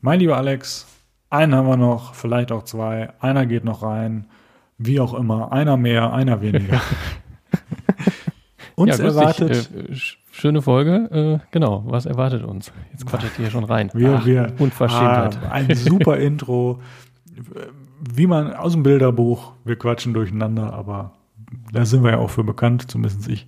Mein 0.00 0.20
lieber 0.20 0.36
Alex, 0.36 0.86
einen 1.30 1.54
haben 1.54 1.66
wir 1.66 1.76
noch, 1.76 2.14
vielleicht 2.14 2.52
auch 2.52 2.64
zwei. 2.64 3.10
Einer 3.20 3.46
geht 3.46 3.64
noch 3.64 3.82
rein. 3.82 4.26
Wie 4.78 5.00
auch 5.00 5.12
immer. 5.12 5.52
Einer 5.52 5.76
mehr, 5.76 6.12
einer 6.12 6.40
weniger. 6.40 6.80
uns 8.76 8.98
ja, 8.98 9.04
erwartet. 9.04 9.70
Äh, 9.74 9.94
schöne 10.30 10.62
Folge. 10.62 11.40
Äh, 11.42 11.46
genau, 11.50 11.82
was 11.86 12.06
erwartet 12.06 12.44
uns? 12.44 12.72
Jetzt 12.92 13.06
quatschet 13.06 13.38
ihr 13.40 13.50
schon 13.50 13.64
rein. 13.64 13.90
Wir, 13.92 14.18
Ach, 14.20 14.26
wir, 14.26 14.52
Unverschämtheit. 14.58 15.38
Ah, 15.42 15.50
ein 15.50 15.74
super 15.74 16.16
Intro. 16.18 16.80
Wie 18.14 18.28
man 18.28 18.54
aus 18.54 18.72
dem 18.72 18.84
Bilderbuch. 18.84 19.52
Wir 19.64 19.76
quatschen 19.76 20.14
durcheinander, 20.14 20.72
aber 20.72 21.12
da 21.72 21.84
sind 21.84 22.04
wir 22.04 22.12
ja 22.12 22.18
auch 22.18 22.30
für 22.30 22.44
bekannt, 22.44 22.88
zumindest 22.88 23.28
ich. 23.28 23.46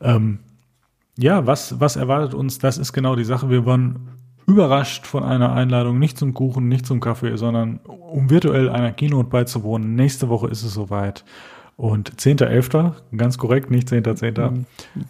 Ähm, 0.00 0.38
ja, 1.18 1.46
was, 1.46 1.78
was 1.80 1.96
erwartet 1.96 2.34
uns? 2.34 2.58
Das 2.58 2.78
ist 2.78 2.94
genau 2.94 3.14
die 3.14 3.24
Sache. 3.24 3.50
Wir 3.50 3.66
waren 3.66 4.15
überrascht 4.46 5.06
von 5.06 5.24
einer 5.24 5.52
Einladung, 5.52 5.98
nicht 5.98 6.18
zum 6.18 6.34
Kuchen, 6.34 6.68
nicht 6.68 6.86
zum 6.86 7.00
Kaffee, 7.00 7.36
sondern 7.36 7.80
um 7.84 8.30
virtuell 8.30 8.68
einer 8.68 8.92
Keynote 8.92 9.28
beizuwohnen. 9.28 9.94
Nächste 9.94 10.28
Woche 10.28 10.48
ist 10.48 10.62
es 10.62 10.74
soweit. 10.74 11.24
Und 11.76 12.16
10.11., 12.16 12.92
ganz 13.16 13.36
korrekt, 13.36 13.70
nicht 13.70 13.88
10.10. 13.88 14.64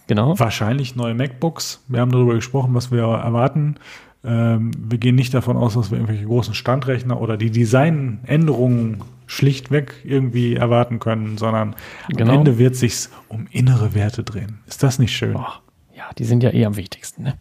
Genau. 0.08 0.38
Wahrscheinlich 0.38 0.96
neue 0.96 1.14
MacBooks. 1.14 1.84
Wir 1.86 2.00
haben 2.00 2.10
darüber 2.10 2.34
gesprochen, 2.34 2.74
was 2.74 2.90
wir 2.90 3.02
erwarten. 3.02 3.76
Ähm, 4.24 4.72
wir 4.76 4.98
gehen 4.98 5.14
nicht 5.14 5.32
davon 5.32 5.56
aus, 5.56 5.74
dass 5.74 5.92
wir 5.92 5.98
irgendwelche 5.98 6.24
großen 6.24 6.54
Standrechner 6.54 7.20
oder 7.20 7.36
die 7.36 7.50
Designänderungen 7.50 9.02
schlichtweg 9.26 9.94
irgendwie 10.04 10.56
erwarten 10.56 10.98
können, 10.98 11.38
sondern 11.38 11.76
genau. 12.08 12.32
am 12.32 12.38
Ende 12.38 12.58
wird 12.58 12.74
sich's 12.74 13.10
um 13.28 13.46
innere 13.50 13.94
Werte 13.94 14.24
drehen. 14.24 14.58
Ist 14.66 14.82
das 14.82 14.98
nicht 14.98 15.14
schön? 15.14 15.34
Boah. 15.34 15.60
Ja, 15.96 16.10
die 16.18 16.24
sind 16.24 16.42
ja 16.42 16.52
eh 16.52 16.66
am 16.66 16.76
wichtigsten. 16.76 17.22
Ne? 17.22 17.34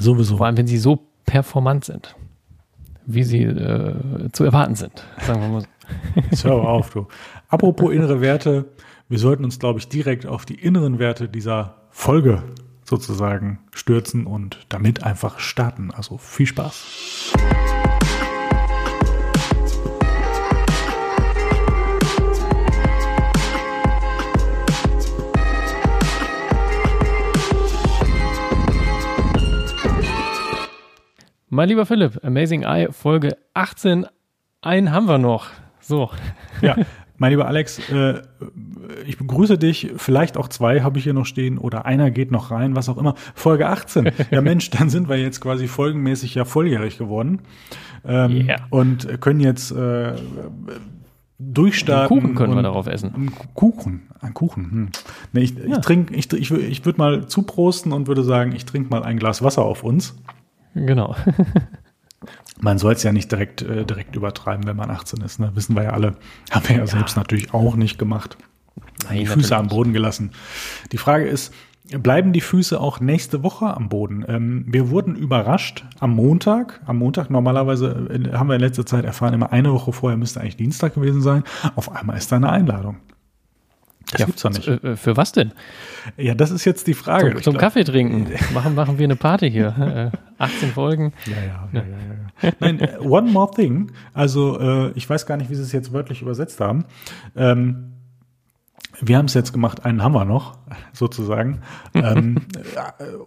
Sowieso. 0.00 0.38
Vor 0.38 0.46
allem, 0.46 0.56
wenn 0.56 0.66
sie 0.66 0.78
so 0.78 1.06
performant 1.26 1.84
sind, 1.84 2.16
wie 3.06 3.22
sie 3.22 3.42
äh, 3.42 3.94
zu 4.32 4.44
erwarten 4.44 4.74
sind. 4.74 5.04
Sagen 5.20 5.42
wir 5.42 5.48
mal 5.48 5.60
so. 6.30 6.48
Hör 6.48 6.68
auf, 6.68 6.90
du. 6.90 7.06
Apropos 7.48 7.92
innere 7.92 8.20
Werte, 8.20 8.66
wir 9.08 9.18
sollten 9.18 9.44
uns, 9.44 9.58
glaube 9.58 9.78
ich, 9.78 9.88
direkt 9.88 10.26
auf 10.26 10.46
die 10.46 10.54
inneren 10.54 10.98
Werte 10.98 11.28
dieser 11.28 11.82
Folge 11.90 12.42
sozusagen 12.84 13.58
stürzen 13.72 14.26
und 14.26 14.66
damit 14.68 15.02
einfach 15.02 15.38
starten. 15.38 15.90
Also 15.90 16.16
viel 16.16 16.46
Spaß. 16.46 17.32
Mein 31.52 31.68
lieber 31.68 31.84
Philipp, 31.84 32.24
Amazing 32.24 32.62
Eye, 32.62 32.92
Folge 32.92 33.36
18. 33.54 34.06
Einen 34.62 34.92
haben 34.92 35.08
wir 35.08 35.18
noch. 35.18 35.48
So. 35.80 36.10
Ja, 36.62 36.76
mein 37.16 37.30
lieber 37.30 37.48
Alex, 37.48 37.80
äh, 37.90 38.20
ich 39.04 39.18
begrüße 39.18 39.58
dich. 39.58 39.90
Vielleicht 39.96 40.36
auch 40.36 40.46
zwei 40.46 40.82
habe 40.82 40.98
ich 40.98 41.04
hier 41.04 41.12
noch 41.12 41.26
stehen 41.26 41.58
oder 41.58 41.86
einer 41.86 42.12
geht 42.12 42.30
noch 42.30 42.52
rein, 42.52 42.76
was 42.76 42.88
auch 42.88 42.98
immer. 42.98 43.16
Folge 43.34 43.66
18. 43.66 44.12
Ja, 44.30 44.42
Mensch, 44.42 44.70
dann 44.70 44.90
sind 44.90 45.08
wir 45.08 45.16
jetzt 45.16 45.40
quasi 45.40 45.66
folgenmäßig 45.66 46.36
ja 46.36 46.44
volljährig 46.44 46.98
geworden. 46.98 47.40
Ähm, 48.04 48.46
yeah. 48.46 48.58
Und 48.70 49.20
können 49.20 49.40
jetzt 49.40 49.72
äh, 49.72 50.12
durchstarten. 51.40 52.16
Einen 52.16 52.22
Kuchen 52.22 52.34
können 52.36 52.54
wir 52.54 52.62
darauf 52.62 52.86
essen. 52.86 53.32
Kuchen, 53.54 54.02
ein 54.20 54.34
Kuchen. 54.34 54.70
Hm. 54.70 54.88
Nee, 55.32 55.40
ich, 55.40 55.54
ja. 55.56 55.64
ich 55.64 55.78
trinke, 55.78 56.14
ich, 56.14 56.32
ich, 56.32 56.52
ich 56.52 56.84
würde 56.84 56.98
mal 56.98 57.26
zuprosten 57.26 57.90
und 57.90 58.06
würde 58.06 58.22
sagen, 58.22 58.52
ich 58.54 58.66
trinke 58.66 58.90
mal 58.90 59.02
ein 59.02 59.18
Glas 59.18 59.42
Wasser 59.42 59.62
auf 59.62 59.82
uns. 59.82 60.14
Genau. 60.74 61.16
man 62.60 62.78
soll 62.78 62.92
es 62.92 63.02
ja 63.02 63.12
nicht 63.12 63.30
direkt, 63.30 63.62
äh, 63.62 63.84
direkt 63.84 64.16
übertreiben, 64.16 64.66
wenn 64.66 64.76
man 64.76 64.90
18 64.90 65.22
ist. 65.22 65.38
Ne? 65.40 65.50
Wissen 65.54 65.76
wir 65.76 65.84
ja 65.84 65.90
alle. 65.90 66.16
Haben 66.50 66.68
wir 66.68 66.76
ja, 66.76 66.82
ja. 66.82 66.86
selbst 66.86 67.16
natürlich 67.16 67.54
auch 67.54 67.76
nicht 67.76 67.98
gemacht. 67.98 68.36
Nein, 69.04 69.18
die 69.18 69.26
Füße 69.26 69.56
am 69.56 69.68
Boden 69.68 69.92
gelassen. 69.92 70.32
Die 70.92 70.98
Frage 70.98 71.26
ist, 71.26 71.52
bleiben 71.98 72.32
die 72.32 72.40
Füße 72.40 72.80
auch 72.80 73.00
nächste 73.00 73.42
Woche 73.42 73.74
am 73.74 73.88
Boden? 73.88 74.24
Ähm, 74.28 74.64
wir 74.68 74.90
wurden 74.90 75.16
überrascht 75.16 75.84
am 75.98 76.14
Montag. 76.14 76.80
Am 76.86 76.98
Montag, 76.98 77.30
normalerweise 77.30 78.08
äh, 78.10 78.32
haben 78.36 78.48
wir 78.48 78.54
in 78.54 78.60
letzter 78.60 78.86
Zeit 78.86 79.04
erfahren, 79.04 79.34
immer 79.34 79.52
eine 79.52 79.72
Woche 79.72 79.92
vorher 79.92 80.16
müsste 80.16 80.40
eigentlich 80.40 80.56
Dienstag 80.56 80.94
gewesen 80.94 81.22
sein. 81.22 81.44
Auf 81.76 81.94
einmal 81.94 82.16
ist 82.16 82.30
da 82.30 82.36
eine 82.36 82.50
Einladung. 82.50 82.96
Das 84.10 84.20
ja, 84.20 84.26
gibt's 84.26 84.42
doch 84.42 84.50
nicht. 84.50 84.66
Äh, 84.66 84.96
für 84.96 85.16
was 85.16 85.32
denn? 85.32 85.52
Ja, 86.16 86.34
das 86.34 86.50
ist 86.50 86.64
jetzt 86.64 86.86
die 86.86 86.94
Frage. 86.94 87.34
Zum, 87.34 87.42
zum 87.42 87.56
Kaffee 87.58 87.84
trinken. 87.84 88.28
machen, 88.54 88.74
machen 88.74 88.98
wir 88.98 89.04
eine 89.04 89.16
Party 89.16 89.50
hier. 89.50 90.12
18 90.38 90.68
äh, 90.68 90.72
Folgen. 90.72 91.12
Ja, 91.26 91.32
ja, 91.32 91.68
ja, 91.72 91.82
ja, 91.82 92.48
ja. 92.48 92.52
Nein, 92.58 92.80
äh, 92.80 92.98
one 92.98 93.30
more 93.30 93.50
thing. 93.54 93.92
Also, 94.12 94.58
äh, 94.58 94.92
ich 94.94 95.08
weiß 95.08 95.26
gar 95.26 95.36
nicht, 95.36 95.50
wie 95.50 95.54
sie 95.54 95.62
es 95.62 95.72
jetzt 95.72 95.92
wörtlich 95.92 96.22
übersetzt 96.22 96.60
haben. 96.60 96.84
Ähm, 97.36 97.92
wir 99.02 99.16
haben 99.16 99.26
es 99.26 99.34
jetzt 99.34 99.52
gemacht, 99.52 99.84
einen 99.84 100.02
haben 100.02 100.12
wir 100.12 100.24
noch, 100.24 100.58
sozusagen. 100.92 101.60
ähm, 101.94 102.42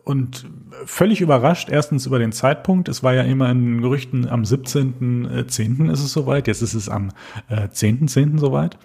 und 0.04 0.46
völlig 0.86 1.22
überrascht, 1.22 1.70
erstens 1.70 2.06
über 2.06 2.20
den 2.20 2.32
Zeitpunkt. 2.32 2.90
Es 2.90 3.04
war 3.04 3.14
ja 3.14 3.24
immer 3.24 3.50
in 3.50 3.82
Gerüchten, 3.82 4.28
am 4.28 4.44
17.10. 4.44 5.92
ist 5.92 6.04
es 6.04 6.12
soweit. 6.12 6.48
Jetzt 6.48 6.62
ist 6.62 6.74
es 6.74 6.90
am 6.90 7.10
äh, 7.48 7.68
10.10. 7.68 8.10
.10. 8.10 8.40
soweit. 8.40 8.78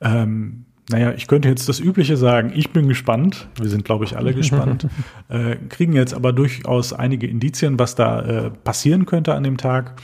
Ähm, 0.00 0.66
naja, 0.90 1.12
ich 1.12 1.26
könnte 1.26 1.48
jetzt 1.48 1.68
das 1.68 1.80
Übliche 1.80 2.16
sagen. 2.16 2.52
Ich 2.54 2.70
bin 2.70 2.88
gespannt. 2.88 3.48
Wir 3.60 3.68
sind, 3.68 3.84
glaube 3.84 4.04
ich, 4.04 4.16
alle 4.16 4.34
gespannt. 4.34 4.86
äh, 5.28 5.56
kriegen 5.68 5.92
jetzt 5.92 6.14
aber 6.14 6.32
durchaus 6.32 6.92
einige 6.92 7.26
Indizien, 7.26 7.78
was 7.78 7.94
da 7.94 8.20
äh, 8.20 8.50
passieren 8.50 9.06
könnte 9.06 9.34
an 9.34 9.42
dem 9.44 9.56
Tag. 9.56 9.94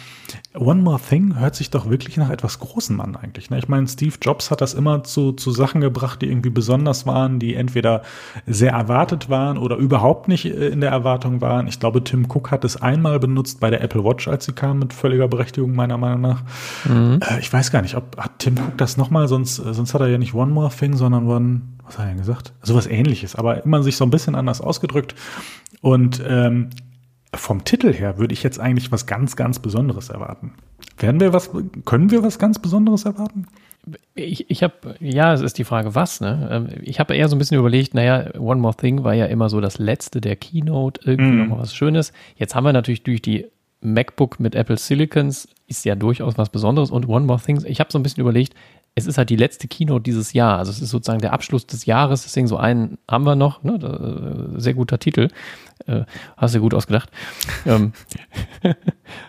One 0.55 0.83
More 0.83 1.01
Thing 1.01 1.39
hört 1.39 1.55
sich 1.55 1.71
doch 1.71 1.89
wirklich 1.89 2.17
nach 2.17 2.31
etwas 2.31 2.59
Großem 2.59 3.01
an 3.01 3.17
eigentlich. 3.17 3.51
Ne? 3.51 3.59
Ich 3.59 3.69
meine, 3.69 3.87
Steve 3.89 4.15
Jobs 4.21 4.51
hat 4.51 4.61
das 4.61 4.75
immer 4.75 5.05
zu, 5.05 5.33
zu 5.33 5.51
Sachen 5.51 5.81
gebracht, 5.81 6.23
die 6.23 6.29
irgendwie 6.29 6.51
besonders 6.51 7.07
waren, 7.07 7.39
die 7.39 7.55
entweder 7.55 8.03
sehr 8.47 8.73
erwartet 8.73 9.29
waren 9.29 9.59
oder 9.59 9.77
überhaupt 9.77 10.29
nicht 10.29 10.47
äh, 10.47 10.69
in 10.69 10.81
der 10.81 10.91
Erwartung 10.91 11.41
waren. 11.41 11.69
Ich 11.69 11.79
glaube, 11.79 12.03
Tim 12.03 12.27
Cook 12.29 12.51
hat 12.51 12.65
es 12.65 12.81
einmal 12.81 13.21
benutzt 13.21 13.61
bei 13.61 13.71
der 13.71 13.83
Apple 13.83 14.05
Watch, 14.05 14.29
als 14.29 14.47
sie 14.47 14.53
kam, 14.53 14.79
mit 14.79 14.93
völliger 14.93 15.29
Berechtigung 15.29 15.75
meiner 15.75 15.99
Meinung 15.99 16.21
nach. 16.23 16.43
Mhm. 16.85 17.21
Äh, 17.23 17.41
ich 17.41 17.53
weiß 17.53 17.71
gar 17.71 17.83
nicht, 17.83 17.97
ob 17.97 18.17
hat 18.17 18.39
Tim 18.39 18.55
Cook 18.55 18.79
das 18.79 18.97
nochmal, 18.97 19.29
sonst, 19.29 19.59
äh, 19.59 19.75
sonst 19.75 19.95
hat 19.95 20.01
er 20.01 20.09
ja 20.09 20.19
nicht 20.19 20.35
One 20.35 20.53
More 20.53 20.71
Thing, 20.71 20.97
sondern 20.97 21.27
One, 21.27 21.63
was 21.85 21.99
hat 21.99 22.07
er 22.07 22.09
denn 22.09 22.19
gesagt? 22.19 22.53
Sowas 22.63 22.87
ähnliches, 22.87 23.37
aber 23.37 23.65
immer 23.65 23.83
sich 23.83 23.97
so 23.97 24.05
ein 24.05 24.11
bisschen 24.11 24.35
anders 24.35 24.61
ausgedrückt. 24.61 25.15
Und 25.83 26.23
ähm, 26.27 26.71
vom 27.37 27.65
Titel 27.65 27.93
her 27.93 28.19
würde 28.19 28.33
ich 28.33 28.43
jetzt 28.43 28.59
eigentlich 28.59 28.93
was 28.93 29.07
ganz, 29.07 29.37
ganz 29.37 29.59
Besonderes 29.59 30.11
erwarten. 30.11 30.53
Werden 30.99 31.21
wir 31.21 31.33
was, 31.33 31.51
können 31.85 32.11
wir 32.11 32.23
was 32.23 32.39
ganz 32.39 32.59
Besonderes 32.59 33.05
erwarten? 33.05 33.47
Ich, 34.15 34.51
ich 34.51 34.63
habe, 34.63 34.97
ja, 34.99 35.33
es 35.33 35.43
ist 35.43 35.59
die 35.59 35.65
Frage, 35.65 35.95
was, 35.95 36.21
ne? 36.21 36.49
Ähm, 36.51 36.81
ich 36.83 36.99
habe 36.99 37.15
eher 37.15 37.29
so 37.29 37.37
ein 37.37 37.39
bisschen 37.39 37.59
überlegt, 37.59 37.95
naja, 37.95 38.35
One 38.39 38.61
More 38.61 38.75
Thing 38.75 39.05
war 39.05 39.15
ja 39.15 39.27
immer 39.27 39.49
so 39.49 39.61
das 39.61 39.79
letzte 39.79 40.21
der 40.21 40.35
Keynote, 40.35 41.01
irgendwie 41.05 41.31
mm. 41.31 41.39
nochmal 41.39 41.61
was 41.61 41.75
Schönes. 41.75 42.13
Jetzt 42.37 42.57
haben 42.57 42.65
wir 42.65 42.73
natürlich 42.73 43.05
durch 43.05 43.23
die 43.23 43.47
MacBook 43.81 44.41
mit 44.41 44.57
Apple 44.57 44.77
Silicons, 44.77 45.49
ist 45.69 45.85
ja 45.85 45.95
durchaus 45.95 46.37
was 46.37 46.51
Besonderes 46.51 46.91
und 46.91 47.09
One 47.09 47.27
More 47.27 47.41
Thing, 47.41 47.63
ich 47.65 47.79
habe 47.79 47.93
so 47.93 47.99
ein 47.99 48.03
bisschen 48.03 48.23
überlegt, 48.23 48.55
es 48.97 49.07
ist 49.07 49.19
halt 49.19 49.29
die 49.29 49.37
letzte 49.37 49.69
Keynote 49.69 50.03
dieses 50.03 50.33
Jahr. 50.33 50.59
Also 50.59 50.73
es 50.73 50.81
ist 50.81 50.89
sozusagen 50.89 51.21
der 51.21 51.35
Abschluss 51.35 51.67
des 51.67 51.85
Jahres. 51.85 52.23
Deswegen 52.23 52.47
so 52.47 52.57
einen 52.57 52.97
haben 53.07 53.25
wir 53.25 53.37
noch. 53.37 53.63
Ne? 53.63 54.55
Sehr 54.57 54.73
guter 54.73 54.99
Titel. 54.99 55.29
Äh, 55.87 56.05
hast 56.37 56.55
du 56.55 56.61
gut 56.61 56.75
ausgedacht. 56.75 57.11
ähm, 57.67 57.93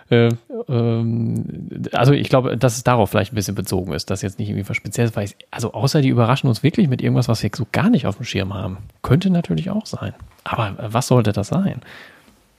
äh, 0.09 0.29
ähm, 0.67 1.69
also 1.91 2.13
ich 2.13 2.29
glaube, 2.29 2.57
dass 2.57 2.77
es 2.77 2.83
darauf 2.83 3.09
vielleicht 3.09 3.33
ein 3.33 3.35
bisschen 3.35 3.55
bezogen 3.55 3.93
ist, 3.93 4.09
dass 4.09 4.21
jetzt 4.21 4.39
nicht 4.39 4.49
irgendwie 4.49 4.67
was 4.67 4.77
Spezielles 4.77 5.15
weiß. 5.15 5.35
Also 5.51 5.73
außer 5.73 6.01
die 6.01 6.09
überraschen 6.09 6.47
uns 6.47 6.63
wirklich 6.63 6.87
mit 6.87 7.01
irgendwas, 7.01 7.27
was 7.27 7.43
wir 7.43 7.51
so 7.55 7.67
gar 7.71 7.89
nicht 7.89 8.07
auf 8.07 8.17
dem 8.17 8.25
Schirm 8.25 8.53
haben. 8.53 8.77
Könnte 9.01 9.29
natürlich 9.29 9.69
auch 9.69 9.85
sein. 9.85 10.13
Aber 10.43 10.75
was 10.79 11.07
sollte 11.07 11.31
das 11.31 11.47
sein? 11.47 11.81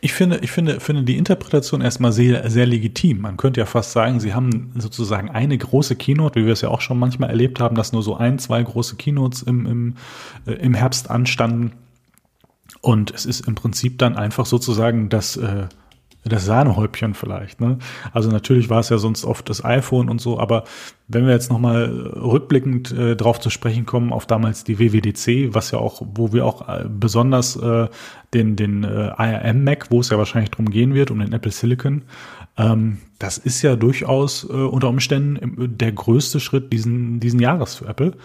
Ich 0.00 0.12
finde, 0.12 0.38
ich 0.42 0.52
finde, 0.52 0.78
finde 0.78 1.02
die 1.02 1.16
Interpretation 1.16 1.80
erstmal 1.80 2.12
sehr, 2.12 2.48
sehr 2.50 2.66
legitim. 2.66 3.20
Man 3.20 3.36
könnte 3.36 3.58
ja 3.58 3.66
fast 3.66 3.90
sagen, 3.90 4.20
sie 4.20 4.32
haben 4.32 4.70
sozusagen 4.76 5.28
eine 5.30 5.58
große 5.58 5.96
Keynote, 5.96 6.40
wie 6.40 6.46
wir 6.46 6.52
es 6.52 6.60
ja 6.60 6.68
auch 6.68 6.80
schon 6.80 7.00
manchmal 7.00 7.30
erlebt 7.30 7.58
haben, 7.58 7.74
dass 7.74 7.92
nur 7.92 8.04
so 8.04 8.16
ein, 8.16 8.38
zwei 8.38 8.62
große 8.62 8.94
Keynotes 8.94 9.42
im, 9.42 9.66
im, 9.66 9.94
äh, 10.46 10.52
im 10.52 10.74
Herbst 10.74 11.10
anstanden. 11.10 11.72
Und 12.80 13.10
es 13.12 13.26
ist 13.26 13.46
im 13.46 13.54
Prinzip 13.54 13.98
dann 13.98 14.16
einfach 14.16 14.46
sozusagen 14.46 15.08
das, 15.08 15.36
äh, 15.36 15.66
das 16.24 16.44
Sahnehäubchen 16.44 17.14
vielleicht. 17.14 17.60
Ne? 17.60 17.78
Also 18.12 18.30
natürlich 18.30 18.68
war 18.70 18.80
es 18.80 18.88
ja 18.88 18.98
sonst 18.98 19.24
oft 19.24 19.48
das 19.48 19.64
iPhone 19.64 20.08
und 20.08 20.20
so, 20.20 20.38
aber 20.38 20.64
wenn 21.08 21.26
wir 21.26 21.32
jetzt 21.32 21.50
nochmal 21.50 21.86
rückblickend 21.86 22.92
äh, 22.92 23.16
drauf 23.16 23.40
zu 23.40 23.50
sprechen 23.50 23.86
kommen, 23.86 24.12
auf 24.12 24.26
damals 24.26 24.64
die 24.64 24.78
WWDC, 24.78 25.54
was 25.54 25.70
ja 25.70 25.78
auch, 25.78 26.02
wo 26.14 26.32
wir 26.32 26.44
auch 26.44 26.68
äh, 26.68 26.84
besonders 26.88 27.56
äh, 27.56 27.88
den, 28.34 28.56
den 28.56 28.84
äh, 28.84 29.10
ARM 29.16 29.64
Mac, 29.64 29.90
wo 29.90 30.00
es 30.00 30.10
ja 30.10 30.18
wahrscheinlich 30.18 30.50
drum 30.50 30.70
gehen 30.70 30.94
wird, 30.94 31.10
um 31.10 31.18
den 31.18 31.32
Apple 31.32 31.52
Silicon, 31.52 32.02
das 33.18 33.38
ist 33.38 33.62
ja 33.62 33.76
durchaus 33.76 34.44
äh, 34.44 34.52
unter 34.52 34.88
Umständen 34.88 35.78
der 35.78 35.92
größte 35.92 36.40
Schritt 36.40 36.72
diesen, 36.72 37.20
diesen 37.20 37.40
Jahres 37.40 37.76
für 37.76 37.86
Apple. 37.86 38.16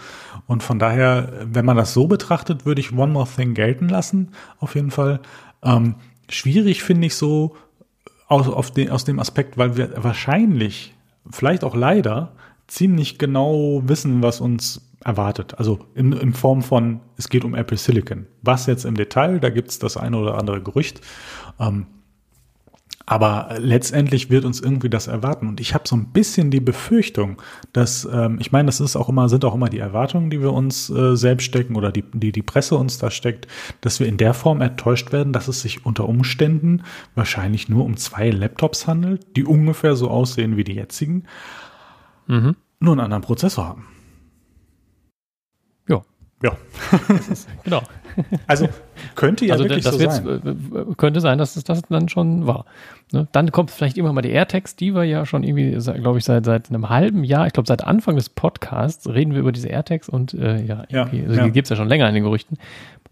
Und 0.46 0.62
von 0.62 0.78
daher, 0.78 1.32
wenn 1.44 1.64
man 1.64 1.76
das 1.76 1.94
so 1.94 2.08
betrachtet, 2.08 2.66
würde 2.66 2.80
ich 2.80 2.92
One 2.92 3.12
More 3.12 3.28
Thing 3.28 3.54
gelten 3.54 3.88
lassen, 3.88 4.32
auf 4.58 4.74
jeden 4.74 4.90
Fall. 4.90 5.20
Ähm, 5.62 5.94
schwierig 6.28 6.82
finde 6.82 7.06
ich 7.06 7.14
so, 7.14 7.56
aus, 8.26 8.72
den, 8.72 8.90
aus 8.90 9.04
dem 9.04 9.20
Aspekt, 9.20 9.56
weil 9.56 9.76
wir 9.76 10.02
wahrscheinlich, 10.02 10.94
vielleicht 11.30 11.62
auch 11.62 11.76
leider, 11.76 12.32
ziemlich 12.66 13.18
genau 13.18 13.82
wissen, 13.84 14.22
was 14.22 14.40
uns 14.40 14.90
erwartet. 15.04 15.58
Also 15.58 15.80
in, 15.94 16.12
in 16.12 16.32
Form 16.32 16.62
von, 16.62 17.00
es 17.16 17.28
geht 17.28 17.44
um 17.44 17.54
Apple 17.54 17.76
Silicon. 17.76 18.26
Was 18.42 18.66
jetzt 18.66 18.84
im 18.84 18.96
Detail, 18.96 19.38
da 19.38 19.50
gibt 19.50 19.70
es 19.70 19.78
das 19.78 19.96
eine 19.96 20.16
oder 20.16 20.38
andere 20.38 20.62
Gerücht. 20.62 21.00
Ähm, 21.60 21.86
aber 23.06 23.56
letztendlich 23.58 24.30
wird 24.30 24.44
uns 24.44 24.60
irgendwie 24.60 24.88
das 24.88 25.08
erwarten. 25.08 25.46
Und 25.46 25.60
ich 25.60 25.74
habe 25.74 25.86
so 25.86 25.94
ein 25.94 26.06
bisschen 26.06 26.50
die 26.50 26.60
Befürchtung, 26.60 27.40
dass, 27.72 28.08
ähm, 28.10 28.38
ich 28.40 28.50
meine, 28.50 28.66
das 28.66 28.80
ist 28.80 28.96
auch 28.96 29.08
immer, 29.08 29.28
sind 29.28 29.44
auch 29.44 29.54
immer 29.54 29.68
die 29.68 29.78
Erwartungen, 29.78 30.30
die 30.30 30.40
wir 30.40 30.52
uns 30.52 30.88
äh, 30.88 31.14
selbst 31.14 31.44
stecken 31.44 31.76
oder 31.76 31.92
die, 31.92 32.04
die 32.12 32.32
die 32.32 32.42
Presse 32.42 32.76
uns 32.76 32.98
da 32.98 33.10
steckt, 33.10 33.46
dass 33.82 34.00
wir 34.00 34.06
in 34.06 34.16
der 34.16 34.32
Form 34.32 34.62
enttäuscht 34.62 35.12
werden, 35.12 35.32
dass 35.34 35.48
es 35.48 35.60
sich 35.60 35.84
unter 35.84 36.08
Umständen 36.08 36.82
wahrscheinlich 37.14 37.68
nur 37.68 37.84
um 37.84 37.96
zwei 37.96 38.30
Laptops 38.30 38.86
handelt, 38.86 39.36
die 39.36 39.44
ungefähr 39.44 39.96
so 39.96 40.08
aussehen 40.08 40.56
wie 40.56 40.64
die 40.64 40.74
jetzigen, 40.74 41.24
mhm. 42.26 42.56
nur 42.80 42.92
einen 42.92 43.00
anderen 43.00 43.22
Prozessor 43.22 43.66
haben. 43.66 43.86
Ja. 46.44 46.52
Genau. 47.64 47.82
Also 48.46 48.68
könnte 49.16 49.44
ja 49.44 49.54
also 49.54 49.64
wirklich 49.64 49.82
das 49.82 49.94
so 49.94 50.08
sein. 50.08 50.40
Äh, 50.44 50.94
könnte 50.96 51.20
sein, 51.20 51.38
dass 51.38 51.56
es 51.56 51.64
das 51.64 51.82
dann 51.88 52.08
schon 52.08 52.46
war. 52.46 52.64
Ne? 53.12 53.26
Dann 53.32 53.50
kommt 53.50 53.72
vielleicht 53.72 53.98
immer 53.98 54.12
mal 54.12 54.22
die 54.22 54.30
AirTags, 54.30 54.76
die 54.76 54.94
wir 54.94 55.02
ja 55.02 55.26
schon 55.26 55.42
irgendwie, 55.42 55.72
glaube 56.00 56.18
ich, 56.18 56.24
seit, 56.24 56.44
seit 56.44 56.68
einem 56.68 56.88
halben 56.90 57.24
Jahr, 57.24 57.46
ich 57.46 57.52
glaube 57.52 57.66
seit 57.66 57.82
Anfang 57.82 58.14
des 58.14 58.28
Podcasts 58.28 59.08
reden 59.08 59.32
wir 59.32 59.40
über 59.40 59.50
diese 59.50 59.68
AirTags 59.68 60.08
und 60.08 60.34
äh, 60.34 60.62
ja, 60.62 60.84
Ja, 60.90 61.04
also 61.04 61.34
ja. 61.34 61.44
die 61.44 61.50
gibt 61.50 61.66
es 61.66 61.70
ja 61.70 61.76
schon 61.76 61.88
länger 61.88 62.08
in 62.08 62.14
den 62.14 62.22
Gerüchten. 62.22 62.58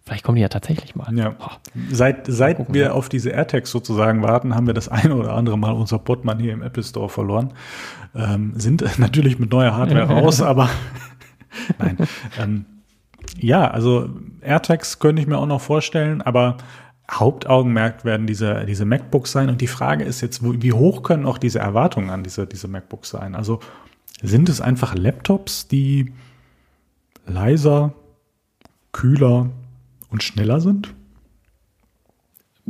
Vielleicht 0.05 0.25
kommen 0.25 0.37
die 0.37 0.43
ja 0.43 0.49
tatsächlich 0.49 0.95
mal. 0.95 1.13
Ja. 1.17 1.31
Boah. 1.31 1.59
Seit, 1.91 2.27
seit 2.27 2.57
gucken, 2.59 2.75
wir 2.75 2.83
ja. 2.83 2.93
auf 2.93 3.09
diese 3.09 3.31
AirTags 3.31 3.71
sozusagen 3.71 4.23
warten, 4.23 4.55
haben 4.55 4.67
wir 4.67 4.75
das 4.75 4.89
eine 4.89 5.15
oder 5.15 5.33
andere 5.35 5.59
Mal 5.59 5.73
unser 5.73 5.99
Portemann 5.99 6.39
hier 6.39 6.53
im 6.53 6.63
Apple 6.63 6.83
Store 6.83 7.09
verloren. 7.09 7.55
Ähm, 8.15 8.53
sind 8.57 8.85
natürlich 8.99 9.39
mit 9.39 9.51
neuer 9.51 9.75
Hardware 9.75 10.05
raus, 10.05 10.43
aber 10.43 10.69
nein. 11.79 11.97
Ähm, 12.41 12.67
ja, 13.39 13.71
also 13.71 14.09
AirTags 14.41 14.99
könnte 14.99 15.23
ich 15.23 15.29
mir 15.29 15.39
auch 15.39 15.47
noch 15.47 15.61
vorstellen, 15.61 16.23
aber 16.23 16.57
Hauptaugenmerk 17.11 18.05
werden 18.05 18.27
diese, 18.27 18.65
diese 18.65 18.85
MacBooks 18.85 19.33
sein. 19.33 19.49
Und 19.49 19.61
die 19.61 19.67
Frage 19.67 20.05
ist 20.05 20.21
jetzt, 20.21 20.43
wie 20.43 20.73
hoch 20.73 21.03
können 21.03 21.27
auch 21.27 21.39
diese 21.39 21.59
Erwartungen 21.59 22.11
an 22.11 22.23
diese, 22.23 22.47
diese 22.47 22.69
MacBooks 22.69 23.11
sein? 23.11 23.35
Also 23.35 23.61
sind 24.23 24.49
es 24.49 24.61
einfach 24.61 24.95
Laptops, 24.95 25.69
die 25.69 26.13
leiser, 27.27 27.93
kühler 28.93 29.51
und 30.11 30.23
schneller 30.23 30.61
sind? 30.61 30.95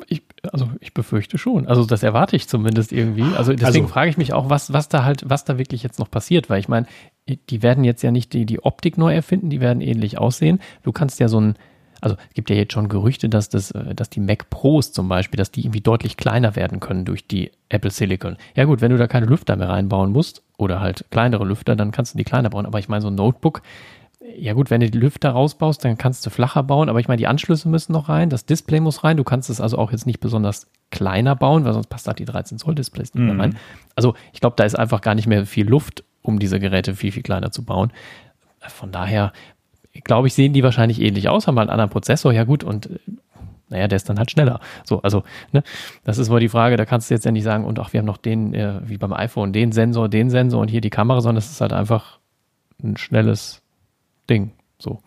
Ich, 0.06 0.22
also 0.50 0.68
ich 0.80 0.92
befürchte 0.94 1.38
schon. 1.38 1.66
Also 1.68 1.84
das 1.84 2.02
erwarte 2.02 2.34
ich 2.36 2.48
zumindest 2.48 2.92
irgendwie. 2.92 3.22
Also 3.36 3.52
deswegen 3.52 3.84
Also- 3.84 3.92
frage 3.94 4.10
ich 4.10 4.16
mich 4.18 4.32
auch, 4.32 4.50
was, 4.50 4.72
was 4.72 4.88
da 4.88 5.04
halt, 5.04 5.22
was 5.28 5.44
da 5.44 5.58
wirklich 5.58 5.82
jetzt 5.82 5.98
noch 5.98 6.10
passiert, 6.10 6.50
weil 6.50 6.58
ich 6.58 6.68
meine, 6.68 6.86
die 7.28 7.62
werden 7.62 7.84
jetzt 7.84 8.02
ja 8.02 8.10
nicht 8.10 8.32
die, 8.32 8.46
die 8.46 8.62
Optik 8.64 8.98
neu 8.98 9.14
erfinden, 9.14 9.50
die 9.50 9.60
werden 9.60 9.80
ähnlich 9.80 10.18
aussehen. 10.18 10.58
Du 10.82 10.90
kannst 10.90 11.20
ja 11.20 11.28
so 11.28 11.40
ein, 11.40 11.54
also 12.00 12.16
es 12.28 12.34
gibt 12.34 12.50
ja 12.50 12.56
jetzt 12.56 12.72
schon 12.72 12.88
Gerüchte, 12.88 13.28
dass 13.28 13.48
das, 13.48 13.70
äh, 13.70 13.94
dass 13.94 14.10
die 14.10 14.18
Mac 14.18 14.50
Pros 14.50 14.92
zum 14.92 15.08
Beispiel, 15.08 15.38
dass 15.38 15.52
die 15.52 15.60
irgendwie 15.60 15.80
deutlich 15.82 16.16
kleiner 16.16 16.56
werden 16.56 16.80
können 16.80 17.04
durch 17.04 17.28
die 17.28 17.52
Apple 17.68 17.90
Silicon. 17.92 18.36
Ja 18.56 18.64
gut, 18.64 18.80
wenn 18.80 18.90
du 18.90 18.98
da 18.98 19.06
keine 19.06 19.26
Lüfter 19.26 19.54
mehr 19.54 19.68
reinbauen 19.68 20.10
musst 20.10 20.42
oder 20.58 20.80
halt 20.80 21.04
kleinere 21.10 21.44
Lüfter, 21.44 21.76
dann 21.76 21.92
kannst 21.92 22.14
du 22.14 22.18
die 22.18 22.24
kleiner 22.24 22.50
bauen. 22.50 22.66
Aber 22.66 22.80
ich 22.80 22.88
meine, 22.88 23.02
so 23.02 23.08
ein 23.08 23.14
Notebook, 23.14 23.62
ja 24.38 24.52
gut, 24.54 24.70
wenn 24.70 24.80
du 24.80 24.90
die 24.90 24.98
Lüfter 24.98 25.30
rausbaust, 25.30 25.84
dann 25.84 25.98
kannst 25.98 26.24
du 26.26 26.30
flacher 26.30 26.62
bauen, 26.62 26.88
aber 26.88 27.00
ich 27.00 27.08
meine, 27.08 27.18
die 27.18 27.26
Anschlüsse 27.26 27.68
müssen 27.68 27.92
noch 27.92 28.08
rein, 28.08 28.30
das 28.30 28.44
Display 28.46 28.80
muss 28.80 29.04
rein, 29.04 29.16
du 29.16 29.24
kannst 29.24 29.50
es 29.50 29.60
also 29.60 29.78
auch 29.78 29.92
jetzt 29.92 30.06
nicht 30.06 30.20
besonders 30.20 30.66
kleiner 30.90 31.34
bauen, 31.36 31.64
weil 31.64 31.72
sonst 31.72 31.88
passt 31.88 32.06
da 32.06 32.12
die 32.12 32.24
13 32.24 32.58
Zoll 32.58 32.74
Displays 32.74 33.14
nicht 33.14 33.22
Mhm. 33.22 33.36
mehr 33.36 33.38
rein. 33.38 33.58
Also 33.96 34.14
ich 34.32 34.40
glaube, 34.40 34.56
da 34.56 34.64
ist 34.64 34.78
einfach 34.78 35.00
gar 35.00 35.14
nicht 35.14 35.26
mehr 35.26 35.46
viel 35.46 35.68
Luft, 35.68 36.04
um 36.22 36.38
diese 36.38 36.60
Geräte 36.60 36.94
viel, 36.94 37.12
viel 37.12 37.22
kleiner 37.22 37.50
zu 37.50 37.64
bauen. 37.64 37.92
Von 38.60 38.92
daher, 38.92 39.32
glaube 40.04 40.28
ich, 40.28 40.34
sehen 40.34 40.52
die 40.52 40.62
wahrscheinlich 40.62 41.00
ähnlich 41.00 41.28
aus, 41.28 41.46
haben 41.46 41.58
halt 41.58 41.68
einen 41.68 41.74
anderen 41.74 41.90
Prozessor, 41.90 42.32
ja 42.32 42.44
gut, 42.44 42.62
und 42.62 42.86
äh, 42.86 42.98
naja, 43.70 43.88
der 43.88 43.96
ist 43.96 44.08
dann 44.08 44.18
halt 44.18 44.30
schneller. 44.30 44.60
So, 44.84 45.00
also, 45.02 45.24
ne, 45.52 45.62
das 46.04 46.18
ist 46.18 46.30
wohl 46.30 46.40
die 46.40 46.48
Frage, 46.50 46.76
da 46.76 46.84
kannst 46.84 47.10
du 47.10 47.14
jetzt 47.14 47.24
ja 47.24 47.32
nicht 47.32 47.42
sagen, 47.44 47.64
und 47.64 47.78
ach, 47.78 47.92
wir 47.92 47.98
haben 47.98 48.06
noch 48.06 48.18
den, 48.18 48.54
äh, 48.54 48.80
wie 48.84 48.98
beim 48.98 49.12
iPhone, 49.14 49.52
den 49.52 49.72
Sensor, 49.72 50.08
den 50.08 50.30
Sensor 50.30 50.60
und 50.60 50.68
hier 50.68 50.80
die 50.82 50.90
Kamera, 50.90 51.20
sondern 51.22 51.38
es 51.38 51.50
ist 51.50 51.60
halt 51.60 51.72
einfach 51.72 52.18
ein 52.82 52.96
schnelles 52.98 53.61
Ding. 54.28 54.52
So. 54.78 55.00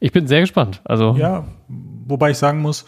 Ich 0.00 0.12
bin 0.12 0.26
sehr 0.26 0.40
gespannt. 0.40 0.80
Also, 0.84 1.14
Ja, 1.16 1.44
wobei 1.68 2.30
ich 2.30 2.38
sagen 2.38 2.60
muss, 2.60 2.86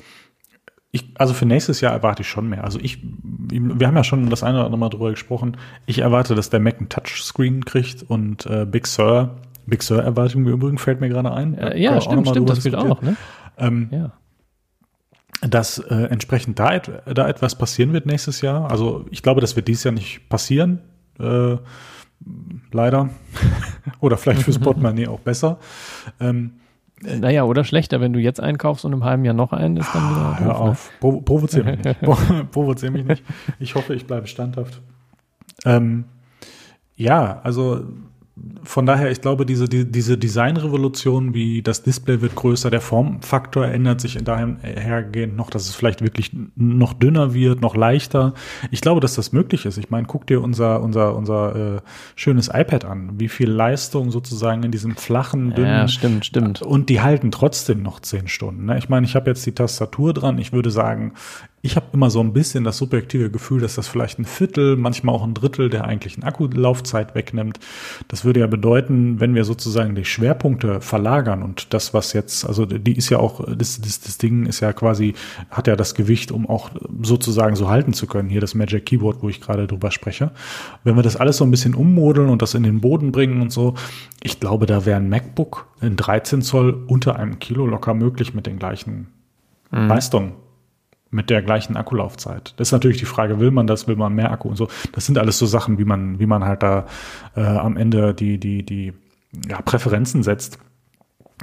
ich, 0.91 1.13
also 1.17 1.35
für 1.35 1.47
nächstes 1.47 1.81
Jahr 1.81 1.93
erwarte 1.93 2.23
ich 2.23 2.29
schon 2.29 2.49
mehr. 2.49 2.63
Also 2.65 2.79
ich, 2.81 2.99
wir 3.03 3.87
haben 3.87 3.97
ja 3.97 4.05
schon 4.05 4.31
das 4.31 4.43
eine 4.45 4.59
oder 4.59 4.67
andere 4.67 4.79
Mal 4.79 4.89
drüber 4.91 5.11
gesprochen. 5.11 5.57
Ich 5.87 5.99
erwarte, 5.99 6.35
dass 6.37 6.51
der 6.51 6.61
Mac 6.61 6.81
ein 6.81 6.89
Touchscreen 6.89 7.65
kriegt 7.65 8.03
und 8.05 8.47
äh, 8.47 8.65
Big 8.65 8.87
Sur, 8.87 9.37
Big 9.67 9.83
Sur 9.83 10.03
erwarte 10.03 10.31
ich 10.31 10.37
im 10.37 10.47
Übrigen, 10.47 10.79
fällt 10.79 11.01
mir 11.01 11.09
gerade 11.09 11.33
ein. 11.33 11.55
äh, 11.59 11.77
ja, 11.81 12.01
stimmt, 12.01 12.29
stimmt, 12.29 12.49
das 12.49 12.59
spielt 12.59 12.77
auch 12.77 12.87
noch, 12.87 13.03
ne? 13.03 13.17
Ähm, 13.59 13.89
Ja. 13.91 14.13
dass 15.43 15.79
äh, 15.79 15.95
entsprechend 16.11 16.59
da, 16.61 16.75
et, 16.75 16.91
da 17.07 17.29
etwas 17.29 17.57
passieren 17.59 17.93
wird 17.93 18.07
nächstes 18.07 18.41
Jahr. 18.41 18.71
Also 18.71 19.07
ich 19.11 19.23
glaube, 19.23 19.41
das 19.41 19.57
wird 19.57 19.67
dieses 19.69 19.83
Jahr 19.85 19.95
nicht 19.95 20.29
passieren. 20.29 20.81
Äh, 21.19 21.57
leider. 22.73 23.11
Oder 24.01 24.17
vielleicht 24.17 24.43
fürs 24.43 24.59
Portemonnaie 24.61 25.07
auch 25.09 25.21
besser. 25.21 25.59
Ähm, 26.21 26.53
Naja, 27.03 27.45
oder 27.45 27.65
schlechter, 27.65 28.01
wenn 28.01 28.13
du 28.13 28.21
jetzt 28.21 28.41
einkaufst 28.41 28.85
und 28.85 28.93
im 28.93 29.05
halben 29.05 29.25
Jahr 29.25 29.35
noch 29.35 29.53
einen, 29.53 29.77
ist 29.77 29.95
dann 29.95 30.11
wieder. 30.11 30.21
Ah, 30.21 30.39
Hör 30.39 30.47
doof, 30.49 30.59
ne? 30.65 30.71
auf, 30.71 30.91
Pro 31.01 31.21
provozier 31.21 31.65
mich 31.65 31.85
nicht. 31.85 32.01
Pro 32.03 32.15
provozier 32.51 32.91
mich 32.91 33.05
nicht. 33.05 33.23
Ich 33.59 33.75
hoffe, 33.75 33.95
ich 33.95 34.07
bleibe 34.07 34.27
standhaft. 34.27 34.81
Ähm, 35.65 36.05
ja, 36.97 37.41
also 37.43 37.85
von 38.65 38.85
daher, 38.85 39.13
ich 39.13 39.21
glaube, 39.21 39.47
diese, 39.47 39.69
die, 39.69 39.91
diese 39.91 40.19
Designrevolution, 40.19 41.35
wie 41.35 41.63
das 41.63 41.85
Display 41.85 42.21
wird 42.21 42.35
größer, 42.35 42.69
der 42.69 42.81
Formfaktor 42.81 43.67
ändert 43.67 44.01
sich 44.01 44.19
dahergehend 44.23 45.37
noch, 45.37 45.51
dass 45.51 45.69
es 45.69 45.77
vielleicht 45.77 46.03
wirklich 46.03 46.33
noch 46.57 46.95
dünner 46.95 47.33
wird, 47.33 47.61
noch 47.61 47.77
leichter. 47.77 48.35
Ich 48.73 48.81
glaube, 48.81 49.01
dass 49.01 49.15
das 49.15 49.33
möglich 49.33 49.67
ist. 49.67 49.79
Ich 49.79 49.91
meine, 49.91 50.09
guck 50.09 50.27
dir 50.27 50.43
unser, 50.43 50.83
unser, 50.83 51.15
unser 51.15 51.77
äh, 51.77 51.81
schönes 52.17 52.49
iPad 52.53 52.85
an, 52.87 53.21
wie 53.21 53.29
viel 53.29 53.49
Leistung 53.51 54.11
sozusagen 54.11 54.65
in 54.65 54.73
diesem 54.73 54.97
flachen, 54.97 55.55
dünnen 55.55 55.69
Ja, 55.69 55.89
stimmt, 55.89 56.27
stimmt. 56.27 56.61
und 56.61 56.89
die 56.89 57.01
halten 57.01 57.31
trotzdem 57.31 57.83
noch 57.85 58.01
zehn 58.01 58.27
Stunden. 58.27 58.65
Ne? 58.65 58.79
Ich 58.79 58.89
meine, 58.89 59.07
ich 59.07 59.15
habe 59.15 59.31
jetzt 59.31 59.47
die 59.47 59.53
Tastatur 59.53 60.13
dran. 60.13 60.39
Ich 60.39 60.53
würde 60.53 60.73
sagen, 60.73 61.13
ich 61.65 61.77
habe 61.77 61.87
immer 61.95 62.11
so 62.11 62.21
ein 62.21 62.35
bisschen 62.35 62.63
das 62.63 62.77
subjektive 62.77 63.31
Gefühl, 63.31 63.63
dass 63.63 63.77
das 63.77 63.89
vielleicht 63.89 64.19
ein 64.19 64.27
Viertel, 64.27 64.77
manchmal 64.77 65.15
auch 65.15 65.25
ein 65.25 65.33
Drittel 65.33 65.71
der 65.71 65.87
eigentlichen 65.87 66.23
Akkulaufzeit 66.23 67.15
wegnimmt. 67.15 67.59
Das 68.09 68.23
würde 68.23 68.41
ja 68.41 68.47
bedeuten, 68.47 69.19
wenn 69.19 69.35
wir 69.35 69.45
sozusagen 69.45 69.95
die 69.95 70.05
Schwerpunkte 70.05 70.83
verlagern 70.83 71.43
und 71.43 71.73
das, 71.73 71.95
was 71.95 72.13
jetzt, 72.13 72.47
also 72.47 72.67
die 72.67 72.95
ist 72.95 73.09
ja 73.09 73.19
auch, 73.19 73.43
das, 73.57 73.81
das, 73.81 74.01
das 74.01 74.19
Ding 74.19 74.45
ist 74.45 74.61
ja 74.61 74.75
quasi, 74.75 75.15
hat 75.49 75.67
ja 75.67 75.75
das 75.75 75.95
Gewicht, 75.95 76.33
um 76.33 76.47
auch 76.47 76.69
sozusagen 77.01 77.57
so 77.57 77.71
halten 77.71 77.95
zu 77.95 78.07
können. 78.07 78.29
Hier 78.29 78.43
das 78.43 78.55
Magic 78.55 78.85
Keyboard, 78.85 79.23
wo 79.23 79.31
ich 79.31 79.41
gerade 79.41 79.67
drüber 79.67 79.91
spreche. 79.91 80.33
Wenn 80.85 80.97
wir 80.97 81.03
das 81.03 81.17
alles 81.17 81.39
so 81.39 81.45
ein 81.45 81.51
bisschen 81.51 81.75
ummodeln 81.75 82.29
und 82.29 82.43
das 82.43 82.53
in 82.53 82.65
den 82.65 82.83
Boden 82.83 83.11
bringen 83.11 83.41
und 83.41 83.51
so, 83.51 83.73
ich 84.23 84.39
glaube, 84.39 84.67
da 84.67 84.85
wäre 84.85 84.99
ein 84.99 85.09
MacBook 85.09 85.67
in 85.81 85.97
13 85.97 86.43
Zoll 86.43 86.85
unter 86.89 87.17
einem 87.17 87.39
Kilo 87.39 87.67
locker 87.67 87.95
möglich 87.95 88.35
mit 88.35 88.45
den 88.45 88.59
gleichen 88.59 89.07
Leistungen 89.71 90.44
mit 91.15 91.31
der 91.31 91.43
gleichen 91.43 91.77
Akkulaufzeit. 91.77 92.55
Das 92.57 92.69
ist 92.69 92.73
natürlich 92.73 92.99
die 92.99 93.05
Frage, 93.05 93.39
will 93.39 93.53
man 93.53 93.67
das, 93.67 93.87
will 93.87 93.97
man 93.97 94.15
mehr 94.15 94.33
Akku 94.33 94.49
und 94.49 94.57
so. 94.57 94.69
Das 94.93 95.07
sind 95.07 95.17
alles 95.17 95.39
so 95.39 95.47
Sachen, 95.47 95.79
wie 95.79 95.85
man, 95.85 96.19
wie 96.19 96.27
man 96.27 96.45
halt 96.45 96.63
da 96.63 96.87
äh, 97.37 97.41
am 97.41 97.77
Ende 97.77 98.15
die, 98.15 98.39
die, 98.39 98.65
die 98.65 98.93
ja, 99.49 99.63
Präferenzen 99.63 100.23
setzt. 100.23 100.59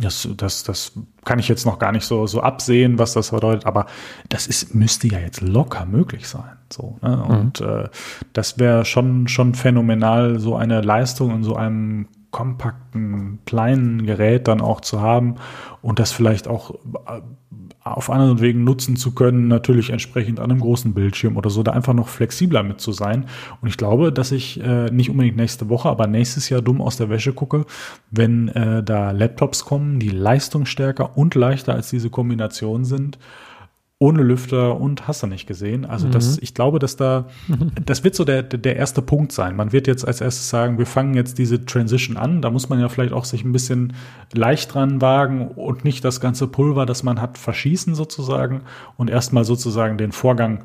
Das, 0.01 0.27
das, 0.37 0.63
das 0.63 0.93
kann 1.25 1.39
ich 1.39 1.47
jetzt 1.47 1.65
noch 1.65 1.79
gar 1.79 1.91
nicht 1.91 2.05
so, 2.05 2.27
so 2.27 2.41
absehen, 2.41 2.97
was 2.97 3.13
das 3.13 3.31
bedeutet, 3.31 3.65
aber 3.65 3.87
das 4.29 4.47
ist, 4.47 4.73
müsste 4.73 5.07
ja 5.07 5.19
jetzt 5.19 5.41
locker 5.41 5.85
möglich 5.85 6.27
sein. 6.27 6.57
So, 6.71 6.97
ne? 7.01 7.23
Und 7.23 7.61
äh, 7.61 7.89
das 8.33 8.57
wäre 8.57 8.85
schon, 8.85 9.27
schon 9.27 9.53
phänomenal, 9.53 10.39
so 10.39 10.55
eine 10.55 10.81
Leistung 10.81 11.31
in 11.31 11.43
so 11.43 11.55
einem 11.55 12.07
kompakten, 12.31 13.39
kleinen 13.45 14.05
Gerät 14.05 14.47
dann 14.47 14.61
auch 14.61 14.81
zu 14.81 15.01
haben 15.01 15.35
und 15.81 15.99
das 15.99 16.11
vielleicht 16.11 16.47
auch 16.47 16.75
äh, 17.07 17.21
auf 17.83 18.09
anderen 18.11 18.41
Wegen 18.41 18.63
nutzen 18.63 18.95
zu 18.95 19.13
können, 19.13 19.47
natürlich 19.47 19.89
entsprechend 19.89 20.39
an 20.39 20.51
einem 20.51 20.59
großen 20.59 20.93
Bildschirm 20.93 21.35
oder 21.35 21.49
so, 21.49 21.63
da 21.63 21.71
einfach 21.71 21.93
noch 21.93 22.09
flexibler 22.09 22.61
mit 22.61 22.79
zu 22.79 22.91
sein. 22.91 23.25
Und 23.59 23.69
ich 23.69 23.77
glaube, 23.77 24.11
dass 24.11 24.31
ich 24.31 24.61
äh, 24.61 24.91
nicht 24.91 25.09
unbedingt 25.09 25.37
nächste 25.37 25.69
Woche, 25.69 25.89
aber 25.89 26.05
nächstes 26.05 26.49
Jahr 26.49 26.61
dumm 26.61 26.81
aus 26.81 26.97
der 26.97 27.09
Wäsche 27.09 27.33
gucke, 27.33 27.65
wenn 28.11 28.49
äh, 28.49 28.83
da 28.83 29.11
Laptops 29.11 29.65
kommen, 29.65 29.99
die 29.99 30.09
leistungsstärker 30.09 31.17
und 31.17 31.33
leichter 31.33 31.73
als 31.73 31.89
diese 31.89 32.11
Kombination 32.11 32.85
sind, 32.85 33.17
ohne 34.01 34.23
Lüfter 34.23 34.81
und 34.81 35.07
hast 35.07 35.21
du 35.21 35.27
nicht 35.27 35.45
gesehen. 35.45 35.85
Also 35.85 36.09
das, 36.09 36.39
ich 36.39 36.55
glaube, 36.55 36.79
dass 36.79 36.95
da, 36.95 37.27
das 37.85 38.03
wird 38.03 38.15
so 38.15 38.25
der, 38.25 38.41
der 38.41 38.75
erste 38.75 39.03
Punkt 39.03 39.31
sein. 39.31 39.55
Man 39.55 39.73
wird 39.73 39.85
jetzt 39.85 40.07
als 40.07 40.21
erstes 40.21 40.49
sagen, 40.49 40.79
wir 40.79 40.87
fangen 40.87 41.13
jetzt 41.13 41.37
diese 41.37 41.67
Transition 41.67 42.17
an. 42.17 42.41
Da 42.41 42.49
muss 42.49 42.67
man 42.67 42.79
ja 42.79 42.89
vielleicht 42.89 43.13
auch 43.13 43.25
sich 43.25 43.43
ein 43.43 43.51
bisschen 43.51 43.93
leicht 44.33 44.73
dran 44.73 45.01
wagen 45.01 45.49
und 45.49 45.85
nicht 45.85 46.03
das 46.03 46.19
ganze 46.19 46.47
Pulver, 46.47 46.87
das 46.87 47.03
man 47.03 47.21
hat, 47.21 47.37
verschießen 47.37 47.93
sozusagen 47.93 48.61
und 48.97 49.11
erstmal 49.11 49.45
sozusagen 49.45 49.99
den 49.99 50.13
Vorgang 50.13 50.63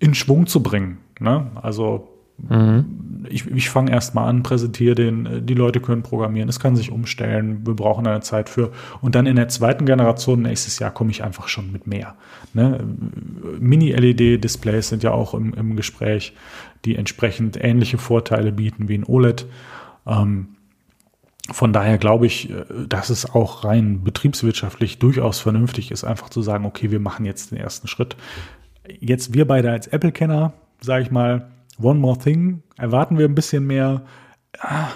in 0.00 0.14
Schwung 0.14 0.48
zu 0.48 0.60
bringen. 0.60 0.98
Ne? 1.20 1.52
Also 1.54 2.08
mhm. 2.38 3.26
ich, 3.28 3.46
ich 3.46 3.70
fange 3.70 3.92
erst 3.92 4.14
mal 4.14 4.26
an, 4.26 4.42
präsentiere 4.42 4.94
den, 4.94 5.46
die 5.46 5.54
Leute 5.54 5.80
können 5.80 6.02
programmieren, 6.02 6.48
es 6.48 6.60
kann 6.60 6.76
sich 6.76 6.90
umstellen, 6.90 7.66
wir 7.66 7.74
brauchen 7.74 8.06
eine 8.06 8.20
Zeit 8.20 8.48
für. 8.48 8.72
Und 9.00 9.14
dann 9.14 9.26
in 9.26 9.36
der 9.36 9.48
zweiten 9.48 9.86
Generation 9.86 10.42
nächstes 10.42 10.78
Jahr 10.78 10.90
komme 10.90 11.10
ich 11.10 11.22
einfach 11.24 11.48
schon 11.48 11.72
mit 11.72 11.86
mehr. 11.86 12.14
Ne? 12.54 12.80
Mini-LED-Displays 13.58 14.88
sind 14.88 15.02
ja 15.02 15.12
auch 15.12 15.34
im, 15.34 15.54
im 15.54 15.76
Gespräch, 15.76 16.34
die 16.84 16.96
entsprechend 16.96 17.62
ähnliche 17.62 17.98
Vorteile 17.98 18.52
bieten 18.52 18.88
wie 18.88 18.98
ein 18.98 19.04
OLED. 19.04 19.46
Ähm, 20.06 20.48
von 21.50 21.72
daher 21.72 21.98
glaube 21.98 22.26
ich, 22.26 22.50
äh, 22.50 22.64
dass 22.88 23.10
es 23.10 23.28
auch 23.30 23.64
rein 23.64 24.04
betriebswirtschaftlich 24.04 24.98
durchaus 24.98 25.40
vernünftig 25.40 25.90
ist, 25.90 26.04
einfach 26.04 26.28
zu 26.28 26.42
sagen, 26.42 26.64
okay, 26.64 26.90
wir 26.90 27.00
machen 27.00 27.24
jetzt 27.24 27.50
den 27.50 27.58
ersten 27.58 27.88
Schritt. 27.88 28.16
Jetzt 29.00 29.34
wir 29.34 29.46
beide 29.46 29.70
als 29.70 29.86
Apple-Kenner, 29.86 30.52
sage 30.80 31.02
ich 31.02 31.10
mal, 31.10 31.48
One 31.82 31.98
More 32.00 32.18
Thing, 32.18 32.62
erwarten 32.76 33.18
wir 33.18 33.26
ein 33.26 33.34
bisschen 33.34 33.66
mehr. 33.66 34.04
Ah, 34.58 34.90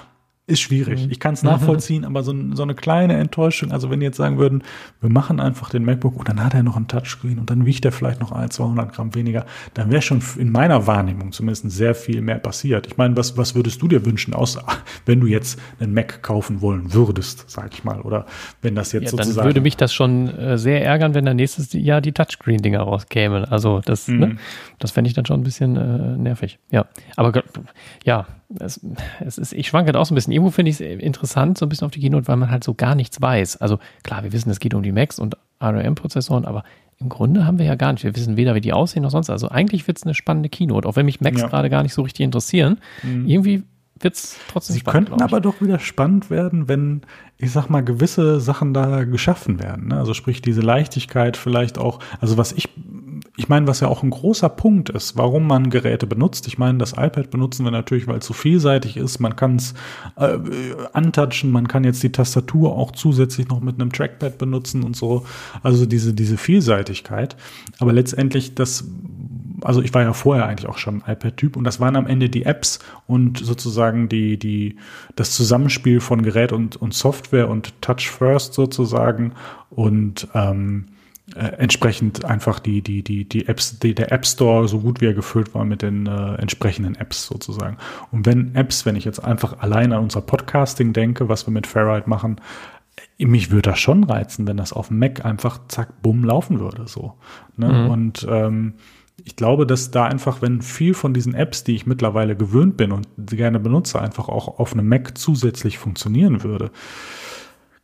ist 0.48 0.60
schwierig. 0.60 1.06
Mhm. 1.06 1.10
Ich 1.10 1.18
kann 1.18 1.34
es 1.34 1.42
nachvollziehen, 1.42 2.04
aber 2.04 2.22
so, 2.22 2.32
so, 2.52 2.62
eine 2.62 2.76
kleine 2.76 3.14
Enttäuschung, 3.16 3.72
also 3.72 3.90
wenn 3.90 3.98
die 3.98 4.06
jetzt 4.06 4.16
sagen 4.16 4.38
würden, 4.38 4.62
wir 5.00 5.10
machen 5.10 5.40
einfach 5.40 5.70
den 5.70 5.84
MacBook 5.84 6.16
und 6.16 6.28
dann 6.28 6.42
hat 6.42 6.54
er 6.54 6.62
noch 6.62 6.76
ein 6.76 6.86
Touchscreen 6.86 7.40
und 7.40 7.50
dann 7.50 7.66
wiegt 7.66 7.84
er 7.84 7.90
vielleicht 7.90 8.20
noch 8.20 8.30
ein, 8.30 8.48
200 8.48 8.92
Gramm 8.92 9.14
weniger, 9.16 9.44
dann 9.74 9.90
wäre 9.90 10.02
schon 10.02 10.22
in 10.38 10.52
meiner 10.52 10.86
Wahrnehmung 10.86 11.32
zumindest 11.32 11.68
sehr 11.72 11.96
viel 11.96 12.22
mehr 12.22 12.38
passiert. 12.38 12.86
Ich 12.86 12.96
meine, 12.96 13.16
was, 13.16 13.36
was 13.36 13.56
würdest 13.56 13.82
du 13.82 13.88
dir 13.88 14.06
wünschen, 14.06 14.34
außer 14.34 14.64
wenn 15.06 15.20
du 15.20 15.26
jetzt 15.26 15.60
einen 15.80 15.92
Mac 15.92 16.22
kaufen 16.22 16.60
wollen 16.60 16.92
würdest, 16.92 17.46
sag 17.48 17.72
ich 17.74 17.82
mal, 17.82 18.00
oder 18.02 18.26
wenn 18.62 18.76
das 18.76 18.92
jetzt 18.92 19.04
ja, 19.04 19.10
sozusagen... 19.10 19.36
Dann 19.36 19.46
würde 19.46 19.60
mich 19.60 19.76
das 19.76 19.92
schon 19.92 20.28
äh, 20.28 20.58
sehr 20.58 20.84
ärgern, 20.84 21.14
wenn 21.14 21.24
dann 21.24 21.36
nächstes 21.36 21.72
Jahr 21.72 22.00
die 22.00 22.12
Touchscreen-Dinger 22.12 22.80
rauskämen. 22.80 23.46
Also 23.46 23.80
das, 23.84 24.06
mhm. 24.06 24.18
ne, 24.18 24.36
das 24.78 24.92
fände 24.92 25.08
ich 25.08 25.14
dann 25.14 25.26
schon 25.26 25.40
ein 25.40 25.44
bisschen 25.44 25.76
äh, 25.76 26.16
nervig. 26.16 26.60
Ja, 26.70 26.86
aber 27.16 27.42
ja, 28.04 28.26
es, 28.60 28.80
es 29.20 29.38
ist, 29.38 29.52
ich 29.52 29.68
schwanke 29.68 29.92
da 29.92 29.98
auch 29.98 30.06
so 30.06 30.14
ein 30.14 30.16
bisschen. 30.16 30.32
Irgendwo 30.36 30.50
finde 30.50 30.70
ich 30.70 30.78
es 30.78 31.00
interessant, 31.00 31.56
so 31.56 31.64
ein 31.64 31.70
bisschen 31.70 31.86
auf 31.86 31.92
die 31.92 32.00
Keynote, 32.00 32.28
weil 32.28 32.36
man 32.36 32.50
halt 32.50 32.62
so 32.62 32.74
gar 32.74 32.94
nichts 32.94 33.22
weiß. 33.22 33.56
Also 33.56 33.78
klar, 34.02 34.22
wir 34.22 34.32
wissen, 34.32 34.50
es 34.50 34.60
geht 34.60 34.74
um 34.74 34.82
die 34.82 34.92
Macs 34.92 35.18
und 35.18 35.34
ARM-Prozessoren, 35.60 36.44
aber 36.44 36.62
im 37.00 37.08
Grunde 37.08 37.46
haben 37.46 37.58
wir 37.58 37.64
ja 37.64 37.74
gar 37.74 37.94
nicht. 37.94 38.04
Wir 38.04 38.14
wissen 38.14 38.36
weder, 38.36 38.54
wie 38.54 38.60
die 38.60 38.74
aussehen 38.74 39.02
noch 39.02 39.10
sonst. 39.10 39.30
Also 39.30 39.48
eigentlich 39.48 39.86
wird 39.86 39.96
es 39.96 40.02
eine 40.02 40.12
spannende 40.12 40.50
Keynote, 40.50 40.86
auch 40.86 40.94
wenn 40.94 41.06
mich 41.06 41.22
Macs 41.22 41.40
ja. 41.40 41.48
gerade 41.48 41.70
gar 41.70 41.82
nicht 41.82 41.94
so 41.94 42.02
richtig 42.02 42.22
interessieren. 42.22 42.76
Mhm. 43.02 43.26
Irgendwie 43.26 43.62
wird 43.98 44.14
es 44.14 44.38
trotzdem 44.48 44.74
Sie 44.74 44.80
spannend. 44.80 45.08
Sie 45.08 45.10
könnten 45.12 45.24
aber 45.24 45.40
doch 45.40 45.62
wieder 45.62 45.78
spannend 45.78 46.28
werden, 46.28 46.68
wenn, 46.68 47.00
ich 47.38 47.50
sag 47.50 47.70
mal, 47.70 47.82
gewisse 47.82 48.38
Sachen 48.38 48.74
da 48.74 49.04
geschaffen 49.04 49.58
werden. 49.58 49.88
Ne? 49.88 49.96
Also 49.96 50.12
sprich 50.12 50.42
diese 50.42 50.60
Leichtigkeit 50.60 51.38
vielleicht 51.38 51.78
auch, 51.78 52.00
also 52.20 52.36
was 52.36 52.52
ich 52.52 52.68
ich 53.36 53.48
meine, 53.48 53.66
was 53.66 53.80
ja 53.80 53.88
auch 53.88 54.02
ein 54.02 54.10
großer 54.10 54.48
Punkt 54.48 54.88
ist, 54.88 55.18
warum 55.18 55.46
man 55.46 55.68
Geräte 55.68 56.06
benutzt. 56.06 56.46
Ich 56.46 56.56
meine, 56.56 56.78
das 56.78 56.92
iPad 56.92 57.30
benutzen 57.30 57.64
wir 57.64 57.70
natürlich, 57.70 58.06
weil 58.06 58.18
es 58.18 58.26
so 58.26 58.32
vielseitig 58.32 58.96
ist. 58.96 59.20
Man 59.20 59.36
kann 59.36 59.56
es 59.56 59.74
äh, 60.16 60.38
antatschen, 60.94 61.50
man 61.50 61.68
kann 61.68 61.84
jetzt 61.84 62.02
die 62.02 62.12
Tastatur 62.12 62.74
auch 62.74 62.92
zusätzlich 62.92 63.48
noch 63.48 63.60
mit 63.60 63.78
einem 63.78 63.92
Trackpad 63.92 64.38
benutzen 64.38 64.82
und 64.82 64.96
so. 64.96 65.26
Also 65.62 65.84
diese, 65.84 66.14
diese 66.14 66.38
Vielseitigkeit. 66.38 67.36
Aber 67.78 67.92
letztendlich 67.92 68.54
das, 68.54 68.88
also 69.60 69.82
ich 69.82 69.92
war 69.92 70.02
ja 70.02 70.14
vorher 70.14 70.46
eigentlich 70.46 70.68
auch 70.68 70.78
schon 70.78 71.02
iPad-Typ 71.06 71.56
und 71.56 71.64
das 71.64 71.78
waren 71.78 71.96
am 71.96 72.06
Ende 72.06 72.30
die 72.30 72.44
Apps 72.44 72.78
und 73.06 73.38
sozusagen 73.38 74.08
die, 74.08 74.38
die, 74.38 74.76
das 75.14 75.32
Zusammenspiel 75.32 76.00
von 76.00 76.22
Gerät 76.22 76.52
und, 76.52 76.76
und 76.76 76.94
Software 76.94 77.50
und 77.50 77.82
Touch 77.82 78.08
First 78.08 78.54
sozusagen 78.54 79.32
und 79.68 80.28
ähm, 80.34 80.86
äh, 81.34 81.40
entsprechend 81.58 82.24
einfach 82.24 82.60
die, 82.60 82.82
die, 82.82 83.02
die, 83.02 83.28
die 83.28 83.48
Apps, 83.48 83.80
die, 83.80 83.94
der 83.94 84.12
App 84.12 84.24
Store 84.24 84.68
so 84.68 84.80
gut 84.80 85.00
wie 85.00 85.06
er 85.06 85.14
gefüllt 85.14 85.54
war 85.54 85.64
mit 85.64 85.82
den 85.82 86.06
äh, 86.06 86.34
entsprechenden 86.34 86.94
Apps 86.94 87.26
sozusagen. 87.26 87.78
Und 88.12 88.26
wenn 88.26 88.54
Apps, 88.54 88.86
wenn 88.86 88.94
ich 88.94 89.04
jetzt 89.04 89.24
einfach 89.24 89.58
allein 89.58 89.92
an 89.92 90.04
unser 90.04 90.20
Podcasting 90.20 90.92
denke, 90.92 91.28
was 91.28 91.46
wir 91.46 91.52
mit 91.52 91.66
Fairride 91.66 92.08
machen, 92.08 92.40
äh, 93.18 93.26
mich 93.26 93.50
würde 93.50 93.70
das 93.70 93.80
schon 93.80 94.04
reizen, 94.04 94.46
wenn 94.46 94.56
das 94.56 94.72
auf 94.72 94.88
dem 94.88 95.00
Mac 95.00 95.24
einfach 95.24 95.58
zack, 95.66 96.00
bumm 96.00 96.24
laufen 96.24 96.60
würde. 96.60 96.86
So. 96.86 97.14
Ne? 97.56 97.72
Mhm. 97.72 97.90
Und 97.90 98.26
ähm, 98.30 98.74
ich 99.24 99.34
glaube, 99.34 99.66
dass 99.66 99.90
da 99.90 100.04
einfach, 100.04 100.42
wenn 100.42 100.62
viel 100.62 100.94
von 100.94 101.12
diesen 101.12 101.34
Apps, 101.34 101.64
die 101.64 101.74
ich 101.74 101.86
mittlerweile 101.86 102.36
gewöhnt 102.36 102.76
bin 102.76 102.92
und 102.92 103.08
gerne 103.16 103.58
benutze, 103.58 104.00
einfach 104.00 104.28
auch 104.28 104.60
auf 104.60 104.74
einem 104.74 104.88
Mac 104.88 105.18
zusätzlich 105.18 105.78
funktionieren 105.78 106.44
würde, 106.44 106.70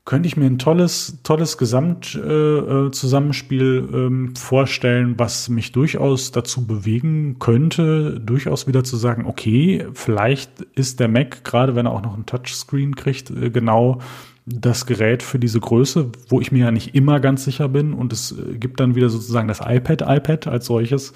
könnte 0.04 0.26
ich 0.26 0.36
mir 0.36 0.46
ein 0.46 0.58
tolles, 0.58 1.20
tolles 1.22 1.58
Gesamtzusammenspiel 1.58 3.62
äh, 3.62 3.96
äh 3.96 4.06
ähm, 4.06 4.34
vorstellen, 4.34 5.14
was 5.16 5.48
mich 5.48 5.70
durchaus 5.70 6.32
dazu 6.32 6.66
bewegen 6.66 7.38
könnte, 7.38 8.18
durchaus 8.18 8.66
wieder 8.66 8.82
zu 8.82 8.96
sagen, 8.96 9.26
okay, 9.26 9.86
vielleicht 9.94 10.62
ist 10.74 10.98
der 10.98 11.06
Mac, 11.06 11.44
gerade 11.44 11.76
wenn 11.76 11.86
er 11.86 11.92
auch 11.92 12.02
noch 12.02 12.16
ein 12.16 12.26
Touchscreen 12.26 12.96
kriegt, 12.96 13.30
äh, 13.30 13.50
genau 13.50 14.00
das 14.44 14.86
Gerät 14.86 15.22
für 15.22 15.38
diese 15.38 15.60
Größe, 15.60 16.10
wo 16.28 16.40
ich 16.40 16.50
mir 16.50 16.64
ja 16.64 16.70
nicht 16.72 16.96
immer 16.96 17.20
ganz 17.20 17.44
sicher 17.44 17.68
bin. 17.68 17.92
Und 17.92 18.12
es 18.12 18.32
äh, 18.32 18.58
gibt 18.58 18.80
dann 18.80 18.96
wieder 18.96 19.08
sozusagen 19.08 19.46
das 19.46 19.60
iPad, 19.60 20.02
iPad 20.02 20.48
als 20.48 20.66
solches 20.66 21.12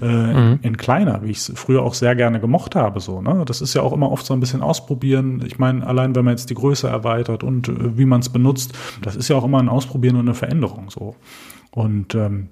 äh, 0.00 0.06
mhm. 0.06 0.58
in 0.62 0.76
kleiner, 0.78 1.22
wie 1.22 1.30
ich 1.30 1.38
es 1.38 1.52
früher 1.54 1.82
auch 1.82 1.94
sehr 1.94 2.14
gerne 2.16 2.40
gemocht 2.40 2.74
habe. 2.74 3.00
So, 3.00 3.20
ne? 3.20 3.44
Das 3.46 3.60
ist 3.60 3.74
ja 3.74 3.82
auch 3.82 3.92
immer 3.92 4.10
oft 4.10 4.24
so 4.24 4.32
ein 4.32 4.40
bisschen 4.40 4.62
ausprobieren. 4.62 5.42
Ich 5.46 5.58
meine, 5.58 5.86
allein 5.86 6.14
wenn 6.14 6.24
man 6.24 6.32
jetzt 6.32 6.48
die 6.48 6.54
Größe 6.54 6.88
erweitert 6.88 7.44
und 7.44 7.68
äh, 7.68 7.98
wie 7.98 8.06
man 8.06 8.20
es 8.20 8.30
benutzt, 8.30 8.72
das 9.02 9.16
ist 9.16 9.28
ja 9.28 9.36
auch 9.36 9.44
immer 9.44 9.58
ein 9.58 9.68
Ausprobieren 9.68 10.16
und 10.16 10.22
eine 10.22 10.34
Veränderung. 10.34 10.90
So. 10.90 11.16
Und 11.72 12.14
ähm, 12.14 12.48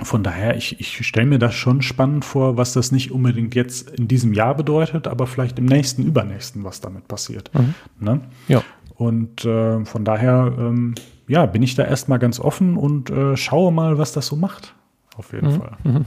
von 0.00 0.22
daher, 0.22 0.56
ich, 0.56 0.78
ich 0.78 1.04
stelle 1.04 1.26
mir 1.26 1.38
das 1.40 1.54
schon 1.54 1.82
spannend 1.82 2.24
vor, 2.24 2.56
was 2.56 2.72
das 2.72 2.92
nicht 2.92 3.10
unbedingt 3.10 3.56
jetzt 3.56 3.90
in 3.90 4.06
diesem 4.06 4.32
Jahr 4.32 4.54
bedeutet, 4.54 5.08
aber 5.08 5.26
vielleicht 5.26 5.58
im 5.58 5.64
nächsten, 5.64 6.04
übernächsten, 6.04 6.62
was 6.62 6.80
damit 6.80 7.08
passiert. 7.08 7.50
Mhm. 7.52 7.74
Ne? 7.98 8.20
Ja. 8.46 8.62
Und 8.98 9.44
äh, 9.44 9.84
von 9.84 10.04
daher, 10.04 10.52
ähm, 10.58 10.96
ja, 11.28 11.46
bin 11.46 11.62
ich 11.62 11.76
da 11.76 11.84
erstmal 11.84 12.18
ganz 12.18 12.40
offen 12.40 12.76
und 12.76 13.10
äh, 13.10 13.36
schaue 13.36 13.72
mal, 13.72 13.96
was 13.96 14.10
das 14.10 14.26
so 14.26 14.34
macht. 14.34 14.74
Auf 15.16 15.32
jeden 15.32 15.52
mhm. 15.52 15.56
Fall. 15.56 15.76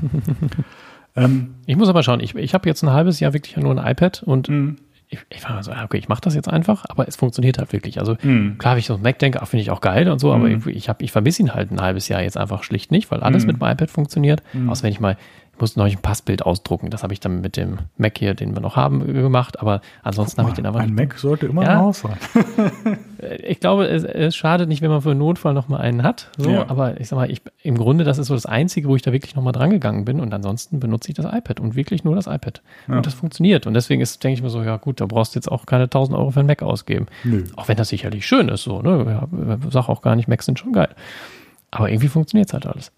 ähm, 1.15 1.55
ich 1.65 1.77
muss 1.77 1.87
aber 1.87 2.03
schauen, 2.03 2.19
ich, 2.19 2.35
ich 2.35 2.53
habe 2.53 2.67
jetzt 2.67 2.83
ein 2.83 2.91
halbes 2.91 3.21
Jahr 3.21 3.31
wirklich 3.31 3.55
nur 3.55 3.71
ein 3.71 3.91
iPad 3.91 4.23
und 4.23 4.49
mhm. 4.49 4.75
ich, 5.07 5.19
ich 5.29 5.41
war 5.49 5.63
so, 5.63 5.71
okay, 5.71 5.99
ich 5.99 6.09
mache 6.09 6.19
das 6.19 6.35
jetzt 6.35 6.49
einfach, 6.49 6.83
aber 6.89 7.07
es 7.07 7.15
funktioniert 7.15 7.59
halt 7.59 7.71
wirklich. 7.71 7.97
Also 7.97 8.17
mhm. 8.21 8.57
klar, 8.57 8.73
wenn 8.73 8.79
ich 8.79 8.87
so 8.87 8.97
Mac 8.97 9.19
denke, 9.19 9.39
finde 9.45 9.61
ich 9.61 9.71
auch 9.71 9.79
geil 9.79 10.09
und 10.09 10.19
so, 10.19 10.33
aber 10.33 10.49
mhm. 10.49 10.63
ich, 10.67 10.89
ich, 10.89 10.89
ich 10.99 11.11
vermisse 11.13 11.43
ihn 11.43 11.53
halt 11.53 11.71
ein 11.71 11.79
halbes 11.79 12.09
Jahr 12.09 12.21
jetzt 12.21 12.35
einfach 12.35 12.63
schlicht 12.63 12.91
nicht, 12.91 13.09
weil 13.09 13.21
alles 13.21 13.43
mhm. 13.43 13.53
mit 13.53 13.61
dem 13.61 13.67
iPad 13.69 13.89
funktioniert. 13.89 14.43
Außer 14.67 14.83
wenn 14.83 14.91
ich 14.91 14.99
mal 14.99 15.15
musste 15.61 15.79
noch 15.79 15.85
ein 15.85 15.97
Passbild 15.97 16.45
ausdrucken. 16.45 16.89
Das 16.89 17.03
habe 17.03 17.13
ich 17.13 17.19
dann 17.19 17.41
mit 17.41 17.55
dem 17.55 17.77
Mac 17.97 18.17
hier, 18.17 18.33
den 18.33 18.55
wir 18.55 18.61
noch 18.61 18.75
haben, 18.75 19.05
gemacht. 19.05 19.59
Aber 19.59 19.81
ansonsten 20.03 20.41
habe 20.41 20.49
ich 20.49 20.55
den 20.55 20.65
aber 20.65 20.79
Ein 20.79 20.93
Mac 20.93 21.17
sollte 21.17 21.45
immer 21.45 21.63
ja, 21.63 21.85
im 21.85 21.93
sein. 21.93 22.17
ich 23.43 23.59
glaube, 23.59 23.87
es, 23.87 24.03
es, 24.03 24.35
schadet 24.35 24.67
nicht, 24.67 24.81
wenn 24.81 24.89
man 24.89 25.01
für 25.01 25.11
einen 25.11 25.19
Notfall 25.19 25.53
noch 25.53 25.69
mal 25.69 25.77
einen 25.79 26.03
hat. 26.03 26.29
So, 26.37 26.49
ja. 26.49 26.69
aber 26.69 26.99
ich 26.99 27.07
sag 27.07 27.17
mal, 27.17 27.31
ich, 27.31 27.41
im 27.63 27.77
Grunde, 27.77 28.03
das 28.03 28.17
ist 28.17 28.27
so 28.27 28.33
das 28.33 28.45
Einzige, 28.45 28.89
wo 28.89 28.95
ich 28.95 29.01
da 29.01 29.11
wirklich 29.11 29.35
noch 29.35 29.43
mal 29.43 29.51
dran 29.51 29.69
gegangen 29.69 30.03
bin. 30.03 30.19
Und 30.19 30.33
ansonsten 30.33 30.79
benutze 30.79 31.09
ich 31.09 31.15
das 31.15 31.25
iPad 31.25 31.59
und 31.59 31.75
wirklich 31.75 32.03
nur 32.03 32.15
das 32.15 32.27
iPad. 32.27 32.61
Ja. 32.87 32.97
Und 32.97 33.05
das 33.05 33.13
funktioniert. 33.13 33.67
Und 33.67 33.73
deswegen 33.73 34.01
ist, 34.01 34.23
denke 34.23 34.33
ich 34.33 34.43
mir 34.43 34.49
so, 34.49 34.63
ja 34.63 34.77
gut, 34.77 34.99
da 34.99 35.05
brauchst 35.05 35.35
du 35.35 35.39
jetzt 35.39 35.51
auch 35.51 35.65
keine 35.65 35.83
1000 35.85 36.17
Euro 36.17 36.31
für 36.31 36.39
einen 36.39 36.47
Mac 36.47 36.63
ausgeben. 36.63 37.05
Nö. 37.23 37.43
Auch 37.55 37.67
wenn 37.67 37.77
das 37.77 37.89
sicherlich 37.89 38.27
schön 38.27 38.49
ist, 38.49 38.63
so, 38.63 38.81
ne? 38.81 39.05
Ja, 39.07 39.27
sag 39.69 39.89
auch 39.89 40.01
gar 40.01 40.15
nicht, 40.15 40.27
Macs 40.27 40.45
sind 40.45 40.59
schon 40.59 40.73
geil. 40.73 40.89
Aber 41.71 41.89
irgendwie 41.89 42.09
funktioniert 42.09 42.49
es 42.49 42.53
halt 42.53 42.65
alles. 42.65 42.91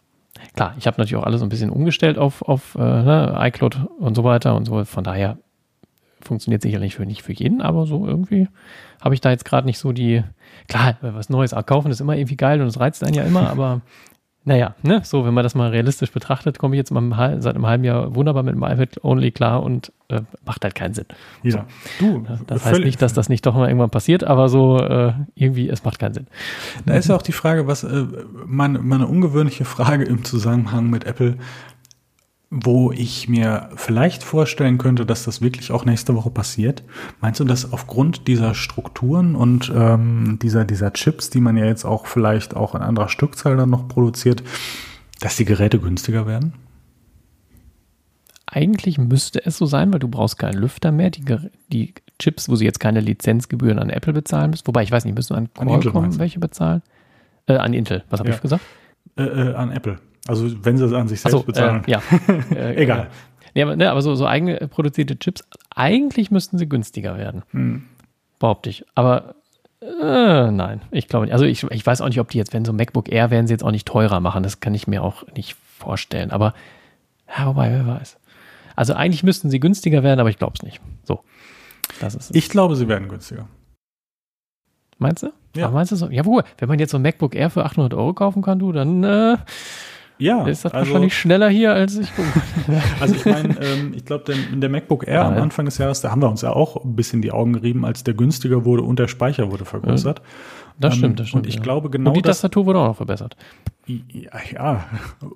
Klar, 0.56 0.76
ich 0.78 0.88
habe 0.88 0.96
natürlich 0.98 1.16
auch 1.16 1.26
alles 1.26 1.40
so 1.40 1.46
ein 1.46 1.50
bisschen 1.50 1.70
umgestellt 1.70 2.18
auf, 2.18 2.42
auf 2.42 2.76
äh, 2.76 2.80
ne, 2.80 3.36
iCloud 3.40 3.88
und 4.00 4.16
so 4.16 4.24
weiter 4.24 4.56
und 4.56 4.66
so. 4.66 4.84
Von 4.86 5.04
daher 5.04 5.38
funktioniert 6.22 6.62
sicherlich 6.62 6.96
für 6.96 7.06
nicht 7.06 7.24
für 7.24 7.34
jeden, 7.34 7.62
aber 7.62 7.86
so 7.86 8.06
irgendwie 8.06 8.48
habe 9.02 9.14
ich 9.14 9.22
da 9.22 9.32
jetzt 9.32 9.46
gerade 9.46 9.68
nicht 9.68 9.80
so 9.80 9.92
die. 9.92 10.24
Klar, 10.68 10.96
was 11.02 11.30
Neues 11.30 11.54
kaufen 11.66 11.92
ist 11.92 12.00
immer 12.00 12.16
irgendwie 12.16 12.38
geil 12.38 12.62
und 12.62 12.68
es 12.68 12.80
reizt 12.80 13.04
einen 13.04 13.16
ja 13.16 13.24
immer, 13.24 13.50
aber 13.50 13.82
naja, 14.46 14.76
ne, 14.84 15.02
so, 15.06 15.26
wenn 15.26 15.34
man 15.34 15.44
das 15.44 15.56
mal 15.56 15.70
realistisch 15.70 16.12
betrachtet, 16.12 16.60
komme 16.60 16.76
ich 16.76 16.78
jetzt 16.78 16.92
mal 16.92 17.42
seit 17.42 17.56
einem 17.56 17.66
halben 17.66 17.86
Jahr 17.86 18.14
wunderbar 18.14 18.44
mit 18.44 18.56
dem 18.56 18.64
iPad 18.64 19.02
Only 19.04 19.32
klar 19.32 19.64
und 19.64 19.94
äh, 20.10 20.22
macht 20.46 20.64
halt 20.66 20.76
keinen 20.76 20.94
Sinn. 20.94 21.06
Ja. 21.44 21.66
So. 22.00 22.06
Du, 22.06 22.26
das 22.48 22.66
heißt 22.66 22.82
nicht, 22.82 23.02
dass 23.02 23.14
das 23.14 23.30
nicht 23.30 23.46
doch 23.46 23.56
mal 23.56 23.68
irgendwann 23.68 23.90
passiert, 23.90 24.26
aber 24.26 24.50
so 24.50 24.80
äh, 24.80 25.14
irgendwie, 25.36 25.70
es 25.70 25.86
macht 25.86 26.00
keinen 26.00 26.14
Sinn. 26.14 26.28
Da 26.86 26.96
ist 26.96 27.08
ja 27.08 27.16
auch 27.16 27.22
die 27.22 27.32
Frage, 27.32 27.68
was 27.68 27.84
äh, 27.84 28.06
meine, 28.46 28.80
meine 28.80 29.08
ungewöhnliche 29.08 29.64
Frage 29.64 30.04
im 30.04 30.26
Zusammenhang 30.26 30.90
mit 30.90 31.06
Apple, 31.06 31.38
wo 32.56 32.92
ich 32.92 33.28
mir 33.28 33.70
vielleicht 33.76 34.22
vorstellen 34.22 34.78
könnte, 34.78 35.08
dass 35.08 35.24
das 35.24 35.42
wirklich 35.42 35.72
auch 35.72 35.86
nächste 35.86 36.14
Woche 36.16 36.30
passiert. 36.30 36.84
Meinst 37.20 37.40
du, 37.40 37.46
dass 37.46 37.74
aufgrund 37.74 38.28
dieser 38.28 38.54
Strukturen 38.54 39.36
und 39.36 39.72
ähm, 39.76 40.38
dieser, 40.40 40.64
dieser 40.64 40.94
Chips, 40.94 41.32
die 41.32 41.42
man 41.42 41.58
ja 41.58 41.66
jetzt 41.66 41.84
auch 41.84 42.06
vielleicht 42.06 42.56
auch 42.56 42.76
in 42.76 42.82
anderer 42.82 43.10
Stückzahl 43.10 43.58
dann 43.58 43.72
noch 43.72 43.88
produziert, 43.88 44.44
dass 45.20 45.36
die 45.36 45.46
Geräte 45.46 45.80
günstiger 45.80 46.28
werden? 46.28 46.54
Eigentlich 48.46 49.00
müsste 49.00 49.44
es 49.44 49.58
so 49.58 49.66
sein, 49.66 49.92
weil 49.92 50.00
du 50.00 50.08
brauchst 50.08 50.38
keinen 50.38 50.60
Lüfter 50.60 50.92
mehr. 50.92 51.10
Die, 51.10 51.26
die 51.70 51.96
Chips, 52.20 52.50
wo 52.50 52.56
sie 52.56 52.66
jetzt 52.66 52.80
keine 52.80 53.00
Lizenzgebühren 53.00 53.80
an 53.80 53.90
Apple 53.90 54.14
bezahlen 54.14 54.52
müssen, 54.52 54.68
wobei 54.68 54.84
ich 54.84 54.92
weiß 54.92 55.06
nicht, 55.06 55.16
müssen 55.16 55.34
an 55.34 55.52
Qualcomm 55.56 56.04
an 56.04 56.20
welche 56.20 56.40
bezahlen? 56.40 56.84
Äh, 57.48 57.56
an 57.56 57.74
Intel, 57.74 58.04
was 58.12 58.20
habe 58.20 58.30
ja. 58.30 58.36
ich 58.36 58.42
gesagt? 58.42 58.62
Äh, 59.18 59.24
äh, 59.24 59.56
an 59.56 59.72
Apple. 59.72 59.98
Also 60.28 60.64
wenn 60.64 60.78
sie 60.78 60.86
es 60.86 60.94
an 60.94 61.08
sich 61.08 61.22
selbst 61.22 61.38
so, 61.38 61.44
bezahlen. 61.44 61.84
Äh, 61.88 61.92
ja. 61.92 62.02
Egal. 62.76 63.10
Nee, 63.56 63.64
aber, 63.64 63.76
ne, 63.76 63.92
aber 63.92 64.02
so, 64.02 64.16
so 64.16 64.26
eigene 64.26 64.68
produzierte 64.68 65.18
Chips, 65.20 65.44
eigentlich 65.76 66.32
müssten 66.32 66.58
sie 66.58 66.68
günstiger 66.68 67.18
werden. 67.18 67.44
Hm. 67.52 67.84
Behaupte 68.40 68.70
ich. 68.70 68.86
Aber 68.96 69.36
äh, 69.82 70.52
nein, 70.52 70.82
ich 70.92 71.08
glaube 71.08 71.26
nicht. 71.26 71.34
Also 71.34 71.46
ich, 71.46 71.64
ich 71.64 71.86
weiß 71.86 72.02
auch 72.02 72.08
nicht, 72.08 72.20
ob 72.20 72.30
die 72.30 72.38
jetzt, 72.38 72.54
wenn 72.54 72.66
so 72.66 72.74
MacBook 72.74 73.12
Air, 73.12 73.32
werden 73.32 73.48
sie 73.48 73.54
jetzt 73.54 73.64
auch 73.64 73.72
nicht 73.72 73.88
teurer 73.88 74.20
machen. 74.20 74.44
Das 74.44 74.60
kann 74.60 74.74
ich 74.74 74.88
mir 74.88 75.04
auch 75.04 75.24
nicht 75.36 75.56
vorstellen. 75.78 76.32
Aber, 76.32 76.54
ja, 77.28 77.46
wobei, 77.48 77.72
wer 77.72 77.86
weiß. 77.86 78.18
Also 78.76 78.94
eigentlich 78.94 79.24
müssten 79.24 79.50
sie 79.50 79.60
günstiger 79.60 80.04
werden, 80.04 80.20
aber 80.20 80.30
ich 80.30 80.40
glaube 80.40 80.54
es 80.56 80.64
nicht. 80.64 80.82
So. 81.04 81.24
Das 82.00 82.16
ist 82.16 82.36
ich 82.36 82.50
glaube, 82.50 82.76
sie 82.76 82.88
werden 82.88 83.08
günstiger. 83.08 83.48
Meinst 84.98 85.24
du? 85.24 85.34
Ja. 85.56 85.66
Aber 85.66 85.76
meinst 85.76 85.92
du 85.92 85.96
so? 85.96 86.10
Ja, 86.10 86.26
wo? 86.26 86.42
Wenn 86.58 86.70
man 86.70 86.80
jetzt 86.80 86.92
so 86.92 86.98
ein 86.98 87.04
MacBook 87.04 87.36
Air 87.36 87.50
für 87.50 87.66
800 87.66 87.94
Euro 87.94 88.14
kaufen 88.14 88.42
kann, 88.42 88.60
du, 88.60 88.72
dann 88.72 89.04
äh, 89.04 89.38
ja, 90.24 90.48
ist 90.48 90.64
das 90.64 90.74
also, 90.74 90.88
wahrscheinlich 90.88 91.18
schneller 91.18 91.50
hier, 91.50 91.74
als 91.74 91.98
ich 91.98 92.10
Also 93.00 93.16
ich 93.16 93.26
meine, 93.26 93.60
ähm, 93.62 93.94
ich 93.94 94.06
glaube, 94.06 94.34
in 94.52 94.62
der 94.62 94.70
MacBook 94.70 95.08
Air 95.08 95.16
ja, 95.16 95.28
am 95.28 95.38
Anfang 95.38 95.66
des 95.66 95.78
Jahres, 95.78 96.02
da 96.02 96.12
haben 96.12 96.22
wir 96.22 96.30
uns 96.30 96.42
ja 96.42 96.52
auch 96.52 96.84
ein 96.84 96.96
bisschen 96.96 97.22
die 97.22 97.32
Augen 97.32 97.54
gerieben, 97.54 97.86
als 97.86 98.04
der 98.04 98.14
günstiger 98.14 98.64
wurde 98.66 98.84
und 98.84 99.00
der 99.00 99.08
Speicher 99.08 99.52
wurde 99.52 99.66
vergrößert. 99.66 100.22
Das 100.80 100.96
stimmt, 100.96 101.20
das 101.20 101.28
stimmt. 101.28 101.44
Und 101.44 101.50
ich 101.50 101.56
ja. 101.56 101.62
glaube 101.62 101.90
genau. 101.90 102.12
Und 102.12 102.18
die 102.18 102.22
Tastatur 102.22 102.66
wurde 102.66 102.80
auch 102.80 102.88
noch 102.88 102.96
verbessert. 102.96 103.36
Ja, 103.86 104.32
ja. 104.52 104.86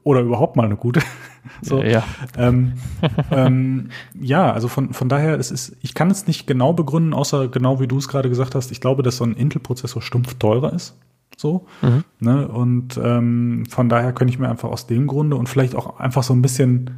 oder 0.03 0.21
überhaupt 0.21 0.55
mal 0.55 0.65
eine 0.65 0.77
gute. 0.77 1.01
so, 1.61 1.83
ja. 1.83 2.03
Ähm, 2.37 2.73
ähm, 3.31 3.89
ja, 4.19 4.51
also 4.51 4.67
von, 4.67 4.93
von 4.93 5.09
daher, 5.09 5.37
es 5.37 5.51
ist, 5.51 5.75
ich 5.81 5.93
kann 5.93 6.09
es 6.09 6.27
nicht 6.27 6.47
genau 6.47 6.73
begründen, 6.73 7.13
außer 7.13 7.49
genau 7.49 7.79
wie 7.79 7.87
du 7.87 7.97
es 7.97 8.07
gerade 8.07 8.29
gesagt 8.29 8.55
hast. 8.55 8.71
Ich 8.71 8.81
glaube, 8.81 9.03
dass 9.03 9.17
so 9.17 9.25
ein 9.25 9.33
Intel-Prozessor 9.33 10.01
stumpf 10.01 10.35
teurer 10.35 10.73
ist. 10.73 10.95
So. 11.37 11.67
Mhm. 11.81 12.03
Ne? 12.19 12.47
Und 12.47 12.99
ähm, 13.01 13.65
von 13.69 13.87
daher 13.87 14.11
könnte 14.11 14.33
ich 14.33 14.39
mir 14.39 14.49
einfach 14.49 14.69
aus 14.69 14.87
dem 14.87 15.07
Grunde 15.07 15.37
und 15.37 15.47
vielleicht 15.47 15.75
auch 15.75 15.99
einfach 15.99 16.23
so 16.23 16.33
ein 16.33 16.41
bisschen, 16.41 16.89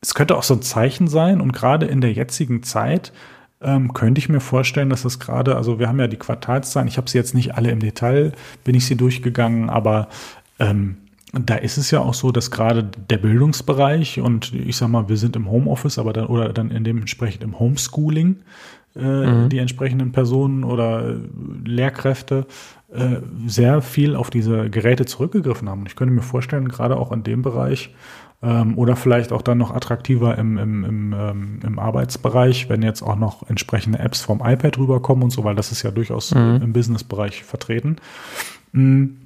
es 0.00 0.14
könnte 0.14 0.36
auch 0.36 0.42
so 0.42 0.54
ein 0.54 0.62
Zeichen 0.62 1.06
sein 1.06 1.40
und 1.40 1.52
gerade 1.52 1.86
in 1.86 2.00
der 2.00 2.12
jetzigen 2.12 2.62
Zeit, 2.62 3.12
ähm, 3.60 3.92
könnte 3.92 4.18
ich 4.18 4.28
mir 4.28 4.40
vorstellen, 4.40 4.90
dass 4.90 5.02
das 5.02 5.20
gerade, 5.20 5.56
also 5.56 5.78
wir 5.78 5.88
haben 5.88 6.00
ja 6.00 6.08
die 6.08 6.16
Quartalszahlen, 6.16 6.88
ich 6.88 6.96
habe 6.96 7.08
sie 7.08 7.18
jetzt 7.18 7.34
nicht 7.34 7.54
alle 7.54 7.70
im 7.70 7.78
Detail, 7.78 8.32
bin 8.64 8.74
ich 8.74 8.86
sie 8.86 8.96
durchgegangen, 8.96 9.70
aber 9.70 10.08
ähm, 10.58 10.96
da 11.32 11.54
ist 11.54 11.78
es 11.78 11.90
ja 11.90 12.00
auch 12.00 12.14
so, 12.14 12.32
dass 12.32 12.50
gerade 12.50 12.82
der 12.82 13.18
Bildungsbereich 13.18 14.20
und 14.20 14.52
ich 14.52 14.76
sag 14.76 14.88
mal, 14.88 15.08
wir 15.08 15.16
sind 15.16 15.36
im 15.36 15.50
Homeoffice, 15.50 15.98
aber 15.98 16.12
dann 16.12 16.26
oder 16.26 16.52
dann 16.52 16.70
in 16.70 16.84
dementsprechend 16.84 17.42
im 17.42 17.58
Homeschooling 17.58 18.36
mhm. 18.94 19.48
die 19.48 19.58
entsprechenden 19.58 20.12
Personen 20.12 20.64
oder 20.64 21.16
Lehrkräfte 21.64 22.46
äh, 22.92 23.16
sehr 23.46 23.80
viel 23.80 24.16
auf 24.16 24.30
diese 24.30 24.68
Geräte 24.68 25.06
zurückgegriffen 25.06 25.68
haben. 25.68 25.80
Und 25.80 25.86
ich 25.86 25.96
könnte 25.96 26.14
mir 26.14 26.22
vorstellen, 26.22 26.68
gerade 26.68 26.96
auch 26.96 27.10
in 27.12 27.22
dem 27.22 27.42
Bereich 27.42 27.94
ähm, 28.42 28.76
oder 28.76 28.96
vielleicht 28.96 29.32
auch 29.32 29.42
dann 29.42 29.58
noch 29.58 29.74
attraktiver 29.74 30.36
im, 30.36 30.58
im, 30.58 30.84
im, 30.84 31.14
ähm, 31.16 31.60
im 31.64 31.78
Arbeitsbereich, 31.78 32.68
wenn 32.68 32.82
jetzt 32.82 33.02
auch 33.02 33.16
noch 33.16 33.48
entsprechende 33.48 33.98
Apps 33.98 34.20
vom 34.20 34.42
iPad 34.44 34.76
rüberkommen 34.78 35.24
und 35.24 35.30
so, 35.30 35.44
weil 35.44 35.54
das 35.54 35.72
ist 35.72 35.82
ja 35.82 35.90
durchaus 35.90 36.34
mhm. 36.34 36.60
im 36.62 36.72
Businessbereich 36.72 37.44
vertreten. 37.44 37.96
Mhm 38.72 39.21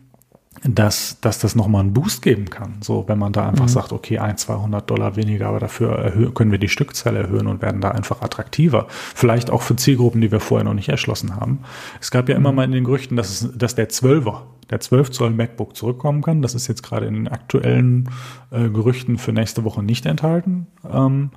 dass, 0.65 1.21
dass 1.21 1.39
das 1.39 1.55
nochmal 1.55 1.83
einen 1.83 1.93
Boost 1.93 2.23
geben 2.23 2.51
kann. 2.51 2.77
So, 2.81 3.05
wenn 3.07 3.19
man 3.19 3.33
da 3.33 3.49
einfach 3.49 3.65
mhm. 3.65 3.71
sagt, 3.71 3.93
okay, 3.93 4.19
ein, 4.19 4.37
200 4.37 4.89
Dollar 4.89 5.17
weniger, 5.17 5.49
aber 5.49 5.61
dafür 5.61 6.33
können 6.35 6.51
wir 6.51 6.59
die 6.59 6.69
Stückzahl 6.69 7.17
erhöhen 7.17 7.47
und 7.47 7.63
werden 7.63 7.81
da 7.81 7.91
einfach 7.91 8.23
attraktiver. 8.23 8.87
Vielleicht 8.89 9.51
auch 9.51 9.63
für 9.63 9.77
Zielgruppen, 9.77 10.21
die 10.21 10.33
wir 10.33 10.41
vorher 10.41 10.65
noch 10.65 10.75
nicht 10.75 10.89
erschlossen 10.89 11.37
haben. 11.37 11.61
Es 12.01 12.11
gab 12.11 12.29
ja 12.29 12.37
immer 12.37 12.51
mhm. 12.51 12.57
mal 12.57 12.65
in 12.65 12.73
den 12.73 12.85
Gerüchten, 12.85 13.17
dass, 13.17 13.43
es, 13.43 13.57
dass 13.57 13.75
der 13.75 13.89
12er, 13.89 14.43
der 14.71 14.81
12 14.81 15.11
Zoll 15.11 15.31
MacBook 15.31 15.77
zurückkommen 15.77 16.23
kann. 16.23 16.43
Das 16.43 16.55
ist 16.55 16.67
jetzt 16.67 16.83
gerade 16.83 17.07
in 17.07 17.15
den 17.15 17.29
aktuellen 17.29 18.11
äh, 18.51 18.69
Gerüchten 18.69 19.19
für 19.19 19.33
nächste 19.33 19.65
Woche 19.65 19.83
nicht 19.83 20.07
enthalten. 20.07 20.67
Ähm, 20.85 21.31
Stimmt, 21.31 21.37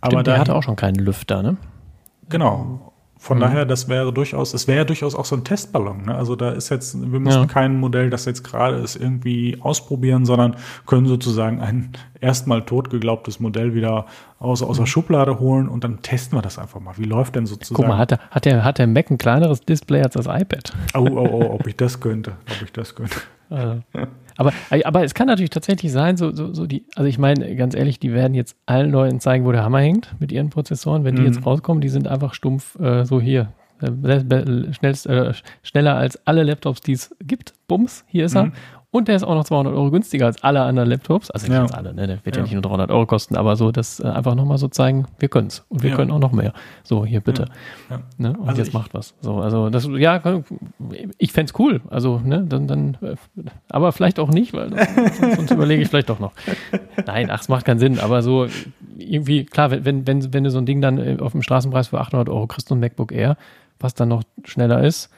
aber 0.00 0.22
der 0.22 0.38
hatte 0.38 0.54
auch 0.54 0.62
schon 0.62 0.76
keinen 0.76 0.96
Lüfter, 0.96 1.42
ne? 1.42 1.56
Genau. 2.28 2.93
Von 3.24 3.38
mhm. 3.38 3.40
daher, 3.40 3.64
das 3.64 3.88
wäre 3.88 4.12
durchaus, 4.12 4.52
es 4.52 4.68
wäre 4.68 4.80
ja 4.80 4.84
durchaus 4.84 5.14
auch 5.14 5.24
so 5.24 5.34
ein 5.34 5.44
Testballon. 5.44 6.02
Ne? 6.04 6.14
Also 6.14 6.36
da 6.36 6.50
ist 6.50 6.68
jetzt, 6.68 6.94
wir 7.10 7.20
müssen 7.20 7.40
ja. 7.40 7.46
kein 7.46 7.80
Modell, 7.80 8.10
das 8.10 8.26
jetzt 8.26 8.44
gerade 8.44 8.76
ist, 8.76 8.96
irgendwie 8.96 9.56
ausprobieren, 9.62 10.26
sondern 10.26 10.56
können 10.84 11.06
sozusagen 11.06 11.62
ein 11.62 11.92
erstmal 12.20 12.60
totgeglaubtes 12.66 13.40
Modell 13.40 13.72
wieder 13.72 14.04
aus, 14.38 14.62
aus 14.62 14.76
der 14.76 14.82
mhm. 14.82 14.88
Schublade 14.88 15.40
holen 15.40 15.68
und 15.68 15.84
dann 15.84 16.02
testen 16.02 16.36
wir 16.36 16.42
das 16.42 16.58
einfach 16.58 16.80
mal. 16.80 16.98
Wie 16.98 17.06
läuft 17.06 17.34
denn 17.34 17.46
sozusagen? 17.46 17.76
Guck 17.76 17.88
mal, 17.88 17.96
hat 17.96 18.10
der, 18.10 18.18
hat 18.30 18.44
der, 18.44 18.62
hat 18.62 18.76
der 18.76 18.86
Mac 18.88 19.10
ein 19.10 19.16
kleineres 19.16 19.62
Display 19.62 20.02
als 20.02 20.12
das 20.12 20.26
iPad? 20.26 20.74
Oh, 20.92 21.08
oh, 21.10 21.28
oh, 21.32 21.54
ob 21.54 21.66
ich 21.66 21.76
das 21.76 22.00
könnte, 22.00 22.32
ob 22.46 22.62
ich 22.62 22.72
das 22.72 22.94
könnte. 22.94 23.16
Also. 23.50 23.82
Aber, 24.36 24.52
aber 24.84 25.04
es 25.04 25.14
kann 25.14 25.28
natürlich 25.28 25.50
tatsächlich 25.50 25.92
sein, 25.92 26.16
so, 26.16 26.34
so, 26.34 26.52
so 26.52 26.66
die, 26.66 26.84
also 26.96 27.08
ich 27.08 27.18
meine, 27.18 27.54
ganz 27.56 27.74
ehrlich, 27.74 28.00
die 28.00 28.12
werden 28.12 28.34
jetzt 28.34 28.56
allen 28.66 28.90
Leuten 28.90 29.20
zeigen, 29.20 29.44
wo 29.44 29.52
der 29.52 29.62
Hammer 29.62 29.80
hängt 29.80 30.14
mit 30.18 30.32
ihren 30.32 30.50
Prozessoren. 30.50 31.04
Wenn 31.04 31.14
die 31.14 31.22
mhm. 31.22 31.28
jetzt 31.28 31.46
rauskommen, 31.46 31.80
die 31.80 31.88
sind 31.88 32.08
einfach 32.08 32.34
stumpf 32.34 32.78
äh, 32.80 33.04
so 33.04 33.20
hier. 33.20 33.52
Äh, 33.82 34.72
schnellst, 34.72 35.06
äh, 35.06 35.32
schneller 35.62 35.96
als 35.96 36.18
alle 36.26 36.42
Laptops, 36.44 36.80
die 36.80 36.92
es 36.92 37.14
gibt. 37.20 37.54
Bums, 37.66 38.04
hier 38.08 38.24
ist 38.26 38.34
mhm. 38.34 38.52
Und 38.94 39.08
der 39.08 39.16
ist 39.16 39.24
auch 39.24 39.34
noch 39.34 39.42
200 39.42 39.74
Euro 39.74 39.90
günstiger 39.90 40.26
als 40.26 40.44
alle 40.44 40.62
anderen 40.62 40.88
Laptops. 40.88 41.28
Also 41.28 41.48
nicht 41.48 41.56
ja. 41.56 41.66
alle, 41.76 41.92
ne? 41.94 42.06
der 42.06 42.24
wird 42.24 42.36
ja. 42.36 42.42
ja. 42.42 42.42
nicht 42.44 42.52
nur 42.52 42.62
300 42.62 42.92
Euro 42.92 43.06
kosten, 43.06 43.34
aber 43.34 43.56
so, 43.56 43.72
das 43.72 43.98
äh, 43.98 44.04
einfach 44.04 44.36
nochmal 44.36 44.56
so 44.56 44.68
zeigen, 44.68 45.06
wir 45.18 45.28
können 45.28 45.48
es. 45.48 45.64
Und 45.68 45.82
wir 45.82 45.90
ja. 45.90 45.96
können 45.96 46.12
auch 46.12 46.20
noch 46.20 46.30
mehr. 46.30 46.52
So, 46.84 47.04
hier 47.04 47.20
bitte. 47.20 47.46
Ne? 48.18 48.34
Und 48.38 48.48
also 48.48 48.62
jetzt 48.62 48.72
macht 48.72 48.94
was. 48.94 49.14
So, 49.20 49.40
also 49.40 49.68
das, 49.68 49.88
ja, 49.96 50.22
ich 51.18 51.32
fände 51.32 51.50
es 51.52 51.58
cool. 51.58 51.80
Also, 51.90 52.20
ne, 52.24 52.44
dann, 52.48 52.68
dann, 52.68 52.96
äh, 53.02 53.16
aber 53.68 53.90
vielleicht 53.90 54.20
auch 54.20 54.28
nicht, 54.28 54.52
weil 54.52 54.70
sonst, 55.34 55.50
überlege 55.50 55.82
ich 55.82 55.88
vielleicht 55.88 56.08
doch 56.08 56.20
noch. 56.20 56.30
Nein, 57.04 57.32
ach, 57.32 57.40
es 57.40 57.48
macht 57.48 57.64
keinen 57.64 57.80
Sinn, 57.80 57.98
aber 57.98 58.22
so 58.22 58.46
irgendwie, 58.96 59.44
klar, 59.44 59.72
wenn, 59.72 60.06
wenn, 60.06 60.32
wenn 60.32 60.44
du 60.44 60.52
so 60.52 60.58
ein 60.58 60.66
Ding 60.66 60.80
dann 60.80 60.98
äh, 60.98 61.16
auf 61.20 61.32
dem 61.32 61.42
Straßenpreis 61.42 61.88
für 61.88 61.98
800 61.98 62.28
Euro 62.28 62.46
kriegst, 62.46 62.70
und 62.70 62.78
ein 62.78 62.80
MacBook 62.80 63.10
Air, 63.10 63.36
was 63.80 63.94
dann 63.94 64.08
noch 64.10 64.22
schneller 64.44 64.84
ist, 64.84 65.10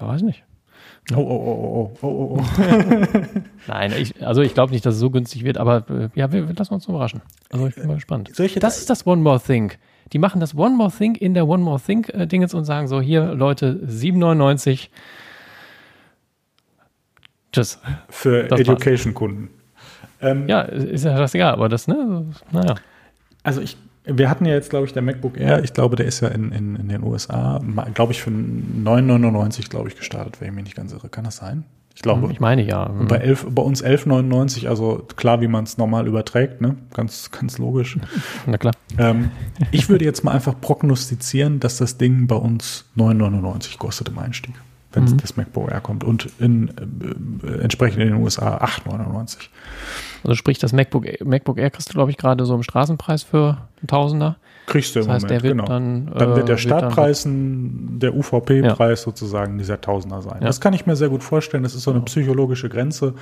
ja, 0.00 0.06
weiß 0.06 0.22
nicht. 0.22 0.44
Oh, 1.14 1.18
oh, 1.18 1.20
oh, 1.20 1.96
oh, 2.02 2.06
oh, 2.06 2.08
oh, 2.08 2.38
oh. 2.38 3.28
Nein, 3.68 3.92
ich, 3.96 4.26
also 4.26 4.42
ich 4.42 4.54
glaube 4.54 4.72
nicht, 4.72 4.84
dass 4.84 4.94
es 4.94 5.00
so 5.00 5.10
günstig 5.10 5.44
wird, 5.44 5.56
aber 5.56 5.84
äh, 5.88 6.08
ja, 6.14 6.32
wir, 6.32 6.48
wir 6.48 6.54
lassen 6.54 6.74
uns 6.74 6.88
überraschen. 6.88 7.22
Also 7.52 7.68
ich 7.68 7.76
bin 7.76 7.86
mal 7.86 7.94
gespannt. 7.94 8.30
Solche 8.32 8.58
das 8.58 8.78
ist 8.78 8.90
das 8.90 9.06
One 9.06 9.22
More 9.22 9.40
Thing. 9.40 9.72
Die 10.12 10.18
machen 10.18 10.40
das 10.40 10.56
One 10.56 10.74
More 10.74 10.90
Thing 10.90 11.14
in 11.14 11.34
der 11.34 11.46
One 11.46 11.62
More 11.62 11.80
Thing 11.80 12.04
äh, 12.06 12.26
Dingens 12.26 12.54
und 12.54 12.64
sagen 12.64 12.88
so, 12.88 13.00
hier 13.00 13.34
Leute, 13.34 13.80
7,99. 13.86 14.88
Tschüss. 17.52 17.78
Für 18.08 18.50
Education-Kunden. 18.50 19.50
Ähm, 20.20 20.48
ja, 20.48 20.62
ist 20.62 21.04
ja 21.04 21.16
das 21.16 21.34
egal, 21.34 21.52
aber 21.52 21.68
das, 21.68 21.86
ne, 21.86 22.26
naja. 22.50 22.74
Also 23.42 23.60
ich 23.60 23.76
wir 24.06 24.30
hatten 24.30 24.46
ja 24.46 24.54
jetzt, 24.54 24.70
glaube 24.70 24.86
ich, 24.86 24.92
der 24.92 25.02
MacBook 25.02 25.38
Air, 25.38 25.64
ich 25.64 25.72
glaube, 25.72 25.96
der 25.96 26.06
ist 26.06 26.20
ja 26.20 26.28
in, 26.28 26.52
in, 26.52 26.76
in 26.76 26.88
den 26.88 27.02
USA, 27.02 27.60
glaube 27.94 28.12
ich, 28.12 28.22
für 28.22 28.30
9,99, 28.30 29.68
glaube 29.68 29.88
ich, 29.88 29.96
gestartet, 29.96 30.40
wenn 30.40 30.48
ich 30.48 30.54
mich 30.54 30.64
nicht 30.64 30.76
ganz 30.76 30.92
irre. 30.92 31.08
Kann 31.08 31.24
das 31.24 31.36
sein? 31.36 31.64
Ich 31.94 32.02
glaube. 32.02 32.30
Ich 32.30 32.40
meine 32.40 32.62
ja. 32.62 32.84
Und 32.84 33.08
bei, 33.08 33.16
11, 33.16 33.46
bei 33.50 33.62
uns 33.62 33.82
11,99, 33.82 34.68
also 34.68 35.06
klar, 35.16 35.40
wie 35.40 35.48
man 35.48 35.64
es 35.64 35.78
normal 35.78 36.06
überträgt, 36.06 36.60
ne? 36.60 36.76
Ganz, 36.92 37.30
ganz 37.30 37.58
logisch. 37.58 37.98
Na 38.46 38.58
klar. 38.58 38.74
Ähm, 38.98 39.30
ich 39.72 39.88
würde 39.88 40.04
jetzt 40.04 40.22
mal 40.22 40.32
einfach 40.32 40.60
prognostizieren, 40.60 41.58
dass 41.58 41.78
das 41.78 41.96
Ding 41.96 42.26
bei 42.26 42.36
uns 42.36 42.84
9,99 42.96 43.78
kostet 43.78 44.08
im 44.08 44.18
Einstieg 44.18 44.54
wenn 44.96 45.04
mhm. 45.04 45.18
das 45.18 45.36
MacBook 45.36 45.70
Air 45.70 45.80
kommt 45.80 46.02
und 46.02 46.28
in, 46.40 46.68
äh, 47.44 47.62
entsprechend 47.62 48.02
in 48.02 48.08
den 48.08 48.22
USA 48.22 48.56
8,99. 48.56 49.48
Also 50.24 50.34
sprich, 50.34 50.58
das 50.58 50.72
MacBook, 50.72 51.06
MacBook 51.24 51.58
Air 51.58 51.70
kriegst 51.70 51.90
du, 51.90 51.92
glaube 51.92 52.10
ich, 52.10 52.16
gerade 52.16 52.44
so 52.46 52.54
im 52.54 52.62
Straßenpreis 52.62 53.22
für 53.22 53.58
einen 53.78 53.86
Tausender. 53.86 54.36
Kriegst 54.66 54.96
du 54.96 55.00
im 55.00 55.06
das 55.06 55.14
heißt, 55.14 55.24
Moment, 55.26 55.44
der 55.44 55.48
wird 55.48 55.52
genau. 55.52 55.64
Dann, 55.66 56.10
dann 56.18 56.34
wird 56.34 56.48
der 56.48 56.56
äh, 56.56 56.58
Startpreis 56.58 57.24
der 57.26 58.16
UVP-Preis 58.16 59.00
ja. 59.00 59.04
sozusagen 59.04 59.58
dieser 59.58 59.80
Tausender 59.80 60.22
sein. 60.22 60.38
Ja. 60.40 60.46
Das 60.46 60.60
kann 60.60 60.72
ich 60.72 60.86
mir 60.86 60.96
sehr 60.96 61.10
gut 61.10 61.22
vorstellen. 61.22 61.62
Das 61.62 61.74
ist 61.74 61.82
so 61.82 61.92
eine 61.92 62.00
psychologische 62.00 62.68
Grenze. 62.68 63.14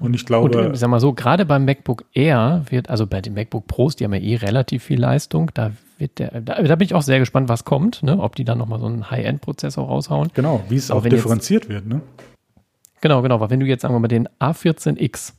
Und 0.00 0.14
ich 0.14 0.26
glaube. 0.26 0.58
Und 0.58 0.72
ich 0.74 0.80
sag 0.80 0.88
mal 0.88 0.98
so, 0.98 1.12
gerade 1.12 1.46
beim 1.46 1.64
MacBook 1.64 2.04
Air 2.14 2.64
wird, 2.70 2.90
also 2.90 3.06
bei 3.06 3.20
den 3.20 3.34
MacBook 3.34 3.68
Pros, 3.68 3.94
die 3.94 4.04
haben 4.04 4.14
ja 4.14 4.20
eh 4.20 4.36
relativ 4.36 4.82
viel 4.82 4.98
Leistung, 4.98 5.50
da 5.54 5.70
wird 5.98 6.18
der, 6.18 6.40
da, 6.40 6.62
da 6.62 6.76
bin 6.76 6.84
ich 6.84 6.94
auch 6.94 7.02
sehr 7.02 7.18
gespannt, 7.18 7.48
was 7.48 7.64
kommt, 7.64 8.02
ne? 8.02 8.18
ob 8.18 8.36
die 8.36 8.44
dann 8.44 8.58
nochmal 8.58 8.80
so 8.80 8.86
einen 8.86 9.10
High-End-Prozessor 9.10 9.86
raushauen. 9.86 10.30
Genau, 10.34 10.62
wie 10.68 10.76
es 10.76 10.90
auch 10.90 11.02
differenziert 11.02 11.64
jetzt, 11.64 11.72
wird, 11.72 11.86
ne? 11.86 12.00
Genau, 13.00 13.22
genau, 13.22 13.40
weil 13.40 13.50
wenn 13.50 13.60
du 13.60 13.66
jetzt, 13.66 13.82
sagen 13.82 13.94
wir 13.94 14.00
mal, 14.00 14.08
den 14.08 14.28
A14X 14.40 15.34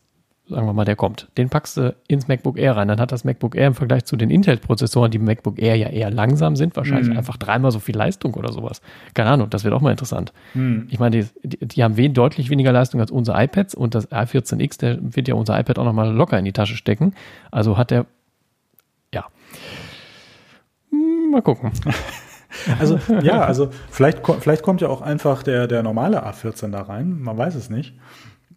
sagen 0.50 0.66
wir 0.66 0.74
mal, 0.74 0.86
der 0.86 0.96
kommt. 0.96 1.28
Den 1.38 1.50
packst 1.50 1.78
du 1.78 1.96
ins 2.08 2.28
MacBook 2.28 2.58
Air 2.58 2.76
rein. 2.76 2.88
Dann 2.88 3.00
hat 3.00 3.12
das 3.12 3.24
MacBook 3.24 3.56
Air 3.56 3.68
im 3.68 3.76
Vergleich 3.76 4.06
zu 4.06 4.16
den 4.16 4.30
Intel-Prozessoren, 4.30 5.12
die 5.12 5.18
im 5.18 5.26
MacBook 5.26 5.62
Air 5.62 5.76
ja 5.76 5.90
eher 5.90 6.10
langsam 6.10 6.56
sind, 6.56 6.76
wahrscheinlich 6.76 7.10
mhm. 7.10 7.18
einfach 7.18 7.38
dreimal 7.38 7.72
so 7.72 7.80
viel 7.80 7.96
Leistung 7.96 8.34
oder 8.34 8.52
sowas. 8.52 8.82
Keine 9.14 9.30
Ahnung, 9.30 9.50
das 9.50 9.64
wird 9.64 9.74
auch 9.74 9.82
mal 9.82 9.92
interessant. 9.92 10.34
Mhm. 10.54 10.88
Ich 10.90 11.00
meine, 11.00 11.22
die, 11.22 11.48
die, 11.48 11.66
die 11.66 11.84
haben 11.84 11.98
wen, 11.98 12.14
deutlich 12.14 12.50
weniger 12.50 12.72
Leistung 12.72 13.00
als 13.00 13.12
unsere 13.12 13.42
iPads 13.44 13.76
und 13.76 13.96
das 13.96 14.12
A14X, 14.12 14.80
der 14.80 14.98
wird 15.02 15.28
ja 15.28 15.36
unser 15.36 15.60
iPad 15.60 15.80
auch 15.80 15.86
nochmal 15.86 16.12
locker 16.12 16.38
in 16.40 16.46
die 16.46 16.54
Tasche 16.54 16.76
stecken. 16.76 17.14
Also 17.52 17.78
hat 17.78 17.92
der, 17.92 18.06
ja. 19.14 19.26
Mal 21.32 21.42
gucken. 21.42 21.72
Also 22.80 23.00
ja, 23.22 23.42
also 23.42 23.70
vielleicht, 23.92 24.22
vielleicht 24.40 24.64
kommt 24.64 24.82
ja 24.82 24.90
auch 24.90 25.02
einfach 25.02 25.44
der, 25.44 25.68
der 25.68 25.84
normale 25.84 26.26
A14 26.26 26.72
da 26.72 26.82
rein, 26.82 27.20
man 27.22 27.38
weiß 27.38 27.54
es 27.54 27.70
nicht. 27.70 27.94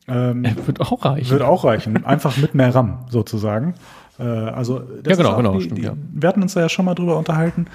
Ähm, 0.09 0.45
wird 0.67 0.81
auch 0.81 1.05
reichen. 1.05 1.31
Wird 1.31 1.43
auch 1.43 1.65
reichen. 1.65 2.05
Einfach 2.05 2.37
mit 2.39 2.55
mehr 2.55 2.75
RAM 2.75 3.05
sozusagen. 3.11 3.75
Äh, 4.19 4.25
also 4.25 4.83
ja, 5.07 5.15
genau, 5.15 5.37
genau. 5.37 5.55
Die, 5.57 5.65
stimmt, 5.65 5.79
die, 5.79 5.83
ja. 5.83 5.95
Wir 6.13 6.29
hatten 6.29 6.43
uns 6.43 6.55
da 6.55 6.61
ja 6.61 6.69
schon 6.69 6.85
mal 6.85 6.95
drüber 6.95 7.19
unterhalten. 7.19 7.67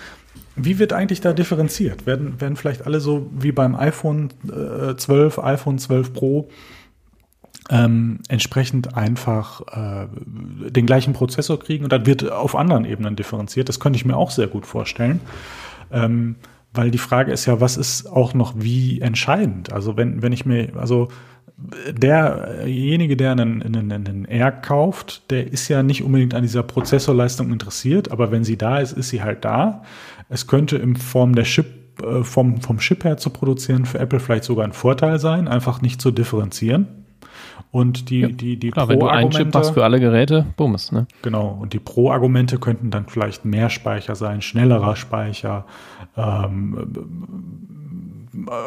Wie 0.55 0.79
wird 0.79 0.91
eigentlich 0.91 1.21
da 1.21 1.33
differenziert? 1.33 2.05
Werden, 2.05 2.41
werden 2.41 2.57
vielleicht 2.57 2.85
alle 2.85 2.99
so 2.99 3.29
wie 3.31 3.51
beim 3.51 3.75
iPhone 3.75 4.29
äh, 4.49 4.95
12, 4.95 5.39
iPhone 5.39 5.77
12 5.77 6.13
Pro 6.13 6.49
ähm, 7.69 8.19
entsprechend 8.29 8.95
einfach 8.95 9.61
äh, 9.71 10.07
den 10.69 10.85
gleichen 10.85 11.13
Prozessor 11.13 11.59
kriegen 11.59 11.83
und 11.83 11.91
dann 11.91 12.05
wird 12.05 12.31
auf 12.31 12.55
anderen 12.55 12.85
Ebenen 12.85 13.15
differenziert. 13.15 13.67
Das 13.69 13.79
könnte 13.79 13.97
ich 13.97 14.05
mir 14.05 14.15
auch 14.15 14.31
sehr 14.31 14.47
gut 14.47 14.65
vorstellen. 14.65 15.19
Ähm, 15.91 16.35
weil 16.73 16.91
die 16.91 16.97
Frage 16.97 17.31
ist 17.31 17.45
ja, 17.45 17.59
was 17.59 17.75
ist 17.77 18.07
auch 18.07 18.33
noch 18.33 18.53
wie 18.57 19.01
entscheidend? 19.01 19.73
Also 19.73 19.97
wenn, 19.97 20.21
wenn 20.21 20.31
ich 20.31 20.45
mir, 20.45 20.69
also 20.75 21.09
derjenige, 21.91 23.17
der 23.17 23.31
einen, 23.31 23.63
einen, 23.63 23.91
einen 23.91 24.25
R 24.25 24.51
kauft, 24.51 25.31
der 25.31 25.51
ist 25.51 25.67
ja 25.69 25.81
nicht 25.81 26.03
unbedingt 26.03 26.35
an 26.35 26.43
dieser 26.43 26.63
Prozessorleistung 26.63 27.51
interessiert, 27.51 28.11
aber 28.11 28.31
wenn 28.31 28.43
sie 28.43 28.57
da 28.57 28.77
ist, 28.77 28.91
ist 28.91 29.09
sie 29.09 29.23
halt 29.23 29.43
da. 29.43 29.83
Es 30.29 30.45
könnte 30.45 30.77
in 30.77 30.95
Form 30.95 31.33
der 31.33 31.45
Chip, 31.45 31.65
äh, 32.03 32.23
vom, 32.23 32.61
vom 32.61 32.77
Chip 32.77 33.03
her 33.03 33.17
zu 33.17 33.31
produzieren 33.31 33.85
für 33.85 33.99
Apple 33.99 34.19
vielleicht 34.19 34.43
sogar 34.43 34.65
ein 34.65 34.73
Vorteil 34.73 35.19
sein, 35.19 35.47
einfach 35.47 35.81
nicht 35.81 35.99
zu 35.99 36.11
differenzieren. 36.11 37.06
Und 37.71 38.09
die, 38.09 38.21
ja, 38.21 38.27
die, 38.29 38.57
die 38.57 38.71
klar, 38.71 38.87
wenn 38.87 38.99
du 38.99 39.07
einen 39.07 39.29
Chip 39.29 39.53
hast 39.53 39.71
für 39.71 39.83
alle 39.83 39.99
Geräte, 39.99 40.45
bums, 40.55 40.91
ne? 40.91 41.07
Genau. 41.21 41.57
Und 41.61 41.73
die 41.73 41.79
Pro-Argumente 41.79 42.59
könnten 42.59 42.91
dann 42.91 43.07
vielleicht 43.07 43.45
mehr 43.45 43.69
Speicher 43.69 44.15
sein, 44.15 44.41
schnellerer 44.41 44.95
Speicher, 44.95 45.65
ähm, 46.15 46.87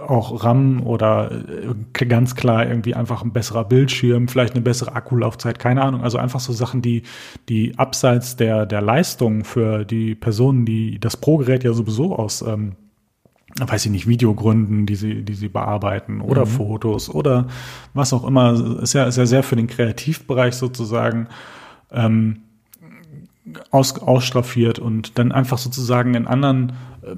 auch 0.07 0.45
RAM 0.45 0.85
oder 0.85 1.31
äh, 1.31 2.07
ganz 2.07 2.35
klar 2.35 2.67
irgendwie 2.67 2.95
einfach 2.95 3.23
ein 3.23 3.33
besserer 3.33 3.65
Bildschirm, 3.65 4.29
vielleicht 4.29 4.55
eine 4.55 4.63
bessere 4.63 4.95
Akkulaufzeit, 4.95 5.59
keine 5.59 5.83
Ahnung. 5.83 6.03
Also 6.03 6.19
einfach 6.19 6.41
so 6.41 6.53
Sachen, 6.53 6.83
die, 6.83 7.03
die 7.49 7.79
abseits 7.79 8.37
der, 8.37 8.67
der 8.67 8.83
Leistung 8.83 9.45
für 9.45 9.85
die 9.85 10.15
Personen, 10.15 10.65
die 10.67 10.99
das 10.99 11.17
Pro-Gerät 11.17 11.65
ja 11.65 11.73
sowieso 11.73 12.17
aus 12.17 12.43
ähm, 12.43 12.73
weiß 13.59 13.87
ich 13.87 13.93
nicht, 13.93 14.07
Videogründen, 14.07 14.87
die 14.87 14.95
sie, 14.95 15.23
die 15.23 15.35
sie 15.35 15.49
bearbeiten 15.49 16.21
oder 16.21 16.45
mhm. 16.45 16.51
Fotos 16.51 17.11
oder 17.11 17.47
was 17.95 18.13
auch 18.13 18.25
immer. 18.25 18.81
Ist 18.83 18.93
ja, 18.93 19.05
ist 19.05 19.17
ja 19.17 19.27
sehr 19.27 19.43
für 19.43 19.57
den 19.57 19.67
Kreativbereich 19.67 20.55
sozusagen 20.55 21.29
ähm, 21.91 22.43
aus, 23.71 23.99
ausstraffiert 23.99 24.79
und 24.79 25.19
dann 25.19 25.33
einfach 25.33 25.59
sozusagen 25.59 26.15
in 26.15 26.27
anderen 26.27 26.73
äh, 27.03 27.17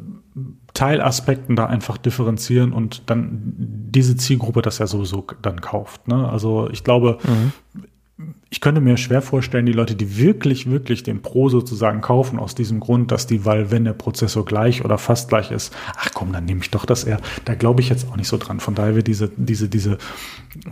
Teilaspekten 0.75 1.55
da 1.55 1.67
einfach 1.67 1.99
differenzieren 1.99 2.73
und 2.73 3.11
dann 3.11 3.53
diese 3.55 4.17
Zielgruppe 4.17 4.63
das 4.63 4.79
ja 4.79 4.87
sowieso 4.87 5.27
dann 5.43 5.61
kauft. 5.61 6.09
Ne? 6.09 6.29
Also 6.29 6.71
ich 6.71 6.83
glaube, 6.83 7.19
mhm 7.25 7.53
ich 8.51 8.61
könnte 8.61 8.81
mir 8.81 8.99
schwer 8.99 9.23
vorstellen, 9.23 9.65
die 9.65 9.73
Leute, 9.73 9.95
die 9.95 10.19
wirklich, 10.19 10.71
wirklich 10.71 11.03
den 11.03 11.23
Pro 11.23 11.49
sozusagen 11.49 12.03
kaufen, 12.03 12.39
aus 12.39 12.55
diesem 12.55 12.81
Grund, 12.81 13.11
dass 13.11 13.27
die, 13.27 13.47
weil 13.47 13.71
wenn 13.71 13.85
der 13.85 13.95
Prozessor 13.95 14.45
gleich 14.45 14.85
oder 14.85 14.99
fast 14.99 15.31
gleich 15.31 15.51
ist, 15.51 15.75
ach 15.97 16.11
komm, 16.13 16.33
dann 16.33 16.45
nehme 16.45 16.61
ich 16.61 16.71
doch 16.71 16.85
das 16.85 17.05
R. 17.05 17.19
Da 17.47 17.55
glaube 17.55 17.81
ich 17.81 17.89
jetzt 17.89 18.09
auch 18.11 18.17
nicht 18.17 18.29
so 18.29 18.37
dran. 18.37 18.61
Von 18.61 18.75
daher 18.75 18.95
wird 18.95 19.07
diese, 19.07 19.31
diese, 19.37 19.69
diese 19.69 19.97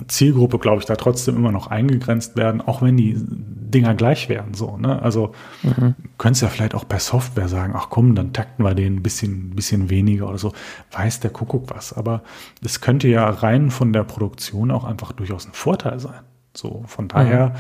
Zielgruppe, 0.09 0.59
glaube 0.59 0.81
ich, 0.81 0.85
da 0.87 0.97
trotzdem 0.97 1.37
immer 1.37 1.53
noch 1.53 1.69
eingegrenzt 1.69 2.37
werden, 2.37 2.61
auch 2.61 2.83
wenn 2.83 2.99
die 2.99 3.17
Dinger 3.19 3.95
gleich 3.95 4.29
wären. 4.29 4.53
So, 4.53 4.77
ne? 4.77 5.01
Also 5.01 5.33
mhm. 5.63 5.95
könntest 6.19 6.43
ja 6.43 6.49
vielleicht 6.49 6.75
auch 6.75 6.87
per 6.87 7.01
Software 7.01 7.49
sagen, 7.49 7.73
ach 7.75 7.89
komm, 7.89 8.15
dann 8.15 8.35
takten 8.35 8.63
wir 8.63 8.75
den 8.75 8.97
ein 8.97 9.03
bisschen, 9.03 9.51
bisschen 9.51 9.89
weniger 9.89 10.29
oder 10.29 10.39
so. 10.39 10.53
Weiß 10.93 11.21
der 11.21 11.31
Kuckuck 11.31 11.71
was. 11.71 11.95
Aber 11.95 12.23
es 12.63 12.83
könnte 12.83 13.09
ja 13.09 13.29
rein 13.29 13.71
von 13.71 13.95
der 13.95 14.05
Produktion 14.05 14.71
auch 14.71 14.85
einfach 14.85 15.13
durchaus 15.13 15.47
ein 15.47 15.55
Vorteil 15.55 15.99
sein. 15.99 16.21
So, 16.55 16.83
von 16.87 17.09
daher 17.09 17.55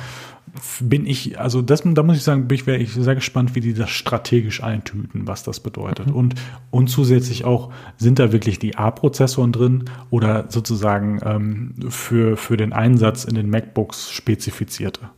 mhm. 0.80 0.88
bin 0.88 1.06
ich, 1.06 1.38
also 1.38 1.62
das, 1.62 1.82
da 1.84 2.02
muss 2.02 2.16
ich 2.16 2.22
sagen, 2.22 2.48
bin 2.48 2.56
ich, 2.56 2.66
wäre 2.66 2.78
ich 2.78 2.92
sehr 2.92 3.14
gespannt, 3.14 3.54
wie 3.54 3.60
die 3.60 3.74
das 3.74 3.90
strategisch 3.90 4.62
eintüten, 4.62 5.26
was 5.26 5.42
das 5.42 5.60
bedeutet. 5.60 6.08
Mhm. 6.08 6.14
Und, 6.14 6.34
und 6.70 6.88
zusätzlich 6.88 7.44
auch, 7.44 7.72
sind 7.96 8.18
da 8.18 8.32
wirklich 8.32 8.58
die 8.58 8.76
A-Prozessoren 8.76 9.52
drin 9.52 9.84
oder 10.10 10.46
sozusagen 10.48 11.20
ähm, 11.24 11.74
für, 11.88 12.36
für 12.36 12.56
den 12.56 12.72
Einsatz 12.72 13.24
in 13.24 13.34
den 13.34 13.48
MacBooks 13.48 14.10
spezifizierte? 14.10 15.10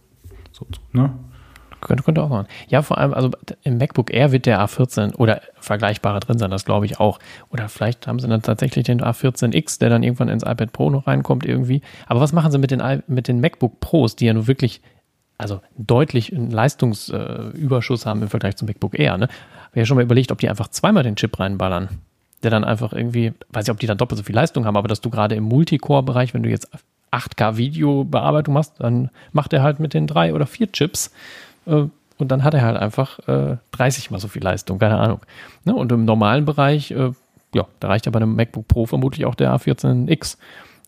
So, 0.52 0.66
ne? 0.92 1.12
Könnte, 1.82 2.04
könnte 2.04 2.22
auch 2.22 2.30
sein. 2.30 2.46
Ja, 2.68 2.82
vor 2.82 2.98
allem, 2.98 3.12
also 3.12 3.30
im 3.64 3.76
MacBook 3.76 4.12
Air 4.12 4.30
wird 4.30 4.46
der 4.46 4.60
A14 4.60 5.16
oder 5.16 5.42
vergleichbare 5.58 6.20
drin 6.20 6.38
sein, 6.38 6.50
das 6.50 6.64
glaube 6.64 6.86
ich 6.86 7.00
auch. 7.00 7.18
Oder 7.50 7.68
vielleicht 7.68 8.06
haben 8.06 8.20
sie 8.20 8.28
dann 8.28 8.40
tatsächlich 8.40 8.84
den 8.84 9.02
A14X, 9.02 9.80
der 9.80 9.90
dann 9.90 10.04
irgendwann 10.04 10.28
ins 10.28 10.44
iPad 10.44 10.72
Pro 10.72 10.90
noch 10.90 11.08
reinkommt 11.08 11.44
irgendwie. 11.44 11.82
Aber 12.06 12.20
was 12.20 12.32
machen 12.32 12.52
sie 12.52 12.58
mit 12.58 12.70
den, 12.70 13.02
mit 13.08 13.26
den 13.26 13.40
MacBook 13.40 13.80
Pros, 13.80 14.14
die 14.14 14.26
ja 14.26 14.32
nur 14.32 14.46
wirklich, 14.46 14.80
also 15.38 15.60
deutlich 15.76 16.32
einen 16.32 16.52
Leistungsüberschuss 16.52 18.06
haben 18.06 18.22
im 18.22 18.28
Vergleich 18.28 18.54
zum 18.56 18.68
MacBook 18.68 18.96
Air, 18.96 19.18
ne? 19.18 19.28
Habe 19.66 19.80
ja 19.80 19.84
schon 19.84 19.96
mal 19.96 20.04
überlegt, 20.04 20.30
ob 20.30 20.38
die 20.38 20.48
einfach 20.48 20.68
zweimal 20.68 21.02
den 21.02 21.16
Chip 21.16 21.38
reinballern. 21.40 21.88
Der 22.44 22.52
dann 22.52 22.62
einfach 22.62 22.92
irgendwie, 22.92 23.32
weiß 23.50 23.66
ich, 23.66 23.72
ob 23.72 23.80
die 23.80 23.86
dann 23.86 23.98
doppelt 23.98 24.18
so 24.18 24.24
viel 24.24 24.36
Leistung 24.36 24.66
haben, 24.66 24.76
aber 24.76 24.88
dass 24.88 25.00
du 25.00 25.10
gerade 25.10 25.34
im 25.34 25.44
Multicore-Bereich, 25.44 26.32
wenn 26.32 26.44
du 26.44 26.48
jetzt 26.48 26.68
8K 27.10 27.56
Videobearbeitung 27.56 28.54
machst, 28.54 28.74
dann 28.78 29.10
macht 29.32 29.52
er 29.52 29.62
halt 29.62 29.80
mit 29.80 29.94
den 29.94 30.06
drei 30.06 30.32
oder 30.32 30.46
vier 30.46 30.70
Chips 30.72 31.12
äh, 31.66 31.84
und 32.18 32.28
dann 32.28 32.44
hat 32.44 32.54
er 32.54 32.62
halt 32.62 32.76
einfach 32.76 33.18
äh, 33.26 33.56
30 33.72 34.10
mal 34.10 34.20
so 34.20 34.28
viel 34.28 34.42
Leistung, 34.42 34.78
keine 34.78 34.98
Ahnung. 34.98 35.20
Ne? 35.64 35.74
Und 35.74 35.90
im 35.90 36.04
normalen 36.04 36.44
Bereich, 36.44 36.92
äh, 36.92 37.10
ja, 37.54 37.66
da 37.80 37.88
reicht 37.88 38.06
ja 38.06 38.12
bei 38.12 38.18
einem 38.18 38.36
MacBook 38.36 38.68
Pro 38.68 38.86
vermutlich 38.86 39.26
auch 39.26 39.34
der 39.34 39.52
A14X 39.52 40.36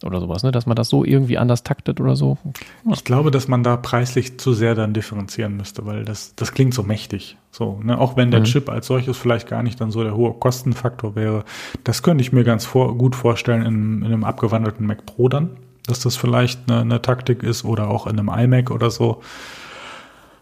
oder 0.05 0.21
sowas, 0.21 0.43
ne? 0.43 0.53
dass 0.53 0.67
man 0.67 0.77
das 0.77 0.89
so 0.89 1.05
irgendwie 1.05 1.39
anders 1.39 1.63
taktet 1.63 2.01
oder 2.01 2.15
so. 2.15 2.39
Ja. 2.85 2.93
Ich 2.93 3.05
glaube, 3.05 3.31
dass 3.31 3.49
man 3.49 3.63
da 3.63 3.77
preislich 3.77 4.39
zu 4.39 4.53
sehr 4.53 4.75
dann 4.75 4.93
differenzieren 4.93 5.57
müsste, 5.57 5.87
weil 5.87 6.05
das, 6.05 6.35
das 6.37 6.53
klingt 6.53 6.75
so 6.75 6.83
mächtig. 6.83 7.37
So, 7.51 7.81
ne? 7.83 7.99
Auch 7.99 8.17
wenn 8.17 8.31
der 8.31 8.41
mhm. 8.41 8.45
Chip 8.45 8.69
als 8.69 8.87
solches 8.87 9.17
vielleicht 9.17 9.49
gar 9.49 9.63
nicht 9.63 9.81
dann 9.81 9.91
so 9.91 10.03
der 10.03 10.15
hohe 10.15 10.35
Kostenfaktor 10.35 11.15
wäre. 11.15 11.45
Das 11.85 12.03
könnte 12.03 12.23
ich 12.23 12.33
mir 12.33 12.45
ganz 12.45 12.65
vor, 12.65 12.97
gut 12.99 13.17
vorstellen 13.17 13.65
in, 13.65 13.99
in 14.03 14.07
einem 14.07 14.25
abgewandelten 14.25 14.87
Mac 14.87 15.07
Pro 15.07 15.29
dann, 15.29 15.51
dass 15.87 16.01
das 16.01 16.17
vielleicht 16.17 16.71
eine, 16.71 16.81
eine 16.81 17.03
Taktik 17.03 17.43
ist 17.43 17.65
oder 17.65 17.89
auch 17.89 18.07
in 18.07 18.19
einem 18.19 18.29
iMac 18.29 18.71
oder 18.71 18.91
so. 18.91 19.23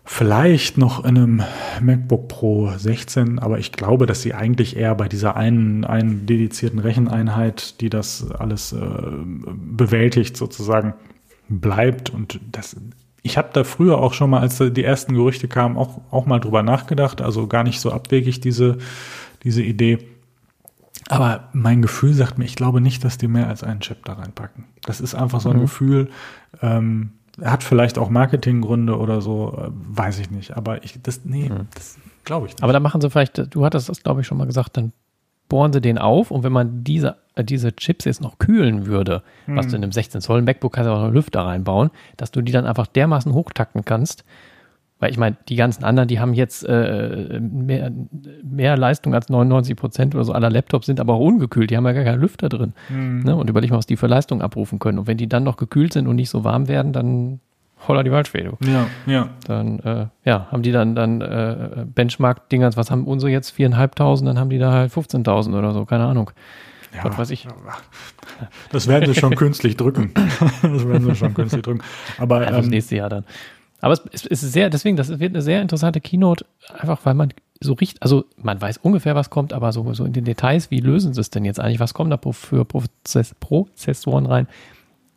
Vielleicht 0.05 0.79
noch 0.79 1.05
in 1.05 1.17
einem 1.17 1.43
MacBook 1.81 2.27
Pro 2.27 2.73
16, 2.77 3.39
aber 3.39 3.61
ich 3.61 3.71
glaube, 3.71 4.07
dass 4.07 4.21
sie 4.21 4.35
eigentlich 4.35 4.77
eher 4.77 4.97
bei 4.97 5.09
dieser 5.09 5.37
einen, 5.37 5.85
einen 5.85 6.27
dedizierten 6.27 6.81
Recheneinheit, 6.81 7.81
die 7.81 7.89
das 7.89 8.31
alles 8.33 8.73
äh, 8.73 8.79
bewältigt, 8.81 10.37
sozusagen 10.37 10.95
bleibt. 11.49 12.11
Und 12.11 12.41
das, 12.51 12.77
ich 13.23 13.39
habe 13.39 13.51
da 13.53 13.63
früher 13.63 13.99
auch 13.99 14.13
schon 14.13 14.31
mal, 14.31 14.41
als 14.41 14.59
die 14.59 14.85
ersten 14.85 15.15
Gerüchte 15.15 15.47
kamen, 15.47 15.77
auch, 15.77 16.01
auch 16.11 16.27
mal 16.27 16.41
drüber 16.41 16.65
nachgedacht. 16.65 17.21
Also 17.21 17.47
gar 17.47 17.63
nicht 17.63 17.81
so 17.81 17.93
abwegig 17.93 18.41
diese, 18.41 18.79
diese 19.45 19.63
Idee. 19.63 19.99
Aber 21.09 21.49
mein 21.53 21.81
Gefühl 21.81 22.13
sagt 22.13 22.39
mir, 22.39 22.45
ich 22.45 22.57
glaube 22.57 22.81
nicht, 22.81 23.05
dass 23.05 23.19
die 23.19 23.29
mehr 23.29 23.49
als 23.49 23.63
einen 23.63 23.81
Chip 23.81 24.05
da 24.05 24.15
reinpacken. 24.15 24.65
Das 24.83 25.01
ist 25.01 25.15
einfach 25.15 25.41
so 25.41 25.51
ein 25.51 25.59
mhm. 25.59 25.63
Gefühl. 25.63 26.11
Ähm, 26.61 27.13
hat 27.41 27.63
vielleicht 27.63 27.99
auch 27.99 28.11
Marketinggründe 28.11 28.99
oder 28.99 29.21
so, 29.21 29.57
äh, 29.59 29.71
weiß 29.71 30.19
ich 30.19 30.31
nicht. 30.31 30.57
Aber 30.57 30.85
ich, 30.85 31.01
das, 31.03 31.25
nee, 31.25 31.49
hm. 31.49 31.69
das 31.75 31.99
glaube 32.25 32.47
ich 32.47 32.53
nicht. 32.55 32.63
Aber 32.63 32.73
da 32.73 32.81
machen 32.81 33.01
sie 33.01 33.11
vielleicht, 33.11 33.55
du 33.55 33.65
hattest 33.65 33.89
das, 33.89 34.03
glaube 34.03 34.21
ich, 34.21 34.27
schon 34.27 34.39
mal 34.39 34.47
gesagt, 34.47 34.77
dann 34.77 34.93
bohren 35.49 35.73
sie 35.73 35.81
den 35.81 35.99
auf 35.99 36.31
und 36.31 36.45
wenn 36.45 36.53
man 36.53 36.85
diese, 36.85 37.17
äh, 37.35 37.45
diese 37.45 37.75
Chips 37.75 38.05
jetzt 38.05 38.21
noch 38.21 38.39
kühlen 38.39 38.87
würde, 38.87 39.23
hm. 39.47 39.57
was 39.57 39.69
du 39.69 39.77
in 39.77 39.83
einem 39.83 39.93
16 39.93 40.21
Zoll 40.21 40.43
MacBook 40.43 40.73
kannst 40.73 40.89
du 40.89 40.93
auch 40.93 41.03
noch 41.03 41.13
Lüfter 41.13 41.43
reinbauen, 41.43 41.91
dass 42.17 42.31
du 42.31 42.43
die 42.43 42.53
dann 42.53 42.67
einfach 42.67 42.87
dermaßen 42.87 43.33
hochtakten 43.33 43.85
kannst, 43.85 44.25
weil 45.03 45.11
ich 45.11 45.19
meine, 45.19 45.37
die 45.49 45.57
ganzen 45.57 45.83
anderen, 45.83 46.07
die 46.07 46.21
haben 46.21 46.33
jetzt 46.33 46.63
äh, 46.63 47.41
mehr, 47.41 47.91
mehr 48.45 48.77
Leistung 48.77 49.15
als 49.15 49.29
99 49.29 49.75
Prozent 49.75 50.15
oder 50.15 50.23
so 50.23 50.33
aller 50.33 50.49
Laptops, 50.49 50.87
sind 50.87 51.01
aber 51.01 51.15
auch 51.15 51.27
ungekühlt. 51.27 51.71
Die 51.71 51.77
haben 51.77 51.85
ja 51.85 51.93
gar 51.93 52.05
keinen 52.05 52.21
Lüfter 52.21 52.49
drin. 52.49 52.73
Mhm. 52.89 53.25
Ne? 53.25 53.35
Und 53.35 53.51
überleg 53.51 53.73
mal, 53.73 53.79
was 53.79 53.87
die 53.87 53.97
für 53.97 54.07
Leistung 54.07 54.43
abrufen 54.43 54.79
können. 54.79 55.01
Und 55.01 55.09
wenn 55.09 55.17
die 55.17 55.29
dann 55.29 55.43
noch 55.43 55.57
gekühlt 55.57 55.93
sind 55.93 56.07
und 56.07 56.15
nicht 56.15 56.31
so 56.31 56.45
warm 56.45 56.69
werden, 56.69 56.93
dann 56.93 57.41
holla 57.89 58.05
die 58.05 58.13
Waldfee. 58.13 58.49
Ja, 58.65 58.87
ja. 59.07 59.29
Dann, 59.49 59.81
äh, 59.81 60.07
ja, 60.25 60.47
haben 60.53 60.63
die 60.63 60.71
dann, 60.71 60.95
dann 60.95 61.21
äh, 61.21 61.85
Benchmark-Dingers, 61.85 62.77
was 62.77 62.93
haben 62.93 63.05
unsere 63.09 63.33
jetzt? 63.33 63.57
4.500, 63.59 64.25
dann 64.25 64.39
haben 64.39 64.51
die 64.51 64.59
da 64.59 64.71
halt 64.71 64.93
15.000 64.93 65.59
oder 65.59 65.73
so, 65.73 65.85
keine 65.85 66.05
Ahnung. 66.05 66.31
Ja, 66.95 67.03
was 67.03 67.19
weiß 67.19 67.31
ich. 67.31 67.49
Das 68.71 68.87
werden 68.87 69.13
sie 69.13 69.19
schon 69.19 69.35
künstlich 69.35 69.77
drücken. 69.77 70.13
Das 70.63 70.87
werden 70.87 71.07
sie 71.07 71.17
schon 71.17 71.35
künstlich 71.35 71.63
drücken. 71.63 71.83
Aber 72.19 72.47
das 72.47 72.67
ähm, 72.67 72.71
nächste 72.71 72.95
Jahr 72.95 73.09
dann. 73.09 73.25
Aber 73.83 73.99
es, 74.13 74.25
ist 74.25 74.41
sehr, 74.41 74.71
deswegen, 74.71 74.97
das 74.97 75.09
wird 75.09 75.35
eine 75.35 75.43
sehr 75.43 75.61
interessante 75.61 76.01
Keynote, 76.01 76.47
einfach 76.79 77.01
weil 77.05 77.15
man 77.15 77.35
so 77.61 77.75
riecht, 77.75 78.01
also 78.01 78.25
man 78.37 78.61
weiß 78.61 78.79
ungefähr, 78.79 79.17
was 79.17 79.29
kommt, 79.29 79.53
aber 79.53 79.73
so, 79.73 79.93
so 79.93 80.05
in 80.05 80.13
den 80.13 80.25
Details, 80.25 80.71
wie 80.71 80.79
lösen 80.79 81.13
sie 81.15 81.21
es 81.21 81.31
denn 81.31 81.45
jetzt 81.45 81.59
eigentlich? 81.59 81.81
Was 81.81 81.93
kommen 81.93 82.09
da 82.09 82.19
für 82.31 82.65
Prozess, 82.65 83.35
Prozessoren 83.41 84.27
rein? 84.27 84.47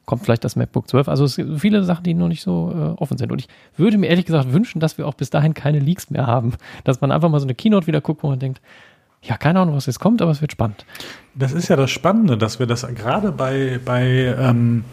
Kommt 0.05 0.23
vielleicht 0.23 0.43
das 0.43 0.55
MacBook 0.55 0.87
12? 0.87 1.07
Also 1.07 1.25
es 1.25 1.35
gibt 1.35 1.59
viele 1.59 1.83
Sachen, 1.83 2.03
die 2.03 2.15
noch 2.15 2.27
nicht 2.27 2.41
so 2.41 2.71
äh, 2.71 3.01
offen 3.01 3.17
sind. 3.17 3.31
Und 3.31 3.39
ich 3.39 3.47
würde 3.77 3.97
mir 3.97 4.07
ehrlich 4.07 4.25
gesagt 4.25 4.51
wünschen, 4.51 4.79
dass 4.79 4.97
wir 4.97 5.07
auch 5.07 5.15
bis 5.15 5.29
dahin 5.29 5.53
keine 5.53 5.79
Leaks 5.79 6.09
mehr 6.09 6.27
haben. 6.27 6.53
Dass 6.83 7.01
man 7.01 7.11
einfach 7.11 7.29
mal 7.29 7.39
so 7.39 7.45
eine 7.45 7.55
Keynote 7.55 7.87
wieder 7.87 8.01
guckt, 8.01 8.23
wo 8.23 8.29
man 8.29 8.39
denkt, 8.39 8.61
ja, 9.21 9.37
keine 9.37 9.59
Ahnung, 9.59 9.75
was 9.75 9.85
jetzt 9.85 9.99
kommt, 9.99 10.21
aber 10.21 10.31
es 10.31 10.41
wird 10.41 10.51
spannend. 10.51 10.85
Das 11.33 11.53
ist 11.53 11.67
ja 11.67 11.75
das 11.75 11.89
Spannende, 11.89 12.37
dass 12.37 12.59
wir 12.59 12.67
das 12.67 12.85
gerade 12.95 13.31
bei, 13.31 13.79
bei 13.83 14.35
ähm 14.39 14.83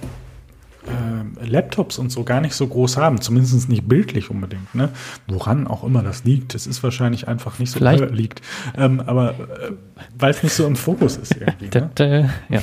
äh, 0.86 1.46
Laptops 1.46 1.98
und 1.98 2.10
so 2.10 2.24
gar 2.24 2.40
nicht 2.40 2.54
so 2.54 2.66
groß 2.66 2.96
haben, 2.96 3.20
zumindest 3.20 3.68
nicht 3.68 3.88
bildlich 3.88 4.30
unbedingt. 4.30 4.74
Ne? 4.74 4.90
Woran 5.28 5.66
auch 5.66 5.84
immer 5.84 6.02
das 6.02 6.24
liegt, 6.24 6.54
es 6.54 6.66
ist 6.66 6.82
wahrscheinlich 6.82 7.28
einfach 7.28 7.58
nicht 7.58 7.70
so 7.70 7.78
Vielleicht 7.78 8.10
liegt, 8.10 8.42
ähm, 8.76 9.00
aber 9.00 9.30
äh, 9.30 9.72
weil 10.18 10.30
es 10.30 10.42
nicht 10.42 10.54
so 10.54 10.66
im 10.66 10.76
Fokus 10.76 11.16
ist 11.16 11.36
irgendwie. 11.36 11.78
Ne? 11.78 12.30
ja. 12.48 12.60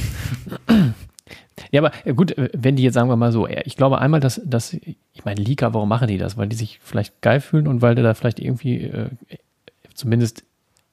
Ja, 1.72 1.82
aber 1.82 1.92
äh, 2.06 2.14
gut, 2.14 2.38
äh, 2.38 2.50
wenn 2.54 2.76
die 2.76 2.84
jetzt 2.84 2.94
sagen 2.94 3.10
wir 3.10 3.16
mal 3.16 3.32
so, 3.32 3.48
äh, 3.48 3.64
ich 3.66 3.76
glaube 3.76 4.00
einmal, 4.00 4.20
dass, 4.20 4.42
dass 4.44 4.74
ich 4.74 5.26
meine, 5.26 5.42
Leaker, 5.42 5.74
warum 5.74 5.90
machen 5.90 6.08
die 6.08 6.18
das? 6.18 6.38
Weil 6.38 6.48
die 6.48 6.56
sich 6.56 6.80
vielleicht 6.82 7.22
geil 7.22 7.42
fühlen 7.42 7.68
und 7.68 7.82
weil 7.82 7.96
da 7.96 8.14
vielleicht 8.14 8.40
irgendwie 8.40 8.84
äh, 8.84 9.10
zumindest 9.94 10.44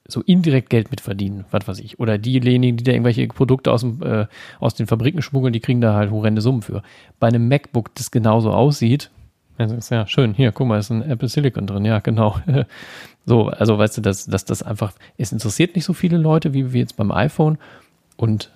so 0.08 0.22
indirekt 0.22 0.70
Geld 0.70 0.90
mit 0.90 1.00
verdienen, 1.00 1.44
was 1.50 1.66
weiß 1.66 1.78
ich. 1.80 1.98
Oder 1.98 2.18
diejenigen, 2.18 2.76
die 2.76 2.84
da 2.84 2.92
irgendwelche 2.92 3.26
Produkte 3.28 3.72
aus, 3.72 3.80
dem, 3.80 4.02
äh, 4.02 4.26
aus 4.60 4.74
den 4.74 4.86
Fabriken 4.86 5.22
schmuggeln, 5.22 5.52
die 5.52 5.60
kriegen 5.60 5.80
da 5.80 5.94
halt 5.94 6.10
horrende 6.10 6.40
Summen 6.40 6.62
für. 6.62 6.82
Bei 7.18 7.28
einem 7.28 7.48
MacBook, 7.48 7.94
das 7.94 8.10
genauso 8.10 8.52
aussieht, 8.52 9.10
das 9.58 9.72
ist 9.72 9.90
ja 9.90 10.06
schön, 10.06 10.34
hier, 10.34 10.52
guck 10.52 10.68
mal, 10.68 10.78
ist 10.78 10.90
ein 10.90 11.02
Apple 11.02 11.28
Silicon 11.28 11.66
drin, 11.66 11.84
ja, 11.84 12.00
genau. 12.00 12.36
so, 13.26 13.48
also 13.48 13.78
weißt 13.78 13.98
du, 13.98 14.00
dass, 14.02 14.26
dass 14.26 14.44
das 14.44 14.62
einfach, 14.62 14.92
es 15.16 15.32
interessiert 15.32 15.74
nicht 15.74 15.84
so 15.84 15.94
viele 15.94 16.18
Leute 16.18 16.52
wie, 16.52 16.72
wie 16.72 16.78
jetzt 16.78 16.96
beim 16.96 17.10
iPhone 17.10 17.58
und 18.16 18.50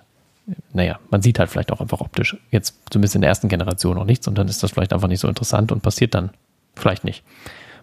naja, 0.73 0.99
man 1.09 1.21
sieht 1.21 1.39
halt 1.39 1.49
vielleicht 1.49 1.71
auch 1.71 1.81
einfach 1.81 2.01
optisch 2.01 2.35
jetzt 2.51 2.75
zumindest 2.89 3.15
in 3.15 3.21
der 3.21 3.29
ersten 3.29 3.47
Generation 3.47 3.95
noch 3.95 4.05
nichts 4.05 4.27
und 4.27 4.37
dann 4.37 4.47
ist 4.47 4.63
das 4.63 4.71
vielleicht 4.71 4.93
einfach 4.93 5.07
nicht 5.07 5.19
so 5.19 5.27
interessant 5.27 5.71
und 5.71 5.81
passiert 5.81 6.13
dann 6.13 6.31
vielleicht 6.75 7.03
nicht. 7.03 7.23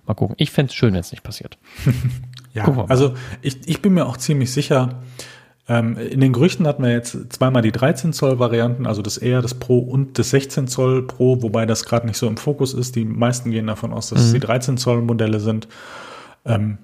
Mal 0.06 0.14
gucken. 0.14 0.36
Ich 0.38 0.50
fände 0.50 0.70
es 0.70 0.74
schön, 0.74 0.94
wenn 0.94 1.00
es 1.00 1.12
nicht 1.12 1.22
passiert. 1.22 1.58
Ja, 2.54 2.86
also 2.88 3.14
ich, 3.42 3.68
ich 3.68 3.82
bin 3.82 3.94
mir 3.94 4.06
auch 4.06 4.16
ziemlich 4.16 4.52
sicher, 4.52 5.00
ähm, 5.68 5.98
in 5.98 6.20
den 6.20 6.32
Gerüchten 6.32 6.66
hatten 6.66 6.82
wir 6.82 6.90
jetzt 6.90 7.32
zweimal 7.32 7.60
die 7.62 7.72
13 7.72 8.12
Zoll 8.12 8.38
Varianten, 8.38 8.86
also 8.86 9.02
das 9.02 9.18
Air, 9.18 9.42
das 9.42 9.54
Pro 9.54 9.78
und 9.78 10.18
das 10.18 10.30
16 10.30 10.66
Zoll 10.66 11.06
Pro, 11.06 11.42
wobei 11.42 11.66
das 11.66 11.84
gerade 11.84 12.06
nicht 12.06 12.16
so 12.16 12.26
im 12.26 12.38
Fokus 12.38 12.72
ist. 12.72 12.96
Die 12.96 13.04
meisten 13.04 13.50
gehen 13.50 13.66
davon 13.66 13.92
aus, 13.92 14.08
dass 14.08 14.22
es 14.22 14.32
die 14.32 14.40
13 14.40 14.78
Zoll 14.78 15.02
Modelle 15.02 15.40
sind. 15.40 15.68
Ähm, 16.46 16.78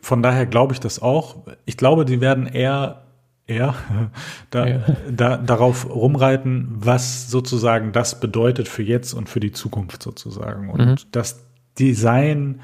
von 0.00 0.22
daher 0.22 0.46
glaube 0.46 0.74
ich 0.74 0.80
das 0.80 1.02
auch. 1.02 1.36
Ich 1.64 1.76
glaube, 1.76 2.04
die 2.04 2.20
werden 2.20 2.46
eher 2.46 3.02
eher 3.48 3.74
da, 4.50 4.66
Ja. 4.66 4.80
da, 5.10 5.36
darauf 5.38 5.88
rumreiten, 5.92 6.68
was 6.78 7.30
sozusagen 7.30 7.90
das 7.92 8.20
bedeutet 8.20 8.68
für 8.68 8.82
jetzt 8.84 9.12
und 9.12 9.28
für 9.28 9.40
die 9.40 9.52
Zukunft 9.52 10.02
sozusagen. 10.02 10.70
Und 10.70 11.08
das 11.16 11.44
Design 11.78 12.60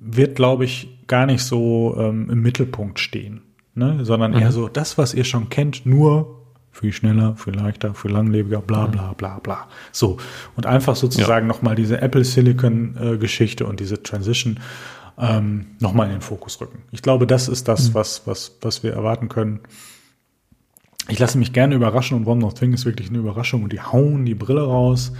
wird, 0.00 0.36
glaube 0.36 0.64
ich, 0.64 0.88
gar 1.06 1.26
nicht 1.26 1.42
so 1.42 1.96
ähm, 1.98 2.30
im 2.30 2.42
Mittelpunkt 2.42 3.00
stehen, 3.00 3.40
ne? 3.74 4.04
sondern 4.04 4.34
eher 4.34 4.52
so 4.52 4.68
das, 4.68 4.98
was 4.98 5.14
ihr 5.14 5.24
schon 5.24 5.48
kennt, 5.48 5.86
nur 5.86 6.38
viel 6.70 6.92
schneller, 6.92 7.34
viel 7.36 7.54
leichter, 7.54 7.94
viel 7.94 8.12
langlebiger, 8.12 8.60
bla 8.60 8.86
bla 8.86 9.12
bla 9.14 9.38
bla. 9.40 9.66
So. 9.90 10.18
Und 10.56 10.66
einfach 10.66 10.96
sozusagen 10.96 11.46
nochmal 11.46 11.74
diese 11.74 12.00
Apple 12.00 12.24
Silicon 12.24 12.96
äh, 12.96 13.16
Geschichte 13.16 13.66
und 13.66 13.80
diese 13.80 14.02
Transition 14.02 14.60
ähm, 15.18 15.66
nochmal 15.80 16.06
in 16.06 16.12
den 16.12 16.20
Fokus 16.20 16.60
rücken. 16.60 16.82
Ich 16.92 17.02
glaube, 17.02 17.26
das 17.26 17.48
ist 17.48 17.66
das, 17.66 17.94
was, 17.94 18.26
was, 18.26 18.58
was 18.62 18.82
wir 18.82 18.92
erwarten 18.92 19.28
können. 19.28 19.60
Ich 21.08 21.18
lasse 21.18 21.38
mich 21.38 21.52
gerne 21.52 21.74
überraschen 21.74 22.16
und 22.16 22.26
One 22.26 22.40
More 22.40 22.54
Thing 22.54 22.72
ist 22.72 22.84
wirklich 22.84 23.08
eine 23.08 23.18
Überraschung 23.18 23.64
und 23.64 23.72
die 23.72 23.80
hauen 23.80 24.24
die 24.24 24.34
Brille 24.34 24.62
raus. 24.62 25.12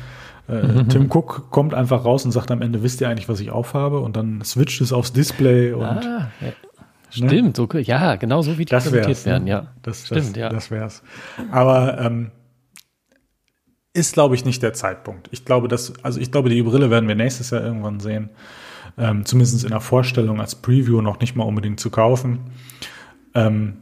Äh, 0.48 0.84
Tim 0.88 1.11
Cook 1.11 1.50
kommt 1.50 1.74
einfach 1.74 2.04
raus 2.04 2.24
und 2.24 2.32
sagt 2.32 2.50
am 2.50 2.62
Ende, 2.62 2.82
wisst 2.82 3.00
ihr 3.00 3.08
eigentlich, 3.08 3.28
was 3.28 3.40
ich 3.40 3.50
aufhabe? 3.50 4.00
Und 4.00 4.16
dann 4.16 4.42
switcht 4.42 4.80
es 4.80 4.92
aufs 4.92 5.12
Display 5.12 5.72
und 5.72 5.84
Ah, 5.84 6.30
ja. 6.40 6.52
Stimmt, 7.11 7.56
so, 7.56 7.66
ja, 7.72 8.16
genau 8.16 8.42
so 8.42 8.58
wie 8.58 8.64
die 8.64 8.70
das 8.70 8.92
wär's. 8.92 9.24
werden, 9.24 9.44
ne? 9.44 9.50
ja. 9.50 9.66
Das, 9.82 10.06
Stimmt, 10.06 10.30
das, 10.30 10.37
ja. 10.37 10.48
Das 10.50 10.70
wär's. 10.70 11.02
Aber 11.50 11.98
ähm, 12.00 12.30
ist, 13.94 14.12
glaube 14.12 14.34
ich, 14.34 14.44
nicht 14.44 14.62
der 14.62 14.74
Zeitpunkt. 14.74 15.28
Ich 15.32 15.44
glaube, 15.44 15.68
dass, 15.68 15.92
also 16.04 16.20
ich 16.20 16.30
glaube, 16.30 16.50
die 16.50 16.62
Brille 16.62 16.90
werden 16.90 17.08
wir 17.08 17.14
nächstes 17.14 17.50
Jahr 17.50 17.62
irgendwann 17.62 18.00
sehen. 18.00 18.30
Ähm, 18.98 19.24
zumindest 19.24 19.64
in 19.64 19.70
der 19.70 19.80
Vorstellung 19.80 20.40
als 20.40 20.54
Preview 20.56 21.00
noch 21.00 21.20
nicht 21.20 21.34
mal 21.37 21.44
unbedingt 21.44 21.80
zu 21.80 21.88
kaufen. 21.90 22.40
Ähm, 23.34 23.78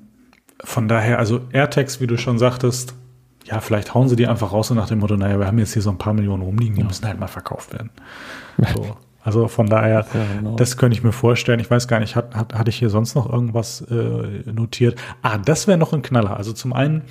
von 0.62 0.88
daher, 0.88 1.18
also 1.18 1.40
AirTags, 1.52 2.00
wie 2.00 2.07
du 2.07 2.16
schon 2.18 2.38
sagtest, 2.38 2.94
ja, 3.46 3.61
vielleicht 3.61 3.94
hauen 3.94 4.09
sie 4.09 4.16
die 4.16 4.26
einfach 4.26 4.52
raus 4.52 4.70
und 4.70 4.76
nach 4.76 4.88
dem 4.88 4.98
Motto, 4.98 5.16
naja, 5.16 5.38
wir 5.38 5.46
haben 5.46 5.59
jetzt 5.59 5.72
hier 5.72 5.82
so 5.82 5.90
ein 5.90 5.98
paar 5.98 6.12
Millionen 6.12 6.42
rumliegen, 6.42 6.76
die 6.76 6.85
müssen 6.85 7.06
halt 7.06 7.18
mal 7.18 7.26
verkauft 7.28 7.72
werden. 7.72 7.90
So. 8.74 8.96
Also 9.22 9.48
von 9.48 9.66
daher, 9.66 10.06
Ja, 10.14 10.20
genau. 10.38 10.54
das 10.56 10.76
könnte 10.76 10.96
ich 10.96 11.02
mir 11.02 11.11
vorstellen. 11.12 11.59
Ich 11.59 11.68
weiß 11.70 11.88
gar 11.88 11.98
nicht, 11.98 12.14
hat, 12.14 12.35
hat, 12.37 12.54
hatte 12.54 12.70
ich 12.70 12.76
hier 12.76 12.90
sonst 12.90 13.14
noch 13.16 13.28
irgendwas 13.30 13.80
äh, 13.90 14.50
notiert? 14.52 15.00
Ah, 15.22 15.37
das 15.38 15.66
wäre 15.66 15.78
noch 15.78 15.92
ein 15.92 16.02
Knaller. 16.02 16.37
Also 16.37 16.52
zum 16.52 16.72
einen 16.72 17.02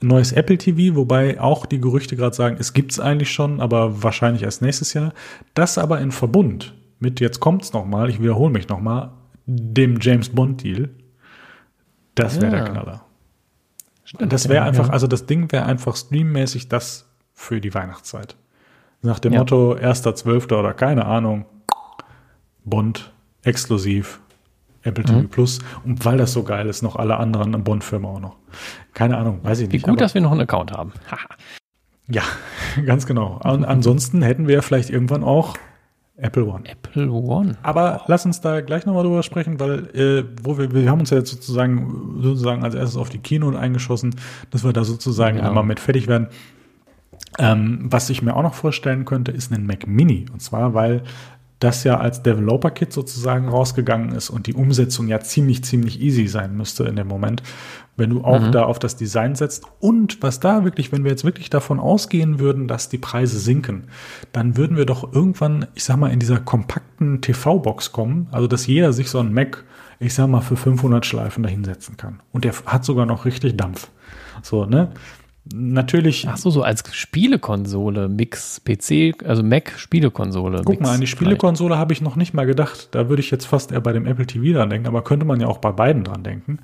neues 0.00 0.32
Apple 0.32 0.56
TV, 0.56 0.96
wobei 0.96 1.38
auch 1.38 1.66
die 1.66 1.78
Gerüchte 1.80 2.16
gerade 2.16 2.34
sagen, 2.34 2.56
es 2.58 2.72
gibt's 2.72 2.98
eigentlich 2.98 3.30
schon, 3.30 3.60
aber 3.60 4.02
wahrscheinlich 4.02 4.42
erst 4.42 4.62
nächstes 4.62 4.94
Jahr. 4.94 5.12
Das 5.52 5.76
aber 5.76 6.00
in 6.00 6.12
Verbund 6.12 6.74
mit, 6.98 7.20
jetzt 7.20 7.40
kommt's 7.40 7.72
nochmal, 7.74 8.08
ich 8.08 8.22
wiederhole 8.22 8.50
mich 8.52 8.68
nochmal, 8.68 9.10
dem 9.46 9.98
James 10.00 10.30
Bond 10.30 10.62
Deal. 10.62 10.88
Das 12.14 12.40
wäre 12.40 12.56
Ja. 12.56 12.64
der 12.64 12.72
Knaller. 12.72 13.02
Das 14.18 14.48
wäre 14.48 14.56
ja, 14.56 14.64
einfach, 14.64 14.88
ja. 14.88 14.92
also 14.92 15.06
das 15.06 15.26
Ding 15.26 15.50
wäre 15.52 15.64
einfach 15.66 15.96
streammäßig 15.96 16.68
das 16.68 17.08
für 17.32 17.60
die 17.60 17.72
Weihnachtszeit. 17.74 18.36
Nach 19.02 19.18
dem 19.18 19.32
Ja. 19.32 19.40
Motto 19.40 19.74
1.12. 19.74 20.52
oder 20.58 20.74
keine 20.74 21.06
Ahnung, 21.06 21.46
Bond, 22.64 23.12
exklusiv, 23.42 24.20
Apple 24.82 25.04
TV 25.04 25.18
Mhm. 25.20 25.28
Plus. 25.28 25.60
Und 25.84 26.04
weil 26.04 26.18
das 26.18 26.32
so 26.32 26.42
geil 26.42 26.66
ist, 26.68 26.82
noch 26.82 26.96
alle 26.96 27.16
anderen 27.18 27.62
Bond-Filme 27.64 28.08
auch 28.08 28.20
noch. 28.20 28.36
Keine 28.94 29.16
Ahnung, 29.16 29.40
weiß 29.42 29.60
ich 29.60 29.68
Wie 29.68 29.74
nicht. 29.74 29.82
gut, 29.84 29.90
aber- 29.92 29.98
dass 30.00 30.14
wir 30.14 30.20
noch 30.20 30.32
einen 30.32 30.40
Account 30.42 30.72
haben. 30.72 30.92
Ja, 32.12 32.22
ganz 32.86 33.06
genau. 33.06 33.36
An, 33.36 33.64
ansonsten 33.64 34.20
hätten 34.22 34.48
wir 34.48 34.62
vielleicht 34.62 34.90
irgendwann 34.90 35.22
auch 35.22 35.56
Apple 36.22 36.44
One. 36.44 36.64
Apple 36.68 37.10
One. 37.10 37.56
Aber 37.62 38.02
lass 38.06 38.24
uns 38.26 38.40
da 38.40 38.60
gleich 38.60 38.86
nochmal 38.86 39.04
drüber 39.04 39.22
sprechen, 39.22 39.58
weil 39.60 39.86
äh, 39.96 40.24
wo 40.42 40.58
wir, 40.58 40.72
wir 40.72 40.90
haben 40.90 41.00
uns 41.00 41.10
ja 41.10 41.18
jetzt 41.18 41.30
sozusagen, 41.30 42.18
sozusagen 42.20 42.62
als 42.64 42.74
erstes 42.74 42.96
auf 42.96 43.08
die 43.08 43.18
Keynote 43.18 43.58
eingeschossen, 43.58 44.14
dass 44.50 44.64
wir 44.64 44.72
da 44.72 44.84
sozusagen 44.84 45.38
Ja. 45.38 45.48
einmal 45.48 45.64
mit 45.64 45.80
fertig 45.80 46.06
werden. 46.08 46.28
Ähm, 47.38 47.86
was 47.90 48.10
ich 48.10 48.22
mir 48.22 48.34
auch 48.36 48.42
noch 48.42 48.54
vorstellen 48.54 49.04
könnte, 49.04 49.30
ist 49.32 49.52
ein 49.52 49.64
Mac 49.66 49.86
Mini. 49.86 50.26
Und 50.32 50.40
zwar, 50.42 50.74
weil 50.74 51.02
das 51.60 51.84
ja 51.84 51.98
als 51.98 52.22
Developer-Kit 52.22 52.92
sozusagen 52.92 53.48
rausgegangen 53.48 54.12
ist 54.12 54.30
und 54.30 54.46
die 54.46 54.54
Umsetzung 54.54 55.08
ja 55.08 55.20
ziemlich, 55.20 55.62
ziemlich 55.62 56.00
easy 56.00 56.26
sein 56.26 56.56
müsste 56.56 56.84
in 56.84 56.96
dem 56.96 57.06
Moment, 57.06 57.42
wenn 57.96 58.10
du 58.10 58.24
auch 58.24 58.50
da 58.50 58.64
auf 58.64 58.78
das 58.78 58.96
Design 58.96 59.34
setzt. 59.34 59.64
Und 59.78 60.22
was 60.22 60.40
da 60.40 60.64
wirklich, 60.64 60.90
wenn 60.90 61.04
wir 61.04 61.10
jetzt 61.10 61.24
wirklich 61.24 61.50
davon 61.50 61.78
ausgehen 61.78 62.38
würden, 62.38 62.66
dass 62.66 62.88
die 62.88 62.98
Preise 62.98 63.38
sinken, 63.38 63.84
dann 64.32 64.56
würden 64.56 64.78
wir 64.78 64.86
doch 64.86 65.12
irgendwann, 65.12 65.66
ich 65.74 65.84
sag 65.84 65.98
mal, 65.98 66.10
in 66.10 66.18
dieser 66.18 66.40
kompakten 66.40 67.20
TV-Box 67.20 67.92
kommen, 67.92 68.28
also 68.32 68.46
dass 68.46 68.66
jeder 68.66 68.94
sich 68.94 69.10
so 69.10 69.18
einen 69.18 69.34
Mac, 69.34 69.64
ich 69.98 70.14
sag 70.14 70.28
mal, 70.28 70.40
für 70.40 70.56
500 70.56 71.04
Schleifen 71.04 71.42
dahinsetzen 71.42 71.98
kann. 71.98 72.20
Und 72.32 72.44
der 72.44 72.54
hat 72.64 72.86
sogar 72.86 73.04
noch 73.04 73.26
richtig 73.26 73.58
Dampf. 73.58 73.90
So, 74.42 74.64
ne? 74.64 74.92
Natürlich 75.52 76.28
Ach 76.28 76.36
so, 76.36 76.50
so 76.50 76.62
als 76.62 76.84
Spielekonsole, 76.94 78.08
Mix 78.08 78.60
PC, 78.60 79.14
also 79.26 79.42
Mac 79.42 79.72
Spielekonsole. 79.76 80.62
Guck 80.64 80.80
mal, 80.80 80.90
an 80.90 80.94
die 80.96 81.00
Mix 81.00 81.10
Spielekonsole 81.10 81.76
habe 81.78 81.92
ich 81.92 82.00
noch 82.02 82.14
nicht 82.14 82.34
mal 82.34 82.46
gedacht. 82.46 82.88
Da 82.92 83.08
würde 83.08 83.20
ich 83.20 83.30
jetzt 83.30 83.46
fast 83.46 83.72
eher 83.72 83.80
bei 83.80 83.92
dem 83.92 84.06
Apple 84.06 84.26
TV 84.26 84.54
dran 84.56 84.70
denken, 84.70 84.86
aber 84.86 85.02
könnte 85.02 85.24
man 85.26 85.40
ja 85.40 85.46
auch 85.48 85.58
bei 85.58 85.72
beiden 85.72 86.04
dran 86.04 86.22
denken. 86.22 86.58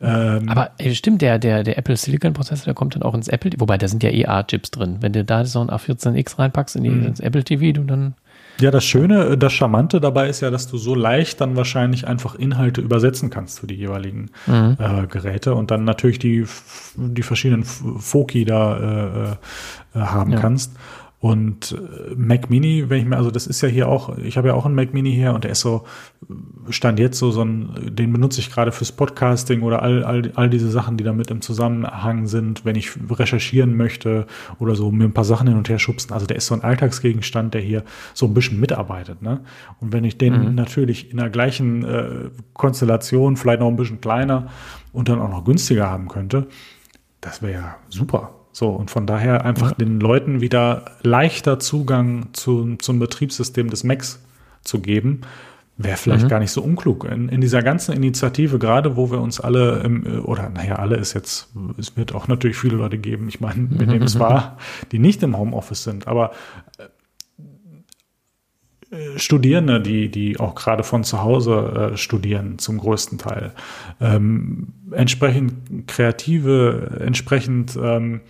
Ähm, 0.00 0.48
Aber 0.48 0.70
ey, 0.78 0.94
stimmt, 0.94 1.22
der, 1.22 1.38
der, 1.38 1.62
der 1.62 1.78
Apple 1.78 1.96
Silicon 1.96 2.32
Prozessor, 2.32 2.64
der 2.64 2.74
kommt 2.74 2.94
dann 2.94 3.02
auch 3.02 3.14
ins 3.14 3.28
Apple, 3.28 3.52
wobei 3.58 3.78
da 3.78 3.86
sind 3.86 4.02
ja 4.02 4.10
eh 4.10 4.26
A-Chips 4.26 4.70
drin. 4.72 4.96
Wenn 5.00 5.12
du 5.12 5.24
da 5.24 5.44
so 5.44 5.60
ein 5.60 5.68
A14X 5.70 6.38
reinpackst 6.38 6.76
in 6.76 6.84
die, 6.84 6.90
Mhm. 6.90 7.06
ins 7.06 7.20
Apple 7.20 7.44
TV, 7.44 7.72
du 7.72 7.84
dann. 7.84 8.14
Ja, 8.60 8.70
das 8.70 8.84
Schöne, 8.84 9.24
äh, 9.30 9.38
das 9.38 9.52
Charmante 9.52 10.00
dabei 10.00 10.28
ist 10.28 10.40
ja, 10.40 10.50
dass 10.50 10.68
du 10.68 10.76
so 10.78 10.94
leicht 10.94 11.40
dann 11.40 11.56
wahrscheinlich 11.56 12.06
einfach 12.06 12.34
Inhalte 12.34 12.80
übersetzen 12.80 13.30
kannst 13.30 13.60
für 13.60 13.66
die 13.66 13.74
jeweiligen 13.74 14.30
äh, 14.46 15.06
Geräte 15.08 15.54
und 15.54 15.70
dann 15.70 15.84
natürlich 15.84 16.18
die, 16.18 16.44
die 16.96 17.22
verschiedenen 17.22 17.64
Foki 17.64 18.44
da 18.44 19.36
äh, 19.94 19.98
äh, 19.98 20.00
haben 20.00 20.32
Ja. 20.32 20.40
kannst. 20.40 20.72
Und 21.22 21.78
äh, 21.78 22.16
Mac 22.16 22.50
Mini, 22.50 22.90
wenn 22.90 22.98
ich 22.98 23.04
mir, 23.04 23.16
also 23.16 23.30
das 23.30 23.46
ist 23.46 23.60
ja 23.60 23.68
hier 23.68 23.86
auch, 23.86 24.18
ich 24.18 24.36
habe 24.36 24.48
ja 24.48 24.54
auch 24.54 24.66
einen 24.66 24.74
Mac 24.74 24.92
Mini 24.92 25.12
hier 25.12 25.32
und 25.32 25.44
der 25.44 25.52
ist 25.52 25.60
so, 25.60 25.84
stand 26.68 26.98
jetzt 26.98 27.16
so, 27.16 27.30
so 27.30 27.44
ein, 27.44 27.94
den 27.94 28.12
benutze 28.12 28.40
ich 28.40 28.50
gerade 28.50 28.72
fürs 28.72 28.90
Podcasting 28.90 29.62
oder 29.62 29.82
all, 29.82 30.02
all, 30.02 30.32
all 30.34 30.50
diese 30.50 30.68
Sachen, 30.68 30.96
die 30.96 31.04
damit 31.04 31.30
im 31.30 31.40
Zusammenhang 31.40 32.26
sind, 32.26 32.64
wenn 32.64 32.74
ich 32.74 32.90
recherchieren 33.08 33.76
möchte 33.76 34.26
oder 34.58 34.74
so, 34.74 34.90
mir 34.90 35.04
ein 35.04 35.14
paar 35.14 35.22
Sachen 35.22 35.46
hin 35.46 35.56
und 35.56 35.68
her 35.68 35.78
schubsen. 35.78 36.12
Also 36.12 36.26
der 36.26 36.38
ist 36.38 36.48
so 36.48 36.56
ein 36.56 36.64
Alltagsgegenstand, 36.64 37.54
der 37.54 37.60
hier 37.60 37.84
so 38.14 38.26
ein 38.26 38.34
bisschen 38.34 38.58
mitarbeitet. 38.58 39.22
Ne? 39.22 39.42
Und 39.78 39.92
wenn 39.92 40.02
ich 40.02 40.18
den 40.18 40.56
natürlich 40.56 41.12
in 41.12 41.18
der 41.18 41.30
gleichen 41.30 41.84
äh, 41.84 42.30
Konstellation, 42.52 43.36
vielleicht 43.36 43.60
noch 43.60 43.68
ein 43.68 43.76
bisschen 43.76 44.00
kleiner 44.00 44.48
und 44.92 45.08
dann 45.08 45.20
auch 45.20 45.30
noch 45.30 45.44
günstiger 45.44 45.88
haben 45.88 46.08
könnte, 46.08 46.48
das 47.20 47.42
wäre 47.42 47.52
ja 47.52 47.76
super. 47.88 48.41
So, 48.52 48.68
und 48.68 48.90
von 48.90 49.06
daher 49.06 49.44
einfach 49.44 49.72
den 49.72 49.98
Leuten 49.98 50.40
wieder 50.40 50.84
leichter 51.02 51.58
Zugang 51.58 52.28
zu, 52.32 52.76
zum 52.76 52.98
Betriebssystem 52.98 53.70
des 53.70 53.82
Macs 53.82 54.20
zu 54.62 54.80
geben. 54.80 55.22
Wäre 55.78 55.96
vielleicht 55.96 56.24
mhm. 56.24 56.28
gar 56.28 56.38
nicht 56.38 56.50
so 56.50 56.62
unklug. 56.62 57.04
In, 57.04 57.30
in, 57.30 57.40
dieser 57.40 57.62
ganzen 57.62 57.92
Initiative, 57.94 58.58
gerade 58.58 58.94
wo 58.94 59.10
wir 59.10 59.20
uns 59.22 59.40
alle, 59.40 59.80
im, 59.80 60.22
oder 60.24 60.50
naja, 60.50 60.76
alle 60.76 60.96
ist 60.96 61.14
jetzt, 61.14 61.48
es 61.78 61.96
wird 61.96 62.14
auch 62.14 62.28
natürlich 62.28 62.58
viele 62.58 62.76
Leute 62.76 62.98
geben, 62.98 63.26
ich 63.28 63.40
meine, 63.40 63.62
mit 63.62 63.90
dem 63.90 64.02
es 64.02 64.18
war, 64.18 64.58
die 64.92 64.98
nicht 64.98 65.22
im 65.22 65.36
Homeoffice 65.36 65.82
sind, 65.82 66.06
aber 66.06 66.32
äh, 66.78 66.84
Studierende, 69.16 69.80
die, 69.80 70.10
die 70.10 70.38
auch 70.38 70.54
gerade 70.54 70.84
von 70.84 71.02
zu 71.02 71.22
Hause 71.22 71.92
äh, 71.92 71.96
studieren, 71.96 72.58
zum 72.58 72.76
größten 72.76 73.16
Teil. 73.16 73.52
Ähm, 74.00 74.74
entsprechend 74.90 75.88
Kreative, 75.88 76.98
entsprechend 77.00 77.74
ähm, 77.82 78.20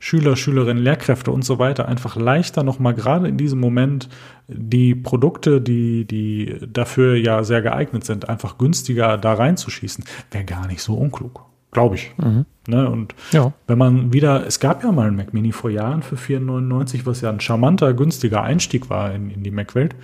Schüler, 0.00 0.36
Schülerinnen, 0.36 0.82
Lehrkräfte 0.82 1.30
und 1.30 1.44
so 1.44 1.60
weiter 1.60 1.86
einfach 1.86 2.16
leichter 2.16 2.64
nochmal 2.64 2.94
gerade 2.94 3.28
in 3.28 3.36
diesem 3.36 3.60
Moment 3.60 4.08
die 4.48 4.96
Produkte, 4.96 5.60
die, 5.60 6.04
die 6.04 6.56
dafür 6.66 7.14
ja 7.14 7.44
sehr 7.44 7.62
geeignet 7.62 8.04
sind, 8.04 8.28
einfach 8.28 8.58
günstiger 8.58 9.18
da 9.18 9.34
reinzuschießen, 9.34 10.04
wäre 10.32 10.44
gar 10.44 10.66
nicht 10.66 10.82
so 10.82 10.94
unklug. 10.94 11.47
Glaube 11.70 11.96
ich. 11.96 12.12
Mhm. 12.16 12.46
Ne? 12.66 12.88
Und 12.88 13.14
ja. 13.32 13.52
wenn 13.66 13.78
man 13.78 14.12
wieder, 14.12 14.46
es 14.46 14.60
gab 14.60 14.82
ja 14.82 14.92
mal 14.92 15.08
ein 15.08 15.16
Mac 15.16 15.32
Mini 15.32 15.52
vor 15.52 15.70
Jahren 15.70 16.02
für 16.02 16.16
4,99, 16.16 17.04
was 17.04 17.20
ja 17.20 17.30
ein 17.30 17.40
charmanter, 17.40 17.94
günstiger 17.94 18.42
Einstieg 18.42 18.90
war 18.90 19.12
in, 19.14 19.30
in 19.30 19.42
die 19.42 19.50
Mac-Welt, 19.50 19.94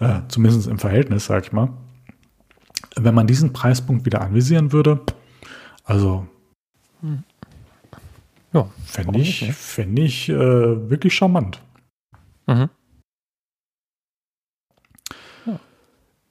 äh, 0.00 0.20
zumindest 0.28 0.66
im 0.66 0.78
Verhältnis, 0.78 1.26
sag 1.26 1.44
ich 1.44 1.52
mal. 1.52 1.70
Wenn 2.96 3.14
man 3.14 3.26
diesen 3.26 3.52
Preispunkt 3.52 4.04
wieder 4.04 4.20
anvisieren 4.20 4.72
würde, 4.72 5.00
also 5.84 6.26
hm. 7.02 7.22
ja, 8.52 8.68
fände 8.84 9.18
ich, 9.18 9.52
fänd 9.52 9.98
ich 9.98 10.28
äh, 10.28 10.34
wirklich 10.90 11.14
charmant. 11.14 11.60
Mhm. 12.46 12.68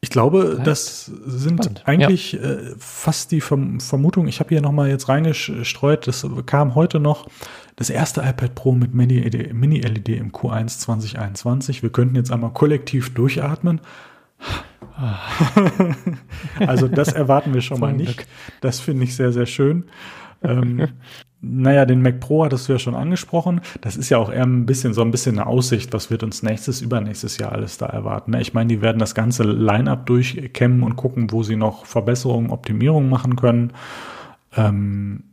Ich 0.09 0.11
glaube, 0.11 0.59
das, 0.65 1.11
das 1.23 1.33
sind 1.43 1.63
spannend. 1.63 1.83
eigentlich 1.85 2.31
ja. 2.31 2.39
äh, 2.39 2.73
fast 2.79 3.31
die 3.31 3.41
Verm 3.41 3.79
Vermutung. 3.79 4.27
Ich 4.27 4.39
habe 4.39 4.49
hier 4.49 4.59
nochmal 4.59 4.89
jetzt 4.89 5.07
reingestreut. 5.07 6.07
Das 6.07 6.25
kam 6.47 6.73
heute 6.73 6.99
noch. 6.99 7.27
Das 7.75 7.91
erste 7.91 8.21
iPad 8.21 8.55
Pro 8.55 8.71
mit 8.71 8.95
Mini-LED 8.95 9.53
Mini 9.53 9.77
im 9.77 10.31
Q1 10.31 10.79
2021. 10.79 11.83
Wir 11.83 11.91
könnten 11.91 12.15
jetzt 12.15 12.31
einmal 12.31 12.49
kollektiv 12.53 13.13
durchatmen. 13.13 13.81
also 16.65 16.87
das 16.87 17.13
erwarten 17.13 17.53
wir 17.53 17.61
schon 17.61 17.79
mal 17.79 17.93
nicht. 17.93 18.25
Das 18.61 18.79
finde 18.79 19.03
ich 19.03 19.15
sehr, 19.15 19.31
sehr 19.31 19.45
schön. 19.45 19.85
Ähm, 20.41 20.87
naja, 21.41 21.85
den 21.85 22.01
Mac 22.01 22.19
Pro 22.19 22.43
hattest 22.43 22.67
du 22.67 22.73
ja 22.73 22.79
schon 22.79 22.95
angesprochen. 22.95 23.61
Das 23.81 23.95
ist 23.95 24.09
ja 24.09 24.17
auch 24.17 24.29
eher 24.29 24.45
ein 24.45 24.65
bisschen 24.65 24.93
so 24.93 25.01
ein 25.01 25.11
bisschen 25.11 25.39
eine 25.39 25.47
Aussicht, 25.47 25.93
was 25.93 26.11
wird 26.11 26.23
uns 26.23 26.43
nächstes, 26.43 26.81
übernächstes 26.81 27.37
Jahr 27.37 27.53
alles 27.53 27.77
da 27.77 27.85
erwarten. 27.85 28.31
Ne? 28.31 28.41
Ich 28.41 28.53
meine, 28.53 28.67
die 28.67 28.81
werden 28.81 28.99
das 28.99 29.15
ganze 29.15 29.43
Line-up 29.43 30.05
durchkämmen 30.05 30.83
und 30.83 30.97
gucken, 30.97 31.31
wo 31.31 31.43
sie 31.43 31.55
noch 31.55 31.85
Verbesserungen, 31.85 32.51
Optimierungen 32.51 33.09
machen 33.09 33.37
können. 33.37 33.71
Ähm, 34.57 35.23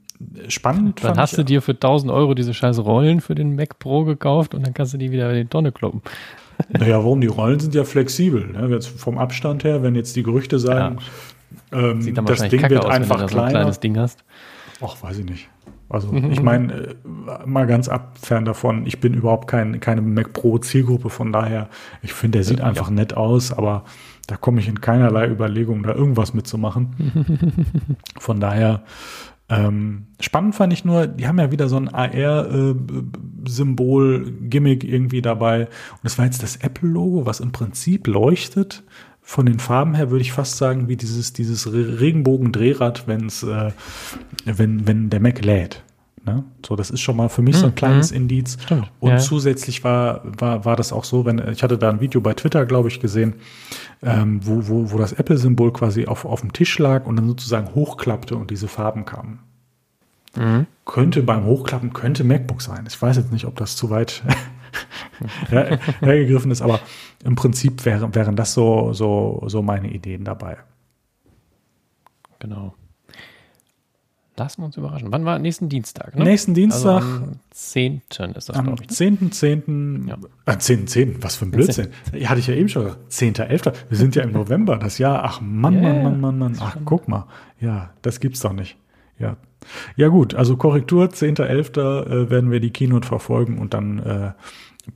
spannend. 0.46 1.02
Dann 1.02 1.18
hast 1.18 1.36
du 1.36 1.42
dir 1.42 1.60
für 1.60 1.72
1000 1.72 2.12
Euro 2.12 2.34
diese 2.34 2.54
scheiß 2.54 2.78
Rollen 2.84 3.20
für 3.20 3.34
den 3.34 3.56
Mac 3.56 3.80
Pro 3.80 4.04
gekauft 4.04 4.54
und 4.54 4.64
dann 4.64 4.74
kannst 4.74 4.94
du 4.94 4.98
die 4.98 5.10
wieder 5.10 5.30
in 5.32 5.42
die 5.42 5.48
Tonne 5.48 5.72
kloppen. 5.72 6.02
Naja, 6.70 6.96
warum? 6.96 7.20
Die 7.20 7.26
Rollen 7.26 7.60
sind 7.60 7.74
ja 7.74 7.84
flexibel. 7.84 8.46
Ne? 8.46 8.68
Jetzt 8.70 8.86
vom 8.86 9.18
Abstand 9.18 9.62
her, 9.62 9.82
wenn 9.82 9.94
jetzt 9.94 10.16
die 10.16 10.22
Gerüchte 10.22 10.58
sagen, 10.58 11.00
ja. 11.70 11.90
ähm, 11.90 12.14
das 12.24 12.48
Ding 12.48 12.62
wird 12.62 12.82
aus, 12.82 12.90
einfach 12.90 13.20
wenn 13.20 13.26
du 13.26 13.34
da 13.34 13.40
so 13.40 13.44
ein 13.44 13.50
kleines 13.50 13.78
Ding 13.78 13.98
hast. 13.98 14.24
Ach, 14.80 14.96
weiß 15.02 15.18
ich 15.18 15.26
nicht. 15.26 15.50
Also 15.88 16.10
mhm. 16.10 16.32
ich 16.32 16.42
meine, 16.42 16.72
äh, 16.72 16.94
mal 17.46 17.66
ganz 17.66 17.88
abfern 17.88 18.44
davon, 18.44 18.86
ich 18.86 19.00
bin 19.00 19.14
überhaupt 19.14 19.48
kein, 19.48 19.80
keine 19.80 20.02
Mac 20.02 20.32
Pro 20.32 20.58
Zielgruppe, 20.58 21.10
von 21.10 21.32
daher, 21.32 21.68
ich 22.02 22.12
finde, 22.12 22.38
der 22.38 22.44
sieht 22.44 22.58
ja. 22.58 22.64
einfach 22.64 22.90
nett 22.90 23.16
aus, 23.16 23.52
aber 23.52 23.84
da 24.26 24.36
komme 24.36 24.60
ich 24.60 24.68
in 24.68 24.80
keinerlei 24.80 25.28
Überlegung, 25.28 25.84
da 25.84 25.94
irgendwas 25.94 26.34
mitzumachen. 26.34 27.76
von 28.18 28.40
daher, 28.40 28.82
ähm, 29.48 30.08
spannend 30.20 30.56
fand 30.56 30.72
ich 30.72 30.84
nur, 30.84 31.06
die 31.06 31.28
haben 31.28 31.38
ja 31.38 31.52
wieder 31.52 31.68
so 31.68 31.76
ein 31.76 31.88
AR-Symbol-Gimmick 31.88 34.82
äh, 34.82 34.88
irgendwie 34.88 35.22
dabei. 35.22 35.66
Und 35.66 36.00
das 36.02 36.18
war 36.18 36.24
jetzt 36.24 36.42
das 36.42 36.56
Apple-Logo, 36.56 37.26
was 37.26 37.38
im 37.38 37.52
Prinzip 37.52 38.08
leuchtet 38.08 38.82
von 39.28 39.44
den 39.44 39.58
Farben 39.58 39.94
her 39.94 40.12
würde 40.12 40.22
ich 40.22 40.30
fast 40.30 40.56
sagen, 40.56 40.86
wie 40.86 40.96
dieses, 40.96 41.32
dieses 41.32 41.72
Regenbogen-Drehrad, 41.72 43.08
wenn's, 43.08 43.42
äh, 43.42 43.72
wenn, 44.44 44.86
wenn 44.86 45.10
der 45.10 45.18
Mac 45.18 45.44
lädt. 45.44 45.82
Ne? 46.24 46.44
So, 46.64 46.76
das 46.76 46.90
ist 46.90 47.00
schon 47.00 47.16
mal 47.16 47.28
für 47.28 47.42
mich 47.42 47.56
mhm. 47.56 47.58
so 47.58 47.66
ein 47.66 47.72
mhm. 47.72 47.74
kleines 47.74 48.10
mhm. 48.12 48.18
Indiz. 48.18 48.56
Stimmt. 48.62 48.88
Und 49.00 49.10
ja. 49.10 49.18
zusätzlich 49.18 49.82
war, 49.82 50.22
war, 50.38 50.64
war 50.64 50.76
das 50.76 50.92
auch 50.92 51.02
so, 51.02 51.24
wenn, 51.24 51.42
ich 51.50 51.64
hatte 51.64 51.76
da 51.76 51.90
ein 51.90 52.00
Video 52.00 52.20
bei 52.20 52.34
Twitter, 52.34 52.66
glaube 52.66 52.86
ich, 52.86 53.00
gesehen, 53.00 53.34
ähm, 54.00 54.40
wo, 54.44 54.68
wo, 54.68 54.92
wo 54.92 54.98
das 54.98 55.12
Apple-Symbol 55.12 55.72
quasi 55.72 56.06
auf, 56.06 56.24
auf 56.24 56.42
dem 56.42 56.52
Tisch 56.52 56.78
lag 56.78 57.04
und 57.04 57.16
dann 57.16 57.26
sozusagen 57.26 57.74
hochklappte 57.74 58.36
und 58.36 58.52
diese 58.52 58.68
Farben 58.68 59.06
kamen. 59.06 59.40
Mhm. 60.36 60.66
Könnte 60.84 61.24
beim 61.24 61.44
Hochklappen, 61.44 61.92
könnte 61.92 62.22
MacBook 62.22 62.62
sein. 62.62 62.84
Ich 62.86 63.02
weiß 63.02 63.16
jetzt 63.16 63.32
nicht, 63.32 63.46
ob 63.46 63.56
das 63.56 63.74
zu 63.74 63.90
weit 63.90 64.22
hergegriffen 66.00 66.50
ist, 66.50 66.62
aber 66.62 66.80
im 67.24 67.34
Prinzip 67.34 67.84
wären, 67.84 68.14
wären 68.14 68.36
das 68.36 68.54
so, 68.54 68.92
so, 68.92 69.42
so 69.46 69.62
meine 69.62 69.90
Ideen 69.90 70.24
dabei. 70.24 70.58
Genau. 72.38 72.74
Lassen 74.38 74.60
wir 74.60 74.66
uns 74.66 74.76
überraschen. 74.76 75.10
Wann 75.10 75.24
war 75.24 75.38
nächsten 75.38 75.70
Dienstag? 75.70 76.14
Ne? 76.14 76.24
Nächsten 76.24 76.52
Dienstag. 76.52 77.02
Also 77.02 77.24
am 77.24 77.40
10. 77.50 78.02
ist 78.10 78.18
das, 78.18 78.46
glaube 78.46 78.82
ich. 78.86 79.00
Am 79.00 79.14
ne? 79.14 79.30
10.10. 79.30 80.08
Ja. 80.08 80.18
Äh, 80.44 80.58
10. 80.58 80.86
10. 80.86 81.22
Was 81.22 81.36
für 81.36 81.46
ein 81.46 81.50
Blödsinn. 81.52 81.88
Ja, 82.12 82.28
hatte 82.28 82.40
ich 82.40 82.46
ja 82.46 82.54
eben 82.54 82.68
schon 82.68 82.84
gesagt. 82.84 83.10
10.11. 83.10 83.72
Wir 83.88 83.96
sind 83.96 84.14
ja 84.14 84.22
im 84.24 84.32
November, 84.32 84.76
das 84.76 84.98
Jahr. 84.98 85.24
Ach 85.24 85.40
Mann, 85.40 85.74
yeah, 85.74 85.82
Mann, 85.82 86.02
Mann, 86.02 86.20
Mann, 86.20 86.38
Mann. 86.38 86.56
Ach, 86.60 86.76
guck 86.84 87.08
mal. 87.08 87.26
Ja, 87.60 87.94
das 88.02 88.20
gibt's 88.20 88.40
doch 88.40 88.52
nicht. 88.52 88.76
Ja. 89.18 89.38
Ja, 89.96 90.08
gut. 90.08 90.34
Also 90.34 90.56
Korrektur, 90.56 91.06
10.11. 91.06 91.80
Äh, 91.80 92.30
werden 92.30 92.50
wir 92.50 92.60
die 92.60 92.70
Keynote 92.70 93.06
verfolgen 93.06 93.58
und 93.58 93.74
dann 93.74 93.98
äh, 93.98 94.32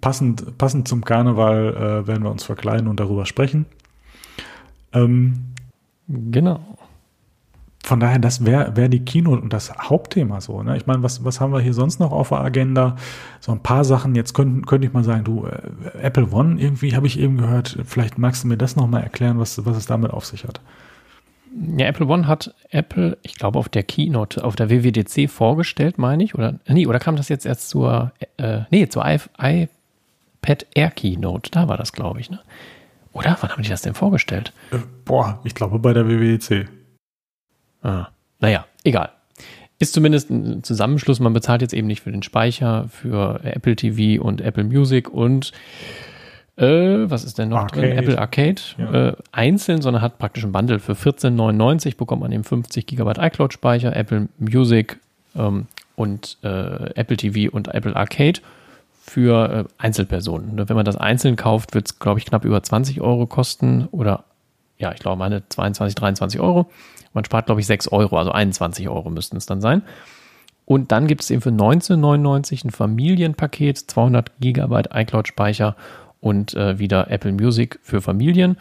passend, 0.00 0.58
passend 0.58 0.88
zum 0.88 1.04
Karneval 1.04 1.74
äh, 1.74 2.06
werden 2.06 2.22
wir 2.22 2.30
uns 2.30 2.44
verkleiden 2.44 2.88
und 2.88 3.00
darüber 3.00 3.26
sprechen. 3.26 3.66
Ähm, 4.92 5.54
genau. 6.08 6.60
Von 7.82 7.98
daher, 7.98 8.18
das 8.18 8.44
wäre 8.44 8.76
wär 8.76 8.88
die 8.88 9.04
Kino 9.04 9.32
und 9.32 9.52
das 9.52 9.72
Hauptthema 9.72 10.40
so. 10.40 10.62
Ne? 10.62 10.76
Ich 10.76 10.86
meine, 10.86 11.02
was, 11.02 11.24
was 11.24 11.40
haben 11.40 11.52
wir 11.52 11.60
hier 11.60 11.74
sonst 11.74 11.98
noch 11.98 12.12
auf 12.12 12.28
der 12.28 12.40
Agenda? 12.40 12.96
So 13.40 13.52
ein 13.52 13.62
paar 13.62 13.84
Sachen. 13.84 14.14
Jetzt 14.14 14.34
könnte 14.34 14.62
könnt 14.62 14.84
ich 14.84 14.92
mal 14.92 15.02
sagen, 15.02 15.24
du, 15.24 15.46
äh, 15.46 15.98
Apple 16.00 16.30
One, 16.30 16.60
irgendwie 16.60 16.94
habe 16.94 17.06
ich 17.06 17.18
eben 17.18 17.38
gehört, 17.38 17.78
vielleicht 17.84 18.18
magst 18.18 18.44
du 18.44 18.48
mir 18.48 18.58
das 18.58 18.76
nochmal 18.76 19.02
erklären, 19.02 19.38
was, 19.38 19.64
was 19.64 19.76
es 19.76 19.86
damit 19.86 20.12
auf 20.12 20.26
sich 20.26 20.44
hat. 20.44 20.60
Ja, 21.76 21.86
Apple 21.86 22.06
One 22.06 22.26
hat 22.26 22.54
Apple, 22.70 23.18
ich 23.22 23.34
glaube, 23.34 23.58
auf 23.58 23.68
der 23.68 23.82
Keynote, 23.82 24.44
auf 24.44 24.54
der 24.54 24.70
WWDC 24.70 25.28
vorgestellt, 25.28 25.98
meine 25.98 26.22
ich. 26.22 26.34
Oder, 26.34 26.60
nee, 26.68 26.86
oder 26.86 27.00
kam 27.00 27.16
das 27.16 27.28
jetzt 27.28 27.44
erst 27.44 27.70
zur, 27.70 28.12
äh, 28.36 28.60
nee, 28.70 28.88
zur 28.88 29.04
I, 29.04 29.18
iPad 30.42 30.66
Air 30.74 30.90
Keynote. 30.90 31.50
Da 31.50 31.66
war 31.66 31.76
das, 31.76 31.92
glaube 31.92 32.20
ich, 32.20 32.30
ne? 32.30 32.40
Oder? 33.12 33.36
Wann 33.40 33.50
haben 33.50 33.62
die 33.62 33.68
das 33.68 33.82
denn 33.82 33.94
vorgestellt? 33.94 34.52
Äh, 34.70 34.78
boah, 35.04 35.40
ich 35.42 35.54
glaube 35.54 35.80
bei 35.80 35.92
der 35.92 36.06
WWDC. 36.06 36.68
Ah, 37.82 38.08
naja, 38.38 38.66
egal. 38.84 39.10
Ist 39.80 39.94
zumindest 39.94 40.30
ein 40.30 40.62
Zusammenschluss. 40.62 41.20
Man 41.20 41.32
bezahlt 41.32 41.62
jetzt 41.62 41.72
eben 41.72 41.86
nicht 41.86 42.02
für 42.02 42.12
den 42.12 42.22
Speicher, 42.22 42.88
für 42.90 43.40
Apple 43.42 43.74
TV 43.74 44.22
und 44.22 44.40
Apple 44.40 44.64
Music 44.64 45.08
und 45.08 45.52
äh, 46.60 47.10
was 47.10 47.24
ist 47.24 47.38
denn 47.38 47.48
noch 47.48 47.58
Arcade. 47.58 47.88
drin? 47.88 47.98
Apple 47.98 48.18
Arcade 48.18 48.60
ja. 48.76 49.08
äh, 49.08 49.16
einzeln, 49.32 49.80
sondern 49.80 50.02
hat 50.02 50.18
praktisch 50.18 50.44
ein 50.44 50.52
Bundle 50.52 50.78
für 50.78 50.92
14,99 50.92 51.96
bekommt 51.96 52.22
man 52.22 52.32
eben 52.32 52.44
50 52.44 52.86
GB 52.86 53.12
iCloud 53.18 53.52
Speicher, 53.52 53.96
Apple 53.96 54.28
Music 54.38 54.98
ähm, 55.34 55.66
und 55.96 56.38
äh, 56.42 56.92
Apple 56.94 57.16
TV 57.16 57.50
und 57.50 57.68
Apple 57.74 57.96
Arcade 57.96 58.40
für 59.00 59.50
äh, 59.50 59.64
Einzelpersonen. 59.78 60.68
Wenn 60.68 60.76
man 60.76 60.84
das 60.84 60.96
einzeln 60.96 61.36
kauft, 61.36 61.74
wird 61.74 61.86
es, 61.86 61.98
glaube 61.98 62.20
ich, 62.20 62.26
knapp 62.26 62.44
über 62.44 62.62
20 62.62 63.00
Euro 63.00 63.26
kosten 63.26 63.88
oder 63.90 64.24
ja, 64.78 64.92
ich 64.92 65.00
glaube, 65.00 65.18
meine 65.18 65.42
22, 65.48 65.94
23 65.94 66.40
Euro. 66.40 66.70
Man 67.12 67.24
spart, 67.24 67.46
glaube 67.46 67.60
ich, 67.60 67.66
6 67.66 67.88
Euro, 67.88 68.18
also 68.18 68.32
21 68.32 68.88
Euro 68.88 69.10
müssten 69.10 69.36
es 69.36 69.46
dann 69.46 69.60
sein. 69.60 69.82
Und 70.64 70.92
dann 70.92 71.06
gibt 71.06 71.22
es 71.22 71.30
eben 71.30 71.40
für 71.40 71.50
19,99 71.50 72.66
ein 72.66 72.70
Familienpaket, 72.70 73.78
200 73.78 74.30
Gigabyte 74.40 74.90
iCloud-Speicher 74.94 75.74
und 76.20 76.54
äh, 76.54 76.78
wieder 76.78 77.10
Apple 77.10 77.32
Music 77.32 77.78
für 77.82 78.00
Familien, 78.00 78.56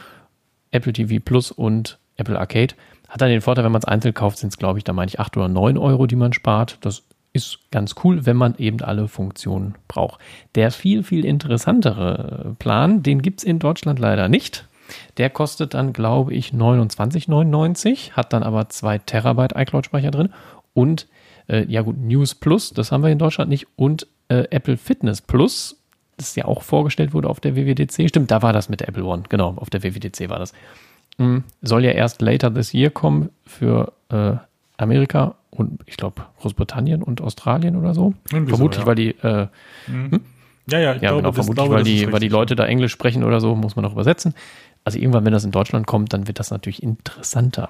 Apple 0.72 0.94
TV 0.94 1.24
Plus 1.24 1.52
und 1.52 2.00
Apple 2.16 2.40
Arcade. 2.40 2.76
Hat 3.08 3.22
dann 3.22 3.30
den 3.30 3.42
Vorteil, 3.42 3.66
wenn 3.66 3.72
man 3.72 3.82
es 3.82 3.88
einzeln 3.88 4.14
kauft, 4.14 4.38
sind 4.38 4.50
es, 4.50 4.58
glaube 4.58 4.78
ich, 4.80 4.84
da 4.84 4.94
meine 4.94 5.10
ich 5.10 5.20
8 5.20 5.36
oder 5.38 5.48
9 5.48 5.78
Euro, 5.78 6.06
die 6.06 6.16
man 6.16 6.34
spart. 6.34 6.78
Das 6.82 7.04
ist 7.34 7.60
ganz 7.72 7.96
cool, 8.04 8.26
wenn 8.26 8.38
man 8.38 8.56
eben 8.58 8.82
alle 8.82 9.08
Funktionen 9.08 9.76
braucht. 9.88 10.20
Der 10.56 10.72
viel, 10.72 11.04
viel 11.04 11.26
interessantere 11.26 12.56
Plan, 12.60 13.04
den 13.04 13.22
gibt 13.22 13.40
es 13.40 13.44
in 13.44 13.60
Deutschland 13.60 14.00
leider 14.00 14.30
nicht. 14.30 14.66
Der 15.18 15.30
kostet 15.30 15.76
dann, 15.76 15.94
glaube 15.94 16.34
ich, 16.34 16.52
29,99, 16.52 18.12
hat 18.12 18.34
dann 18.34 18.44
aber 18.44 18.70
2 18.70 19.00
Terabyte 19.00 19.54
iCloud-Speicher 19.56 20.12
drin 20.12 20.30
und 20.74 21.08
äh, 21.48 21.66
ja 21.66 21.82
gut, 21.82 21.98
News 21.98 22.36
Plus, 22.36 22.72
das 22.72 22.92
haben 22.92 23.04
wir 23.04 23.12
in 23.12 23.20
Deutschland 23.20 23.50
nicht 23.50 23.68
und 23.76 24.08
äh, 24.30 24.46
Apple 24.50 24.78
Fitness 24.78 25.22
Plus, 25.22 25.79
das 26.20 26.36
ja 26.36 26.46
auch 26.46 26.62
vorgestellt 26.62 27.14
wurde 27.14 27.30
auf 27.30 27.40
der 27.40 27.56
WWDC. 27.56 28.10
Stimmt, 28.10 28.32
da 28.32 28.42
war 28.42 28.54
das 28.54 28.70
mit 28.70 28.80
der 28.82 28.90
Apple 28.90 29.04
One, 29.04 29.24
genau, 29.30 29.56
auf 29.58 29.70
der 29.70 29.84
WWDC 29.84 30.30
war 30.30 30.40
das. 30.40 30.54
Mhm. 31.18 31.44
Soll 31.62 31.84
ja 31.84 31.92
erst 31.92 32.22
later 32.22 32.54
this 32.54 32.74
year 32.74 32.90
kommen 32.90 33.30
für 33.46 33.94
äh, 34.10 34.34
Amerika 34.78 35.36
und 35.52 35.82
ich 35.86 35.98
glaube 35.98 36.22
Großbritannien 36.40 37.04
und 37.04 37.22
Australien 37.22 37.76
oder 37.76 37.94
so. 37.94 38.14
Irgendwie 38.32 38.52
vermutlich, 38.52 38.76
so, 38.76 38.82
ja. 38.82 38.88
weil 38.88 38.96
die, 38.96 39.10
äh, 39.22 39.48
Mhm. 39.88 40.22
Ja, 40.72 40.80
ja, 40.80 40.96
ich 40.96 41.02
ja, 41.02 41.10
glaube, 41.10 41.22
genau, 41.22 41.32
vermutlich, 41.32 41.56
glaube, 41.56 41.76
weil, 41.76 41.84
die, 41.84 42.12
weil 42.12 42.20
die. 42.20 42.28
Leute 42.28 42.56
da 42.56 42.66
Englisch 42.66 42.92
sprechen 42.92 43.24
oder 43.24 43.42
so, 43.42 43.56
muss 43.56 43.76
man 43.76 43.86
auch 43.86 43.94
übersetzen. 43.94 44.34
Also 44.84 45.00
irgendwann, 45.00 45.26
wenn 45.26 45.34
das 45.34 45.44
in 45.44 45.52
Deutschland 45.52 45.88
kommt, 45.88 46.14
dann 46.14 46.28
wird 46.28 46.40
das 46.40 46.52
natürlich 46.52 46.84
interessanter. 46.84 47.70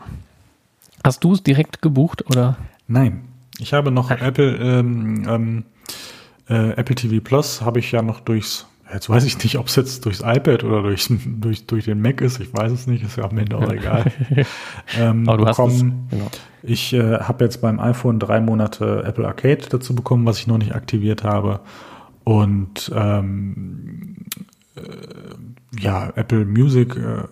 Hast 1.04 1.24
du 1.24 1.34
es 1.34 1.44
direkt 1.44 1.82
gebucht 1.82 2.26
oder? 2.30 2.58
Nein, 2.88 3.24
ich 3.58 3.74
habe 3.74 3.92
noch 3.92 4.12
Apple, 4.12 4.56
ähm, 4.58 5.26
ähm, 5.28 5.64
äh, 6.50 6.72
Apple 6.72 6.96
TV 6.96 7.24
Plus 7.24 7.62
habe 7.62 7.80
ich 7.80 7.92
ja 7.92 8.02
noch 8.02 8.20
durchs, 8.20 8.68
jetzt 8.94 9.10
weiß 9.10 9.24
ich 9.26 9.42
nicht, 9.44 9.58
ob 9.58 9.68
es 9.68 9.76
jetzt 9.76 10.06
durchs 10.06 10.22
iPad 10.22 10.64
oder 10.64 10.82
durchs, 10.82 11.12
durch, 11.26 11.66
durch 11.68 11.86
den 11.86 12.02
Mac 12.02 12.22
ist, 12.22 12.40
ich 12.40 12.54
weiß 12.54 12.72
es 12.72 12.88
nicht, 12.88 13.04
ist 13.04 13.18
ja 13.18 13.26
am 13.26 13.38
Ende 13.38 13.58
auch 13.58 13.72
egal. 13.72 14.12
ähm, 14.98 15.28
Aber 15.28 15.38
du 15.38 15.46
hast 15.46 15.60
es. 15.60 15.66
bekommen. 15.66 16.08
Genau. 16.10 16.28
Ich 16.62 16.94
äh, 16.94 17.20
habe 17.20 17.46
jetzt 17.46 17.62
beim 17.62 17.80
iPhone 17.80 18.20
drei 18.20 18.42
Monate 18.42 19.04
Apple 19.06 19.26
Arcade 19.26 19.62
dazu 19.70 19.96
bekommen, 19.96 20.26
was 20.26 20.40
ich 20.40 20.48
noch 20.48 20.58
nicht 20.58 20.76
aktiviert 20.76 21.24
habe. 21.24 21.62
Und 22.26 22.92
ähm, 22.94 24.18
äh, 24.76 24.82
ja, 25.80 26.12
Apple 26.16 26.46
Music 26.46 26.96
äh, 26.96 27.24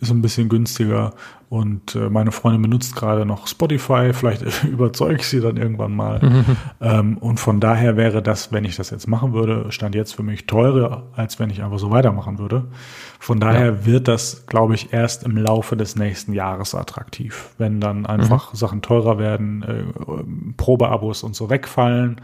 ist 0.00 0.10
ein 0.10 0.22
bisschen 0.22 0.48
günstiger 0.48 1.12
und 1.48 1.96
äh, 1.96 2.08
meine 2.10 2.32
Freundin 2.32 2.62
benutzt 2.62 2.94
gerade 2.94 3.26
noch 3.26 3.46
Spotify. 3.46 4.12
Vielleicht 4.12 4.64
überzeuge 4.64 5.16
ich 5.16 5.26
sie 5.26 5.40
dann 5.40 5.56
irgendwann 5.56 5.94
mal. 5.94 6.20
ähm, 6.80 7.18
und 7.18 7.40
von 7.40 7.60
daher 7.60 7.96
wäre 7.96 8.22
das, 8.22 8.52
wenn 8.52 8.64
ich 8.64 8.76
das 8.76 8.90
jetzt 8.90 9.08
machen 9.08 9.32
würde, 9.32 9.70
stand 9.70 9.94
jetzt 9.94 10.14
für 10.14 10.22
mich 10.22 10.46
teurer, 10.46 11.08
als 11.14 11.38
wenn 11.38 11.50
ich 11.50 11.62
einfach 11.62 11.78
so 11.78 11.90
weitermachen 11.90 12.38
würde. 12.38 12.68
Von 13.18 13.40
daher 13.40 13.84
wird 13.84 14.08
das, 14.08 14.46
glaube 14.46 14.74
ich, 14.74 14.92
erst 14.92 15.24
im 15.24 15.36
Laufe 15.36 15.76
des 15.76 15.96
nächsten 15.96 16.32
Jahres 16.32 16.74
attraktiv, 16.74 17.50
wenn 17.58 17.80
dann 17.80 18.06
einfach 18.06 18.54
Sachen 18.54 18.80
teurer 18.82 19.18
werden, 19.18 19.62
äh, 19.62 20.54
Probeabos 20.56 21.22
und 21.22 21.34
so 21.34 21.50
wegfallen 21.50 22.20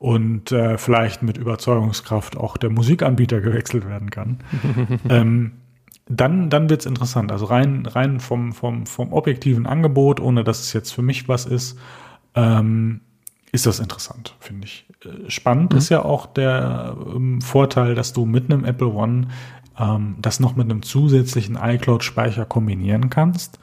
und 0.00 0.50
äh, 0.50 0.78
vielleicht 0.78 1.22
mit 1.22 1.36
Überzeugungskraft 1.36 2.36
auch 2.38 2.56
der 2.56 2.70
Musikanbieter 2.70 3.40
gewechselt 3.42 3.86
werden 3.86 4.10
kann. 4.10 4.38
ähm, 5.08 5.52
dann, 6.10 6.50
dann 6.50 6.68
wird's 6.68 6.86
interessant. 6.86 7.30
Also 7.30 7.46
rein, 7.46 7.86
rein 7.86 8.18
vom, 8.18 8.52
vom, 8.52 8.84
vom 8.84 9.12
objektiven 9.12 9.66
Angebot, 9.66 10.20
ohne 10.20 10.42
dass 10.42 10.60
es 10.60 10.72
jetzt 10.72 10.92
für 10.92 11.02
mich 11.02 11.28
was 11.28 11.46
ist, 11.46 11.78
ähm, 12.34 13.00
ist 13.52 13.66
das 13.66 13.78
interessant, 13.78 14.34
finde 14.40 14.66
ich. 14.66 14.86
Äh, 15.04 15.30
Spannend 15.30 15.72
ist 15.74 15.88
ja 15.88 16.04
auch 16.04 16.26
der 16.26 16.96
ähm, 17.14 17.40
Vorteil, 17.40 17.94
dass 17.94 18.12
du 18.12 18.26
mit 18.26 18.50
einem 18.50 18.64
Apple 18.64 18.88
One 18.88 19.28
ähm, 19.78 20.16
das 20.18 20.40
noch 20.40 20.56
mit 20.56 20.68
einem 20.68 20.82
zusätzlichen 20.82 21.56
iCloud-Speicher 21.56 22.44
kombinieren 22.44 23.08
kannst. 23.08 23.60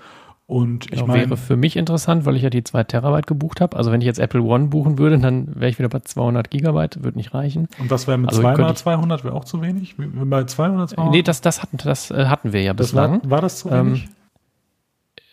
Und 0.50 0.86
ich 0.86 0.92
Genau, 0.92 1.08
meine, 1.08 1.26
wäre 1.26 1.36
für 1.36 1.58
mich 1.58 1.76
interessant, 1.76 2.26
weil 2.26 2.38
ich 2.38 2.42
ja 2.42 2.50
die 2.50 2.64
2 2.64 2.86
Terabyte 2.86 3.28
gebucht 3.28 3.60
habe. 3.60 3.76
Also 3.76 3.92
wenn 3.92 4.00
ich 4.00 4.08
jetzt 4.08 4.18
Apple 4.18 4.42
One 4.42 4.68
buchen 4.68 4.98
würde, 4.98 5.20
dann 5.20 5.54
wäre 5.60 5.70
ich 5.70 5.78
wieder 5.78 5.90
bei 5.90 6.00
200 6.00 6.50
Gigabyte, 6.50 7.04
würde 7.04 7.18
nicht 7.18 7.34
reichen. 7.34 7.68
und 7.80 7.92
was 7.92 8.08
wäre 8.08 8.18
mit 8.18 8.30
also 8.30 8.40
zweimal 8.42 8.56
könnte 8.56 8.72
ich- 8.72 8.78
200? 8.80 9.24
Wäre 9.26 9.36
auch 9.36 9.44
zu 9.44 9.62
wenig? 9.62 9.96
Bei 9.98 10.46
200 10.46 10.78
oder 10.78 10.88
200? 10.88 11.12
Nee, 11.14 11.22
das, 11.22 11.42
das, 11.42 11.62
hatten, 11.62 11.76
das 11.84 12.12
äh, 12.12 12.28
hatten 12.28 12.54
wir 12.54 12.62
ja 12.62 12.74
das 12.74 12.96
war, 12.96 13.10
bislang. 13.10 13.30
war 13.30 13.42
das 13.42 13.60
zu 13.60 13.70
Ähm, 13.70 13.88
wenig? 13.88 14.08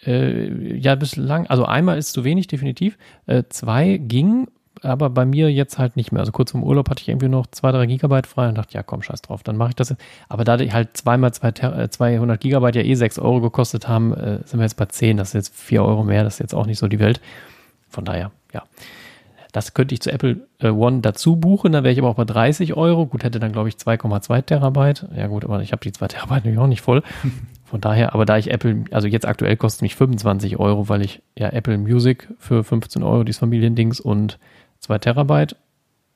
Äh, 0.04 0.76
ja, 0.78 0.96
bislang, 0.96 1.46
also 1.46 1.64
einmal 1.64 1.96
ist 1.96 2.12
zu 2.12 2.24
wenig, 2.24 2.48
definitiv. 2.48 2.98
Äh, 3.26 3.44
zwei 3.48 3.96
ging, 3.98 4.48
aber 4.84 5.10
bei 5.10 5.24
mir 5.24 5.50
jetzt 5.52 5.78
halt 5.78 5.96
nicht 5.96 6.12
mehr. 6.12 6.20
Also 6.20 6.32
kurz 6.32 6.50
vom 6.52 6.62
Urlaub 6.62 6.90
hatte 6.90 7.02
ich 7.02 7.08
irgendwie 7.08 7.28
noch 7.28 7.46
zwei, 7.48 7.72
drei 7.72 7.86
Gigabyte 7.86 8.26
frei 8.26 8.48
und 8.48 8.56
dachte, 8.58 8.74
ja 8.74 8.82
komm, 8.82 9.02
scheiß 9.02 9.22
drauf, 9.22 9.42
dann 9.42 9.56
mache 9.56 9.70
ich 9.70 9.76
das. 9.76 9.88
jetzt. 9.90 10.02
Aber 10.28 10.44
da 10.44 10.56
die 10.56 10.72
halt 10.72 10.96
zweimal 10.96 11.32
zwei, 11.34 11.50
Ter- 11.52 11.78
äh, 11.78 11.90
200 11.90 12.40
Gigabyte 12.40 12.76
ja 12.76 12.82
eh 12.82 12.94
6 12.94 13.18
Euro 13.18 13.40
gekostet 13.40 13.88
haben, 13.88 14.12
äh, 14.14 14.38
sind 14.44 14.58
wir 14.60 14.64
jetzt 14.64 14.76
bei 14.76 14.86
10. 14.86 15.16
Das 15.16 15.28
ist 15.28 15.34
jetzt 15.34 15.54
4 15.54 15.84
Euro 15.84 16.04
mehr, 16.04 16.24
das 16.24 16.34
ist 16.34 16.40
jetzt 16.40 16.54
auch 16.54 16.66
nicht 16.66 16.78
so 16.78 16.88
die 16.88 16.98
Welt. 17.00 17.20
Von 17.88 18.04
daher, 18.04 18.30
ja. 18.52 18.62
Das 19.52 19.72
könnte 19.72 19.94
ich 19.94 20.00
zu 20.00 20.10
Apple 20.10 20.38
äh, 20.58 20.68
One 20.70 21.00
dazu 21.00 21.36
buchen, 21.36 21.70
dann 21.70 21.84
wäre 21.84 21.92
ich 21.92 21.98
aber 22.00 22.08
auch 22.08 22.16
bei 22.16 22.24
30 22.24 22.74
Euro. 22.76 23.06
Gut, 23.06 23.22
hätte 23.22 23.38
dann, 23.38 23.52
glaube 23.52 23.68
ich, 23.68 23.76
2,2 23.76 24.42
Terabyte. 24.42 25.06
Ja 25.16 25.28
gut, 25.28 25.44
aber 25.44 25.62
ich 25.62 25.70
habe 25.70 25.80
die 25.80 25.92
2 25.92 26.08
Terabyte 26.08 26.38
natürlich 26.44 26.58
auch 26.58 26.66
nicht 26.66 26.80
voll. 26.82 27.02
Von 27.64 27.80
daher, 27.80 28.14
aber 28.14 28.24
da 28.24 28.36
ich 28.36 28.50
Apple, 28.50 28.84
also 28.90 29.06
jetzt 29.08 29.26
aktuell 29.26 29.56
kostet 29.56 29.82
mich 29.82 29.94
25 29.94 30.58
Euro, 30.58 30.88
weil 30.88 31.02
ich 31.02 31.22
ja 31.38 31.50
Apple 31.50 31.78
Music 31.78 32.28
für 32.38 32.64
15 32.64 33.02
Euro, 33.04 33.22
dieses 33.24 33.38
Familiendings 33.38 34.00
und 34.00 34.38
2 34.84 34.98
Terabyte. 34.98 35.56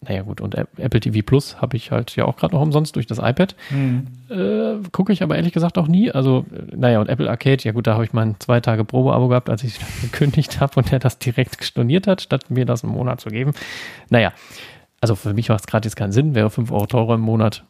Naja 0.01 0.23
gut, 0.23 0.41
und 0.41 0.55
App- 0.55 0.79
Apple 0.79 1.01
TV 1.01 1.27
Plus 1.27 1.61
habe 1.61 1.77
ich 1.77 1.91
halt 1.91 2.15
ja 2.15 2.25
auch 2.25 2.37
gerade 2.37 2.55
noch 2.55 2.63
umsonst 2.63 2.95
durch 2.95 3.07
das 3.09 3.19
iPad. 3.19 3.57
Mhm. 3.71 4.07
Äh, 4.31 4.77
Gucke 4.93 5.13
ich 5.13 5.25
aber 5.25 5.35
ehrlich 5.35 5.53
gesagt 5.53 5.77
auch 5.77 5.89
nie. 5.89 6.13
Also, 6.13 6.47
äh, 6.55 6.77
naja, 6.77 7.01
und 7.01 7.09
Apple 7.09 7.29
Arcade, 7.29 7.65
ja 7.65 7.73
gut, 7.73 7.89
da 7.89 7.95
habe 7.95 8.05
ich 8.05 8.13
mein 8.13 8.37
zwei 8.39 8.61
Tage 8.61 8.85
Probeabo 8.85 9.27
gehabt, 9.27 9.51
als 9.51 9.65
ich 9.65 9.81
es 9.81 10.01
gekündigt 10.03 10.61
habe 10.61 10.75
und 10.77 10.93
der 10.93 11.01
das 11.01 11.19
direkt 11.19 11.65
storniert 11.65 12.07
hat, 12.07 12.21
statt 12.21 12.49
mir 12.49 12.65
das 12.65 12.85
im 12.85 12.91
Monat 12.91 13.21
zu 13.21 13.29
geben. 13.31 13.55
Naja, 14.09 14.33
also 15.01 15.17
für 15.17 15.35
mich 15.35 15.49
macht 15.49 15.61
es 15.61 15.67
gerade 15.67 15.87
jetzt 15.87 15.97
keinen 15.97 16.13
Sinn, 16.13 16.37
wäre 16.37 16.49
5 16.51 16.71
Euro 16.71 16.87
teurer 16.87 17.15
im 17.15 17.21
Monat. 17.23 17.65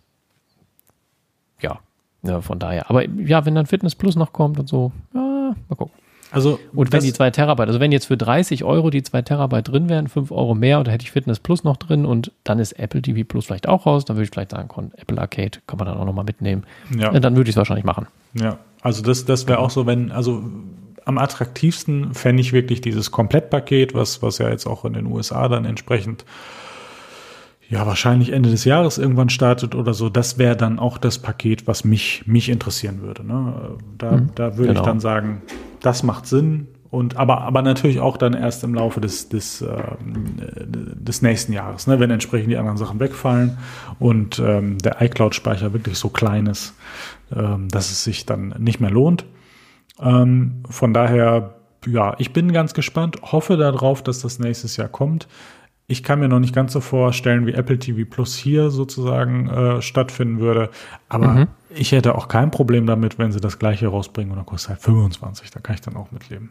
Ja, 1.63 1.79
ja, 2.25 2.41
von 2.43 2.59
daher. 2.59 2.91
Aber 2.91 3.09
ja, 3.09 3.47
wenn 3.47 3.55
dann 3.55 3.65
Fitness 3.67 3.95
Plus 3.95 4.17
noch 4.17 4.33
kommt 4.35 4.59
und 4.59 4.69
so, 4.69 4.93
ja, 5.15 5.21
mal 5.21 5.77
gucken. 5.77 5.95
Also, 6.31 6.59
Und 6.75 6.93
wenn 6.93 7.03
die 7.03 7.13
2 7.13 7.31
Terabyte, 7.31 7.69
also 7.69 7.81
wenn 7.81 7.93
jetzt 7.93 8.07
für 8.07 8.17
30 8.17 8.65
Euro 8.65 8.91
die 8.91 9.03
2 9.03 9.23
Terabyte 9.23 9.69
drin 9.69 9.89
wären, 9.89 10.09
5 10.09 10.31
Euro 10.31 10.55
mehr, 10.55 10.79
und 10.79 10.87
da 10.87 10.93
hätte 10.93 11.05
ich 11.05 11.11
Fitness 11.11 11.41
Plus 11.41 11.65
noch 11.65 11.77
drin 11.77 12.05
und 12.05 12.33
dann 12.45 12.59
ist 12.59 12.73
Apple 12.73 13.01
TV 13.01 13.27
Plus 13.27 13.47
vielleicht 13.47 13.69
auch 13.69 13.87
raus, 13.87 14.05
dann 14.05 14.17
würde 14.17 14.25
ich 14.25 14.31
vielleicht 14.31 14.51
sagen, 14.51 14.69
komm, 14.69 14.93
Apple 14.97 15.19
Arcade 15.19 15.59
kann 15.67 15.79
man 15.79 15.87
dann 15.87 15.97
auch 15.97 16.05
nochmal 16.05 16.25
mitnehmen. 16.25 16.65
Ja. 16.97 17.13
Äh, 17.13 17.21
Dann 17.21 17.37
würde 17.37 17.49
ich 17.49 17.55
es 17.55 17.57
wahrscheinlich 17.57 17.85
machen. 17.85 18.07
Ja, 18.35 18.59
also 18.83 19.03
das, 19.03 19.25
das 19.25 19.47
wäre 19.47 19.59
auch 19.59 19.71
so, 19.71 19.87
wenn, 19.87 20.13
also 20.13 20.43
am 21.05 21.17
attraktivsten 21.17 22.13
fände 22.13 22.43
ich 22.43 22.53
wirklich 22.53 22.83
dieses 22.83 23.11
Komplettpaket, 23.11 23.95
was, 23.95 24.23
was 24.23 24.37
ja 24.39 24.51
jetzt 24.51 24.67
auch 24.67 24.85
in 24.85 24.93
den 24.93 25.07
USA 25.07 25.49
dann 25.49 25.65
entsprechend 25.65 26.27
ja 27.69 27.87
wahrscheinlich 27.87 28.33
Ende 28.33 28.51
des 28.51 28.65
Jahres 28.65 28.99
irgendwann 28.99 29.29
startet 29.29 29.75
oder 29.75 29.95
so. 29.95 30.09
Das 30.09 30.39
wäre 30.39 30.57
dann 30.57 30.79
auch 30.79 30.99
das 30.99 31.19
Paket, 31.19 31.67
was 31.67 31.85
mich, 31.85 32.25
mich 32.27 32.49
interessieren 32.49 33.03
würde. 33.03 33.27
Ne? 33.27 33.77
Da, 33.99 34.23
da 34.35 34.57
würde 34.57 34.73
ich 34.73 34.79
genau. 34.79 34.87
dann 34.87 35.01
sagen, 35.01 35.43
das 35.81 36.03
macht 36.03 36.27
Sinn. 36.27 36.69
Und 36.91 37.19
aber, 37.19 37.43
aber 37.43 37.61
natürlich 37.61 38.01
auch 38.01 38.17
dann 38.17 38.33
erst 38.33 38.65
im 38.65 38.75
Laufe 38.75 39.03
des, 39.03 39.29
des, 39.29 39.61
äh, 39.61 39.83
des 40.01 41.21
nächsten 41.21 41.53
Jahres, 41.53 41.87
ne? 41.87 42.01
wenn 42.01 42.11
entsprechend 42.11 42.51
die 42.51 42.57
anderen 42.57 42.79
Sachen 42.79 42.99
wegfallen 42.99 43.59
und 43.99 44.39
ähm, 44.39 44.79
der 44.79 45.03
iCloud-Speicher 45.03 45.75
wirklich 45.75 45.99
so 45.99 46.09
klein 46.09 46.47
ist, 46.47 46.73
ähm, 47.37 47.69
dass 47.69 47.91
es 47.91 48.05
sich 48.05 48.25
dann 48.25 48.55
nicht 48.59 48.81
mehr 48.81 48.91
lohnt. 48.91 49.27
Ähm, 50.01 50.63
von 50.71 50.95
daher, 50.95 51.57
ja, 51.87 52.15
ich 52.17 52.33
bin 52.33 52.53
ganz 52.53 52.73
gespannt, 52.73 53.19
hoffe 53.21 53.59
darauf, 53.59 54.03
dass 54.03 54.21
das 54.21 54.39
nächstes 54.39 54.79
Jahr 54.79 54.89
kommt. 54.89 55.29
Ich 55.91 56.03
kann 56.03 56.21
mir 56.21 56.29
noch 56.29 56.39
nicht 56.39 56.55
ganz 56.55 56.75
so 56.75 56.81
vorstellen, 56.81 57.47
wie 57.47 57.55
Apple 57.55 57.79
TV 57.79 58.09
Plus 58.09 58.37
hier 58.37 58.71
sozusagen 58.71 59.49
äh, 59.49 59.81
stattfinden 59.81 60.39
würde. 60.39 60.69
Aber 61.09 61.49
ich 61.75 61.93
hätte 61.93 62.15
auch 62.15 62.29
kein 62.29 62.51
Problem 62.51 62.87
damit, 62.87 63.19
wenn 63.19 63.33
sie 63.33 63.41
das 63.41 63.59
gleiche 63.59 63.89
rausbringen 63.89 64.31
und 64.31 64.37
dann 64.37 64.45
kostet 64.45 64.71
halt 64.71 64.81
25. 64.83 65.51
Da 65.51 65.61
kann 65.61 65.75
ich 65.77 65.81
dann 65.81 65.97
auch 65.97 66.13
mitleben. 66.13 66.51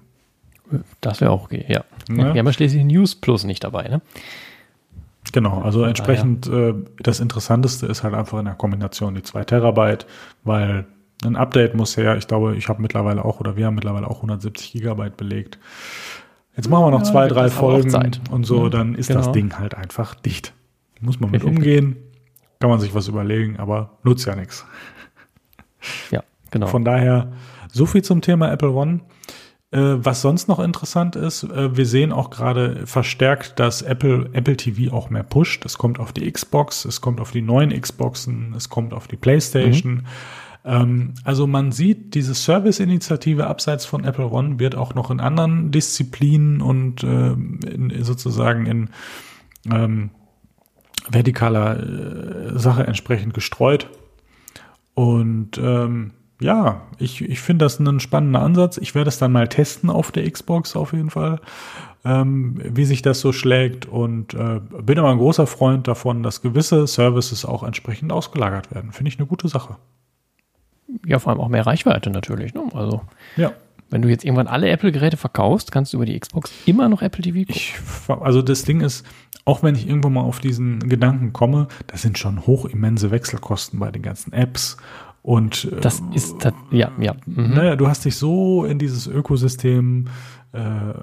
Das 1.02 1.22
wäre 1.22 1.30
auch 1.30 1.44
okay, 1.44 1.66
ja. 1.68 1.84
Ne? 2.10 2.34
Wir 2.34 2.40
haben 2.40 2.48
ja 2.48 2.54
schließlich 2.54 2.84
News 2.84 3.14
Plus 3.14 3.44
nicht 3.44 3.64
dabei, 3.64 3.88
ne? 3.88 4.02
Genau, 5.32 5.62
also 5.62 5.84
entsprechend 5.84 6.48
äh, 6.48 6.74
das 7.00 7.20
Interessanteste 7.20 7.86
ist 7.86 8.02
halt 8.02 8.16
einfach 8.16 8.40
in 8.40 8.46
der 8.46 8.56
Kombination 8.56 9.14
die 9.14 9.24
2 9.24 9.44
Terabyte, 9.44 10.08
weil 10.44 10.86
ein 11.24 11.36
Update 11.36 11.76
muss 11.76 11.98
her. 11.98 12.18
Ich 12.18 12.28
glaube, 12.28 12.56
ich 12.56 12.70
habe 12.70 12.82
mittlerweile 12.82 13.24
auch 13.26 13.40
oder 13.40 13.56
wir 13.56 13.66
haben 13.66 13.76
mittlerweile 13.76 14.08
auch 14.08 14.18
170 14.18 14.72
Gigabyte 14.72 15.18
belegt. 15.18 15.60
Jetzt 16.58 16.70
machen 16.70 16.86
wir 16.86 16.92
noch 16.92 17.00
Ja, 17.00 17.06
zwei, 17.06 17.28
drei 17.28 17.44
das 17.44 17.54
Folgen 17.54 17.90
Zeit. 17.90 18.20
und 18.32 18.44
so, 18.46 18.64
Ja, 18.64 18.70
dann 18.70 18.96
ist 18.96 19.10
das 19.10 19.28
genau. 19.28 19.32
Ding 19.32 19.58
halt 19.60 19.76
einfach 19.76 20.16
dicht. 20.16 20.54
Muss 21.00 21.20
man 21.20 21.30
mit 21.32 21.44
umgehen, 21.44 21.96
kann 22.60 22.70
man 22.72 22.80
sich 22.80 22.94
was 22.96 23.08
überlegen, 23.08 23.58
aber 23.58 23.98
nutzt 24.04 24.26
ja 24.26 24.36
nichts. 24.36 24.66
Ja, 26.12 26.24
genau. 26.52 26.68
Von 26.68 26.84
daher, 26.84 27.32
so 27.72 27.86
viel 27.86 28.02
zum 28.04 28.22
Thema 28.22 28.52
Apple 28.52 28.72
One. 28.72 29.02
Äh, 29.70 29.80
was 29.98 30.22
sonst 30.22 30.48
noch 30.48 30.60
interessant 30.60 31.16
ist, 31.16 31.44
äh, 31.44 31.76
wir 31.76 31.86
sehen 31.86 32.12
auch 32.14 32.30
gerade 32.30 32.88
verstärkt, 32.88 33.60
dass 33.60 33.82
Apple, 33.82 34.30
Apple 34.34 34.56
TV 34.58 34.94
auch 34.96 35.10
mehr 35.10 35.24
pusht. 35.24 35.66
Es 35.66 35.78
kommt 35.78 36.00
auf 36.00 36.14
die 36.14 36.32
Xbox, 36.32 36.86
es 36.86 37.02
kommt 37.02 37.20
auf 37.20 37.32
die 37.32 37.42
neuen 37.42 37.80
Xboxen, 37.80 38.54
es 38.56 38.70
kommt 38.70 38.94
auf 38.94 39.08
die 39.08 39.18
PlayStation. 39.18 40.08
Ähm, 40.68 41.14
also 41.24 41.48
man 41.48 41.72
sieht, 41.72 42.14
diese 42.14 42.36
Service-Initiative 42.36 43.48
abseits 43.48 43.86
von 43.86 44.04
Apple 44.04 44.28
One 44.28 44.60
wird 44.60 44.76
auch 44.76 44.94
noch 44.94 45.10
in 45.10 45.22
anderen 45.22 45.72
Disziplinen 45.72 46.62
und 46.62 47.04
äh, 47.04 47.32
in, 47.32 47.94
sozusagen 48.04 48.66
in 48.66 48.90
ähm, 49.72 50.10
vertikaler 51.10 51.80
äh, 51.80 52.60
Sache 52.60 52.86
entsprechend 52.86 53.34
gestreut. 53.34 53.90
Und 54.94 55.58
ähm, 55.58 56.12
ja, 56.42 56.82
ich, 57.00 57.22
ich 57.22 57.40
finde 57.40 57.66
das 57.66 57.80
einen 57.80 58.02
spannenden 58.02 58.42
Ansatz. 58.42 58.78
Ich 58.78 58.94
werde 58.94 59.08
es 59.08 59.18
dann 59.18 59.32
mal 59.32 59.48
testen 59.48 59.90
auf 59.90 60.12
der 60.12 60.30
Xbox 60.30 60.76
auf 60.76 60.92
jeden 60.92 61.10
Fall, 61.10 61.40
ähm, 62.04 62.60
wie 62.62 62.84
sich 62.84 63.02
das 63.02 63.22
so 63.22 63.32
schlägt. 63.32 63.86
Und 63.86 64.34
äh, 64.34 64.60
bin 64.82 65.00
aber 65.00 65.12
ein 65.12 65.18
großer 65.18 65.48
Freund 65.48 65.88
davon, 65.88 66.24
dass 66.24 66.42
gewisse 66.42 66.88
Services 66.88 67.46
auch 67.46 67.64
entsprechend 67.64 68.12
ausgelagert 68.12 68.74
werden. 68.76 68.92
Finde 68.92 69.10
ich 69.10 69.18
eine 69.18 69.28
gute 69.28 69.48
Sache. 69.48 69.78
Ja, 71.06 71.20
vor 71.20 71.32
allem 71.32 71.42
auch 71.42 71.50
mehr 71.50 71.66
Reichweite 71.66 72.10
natürlich. 72.10 72.54
Ne? 72.54 72.64
Also, 72.74 73.02
Ja. 73.36 73.52
wenn 73.90 74.02
du 74.02 74.10
jetzt 74.10 74.24
irgendwann 74.26 74.48
alle 74.48 74.70
Apple-Geräte 74.70 75.18
verkaufst, 75.18 75.72
kannst 75.72 75.94
du 75.94 75.98
über 75.98 76.06
die 76.06 76.20
Xbox 76.20 76.52
immer 76.66 76.90
noch 76.90 77.02
Apple 77.02 77.22
TV 77.24 77.40
gucken. 77.40 77.56
Ich, 77.56 77.76
also 78.22 78.42
das 78.42 78.64
Ding 78.64 78.82
ist, 78.82 79.06
auch 79.46 79.64
wenn 79.64 79.76
ich 79.76 79.88
irgendwo 79.88 80.10
mal 80.10 80.22
auf 80.22 80.40
diesen 80.40 80.80
Gedanken 80.90 81.32
komme, 81.34 81.68
das 81.88 82.02
sind 82.02 82.18
schon 82.18 82.46
hochimmense 82.46 83.12
Wechselkosten 83.12 83.80
bei 83.80 83.92
den 83.92 84.02
ganzen 84.02 84.34
Apps. 84.34 84.78
Und 85.22 85.68
Das 85.82 86.02
ist, 86.14 86.40
tat- 86.40 86.54
ja, 86.72 86.92
ja. 87.00 87.14
Mhm. 87.26 87.54
naja, 87.54 87.76
du 87.76 87.88
hast 87.88 88.06
dich 88.06 88.16
so 88.16 88.64
in 88.64 88.80
dieses 88.80 89.08
Ökosystem 89.08 90.06
äh, 90.54 90.60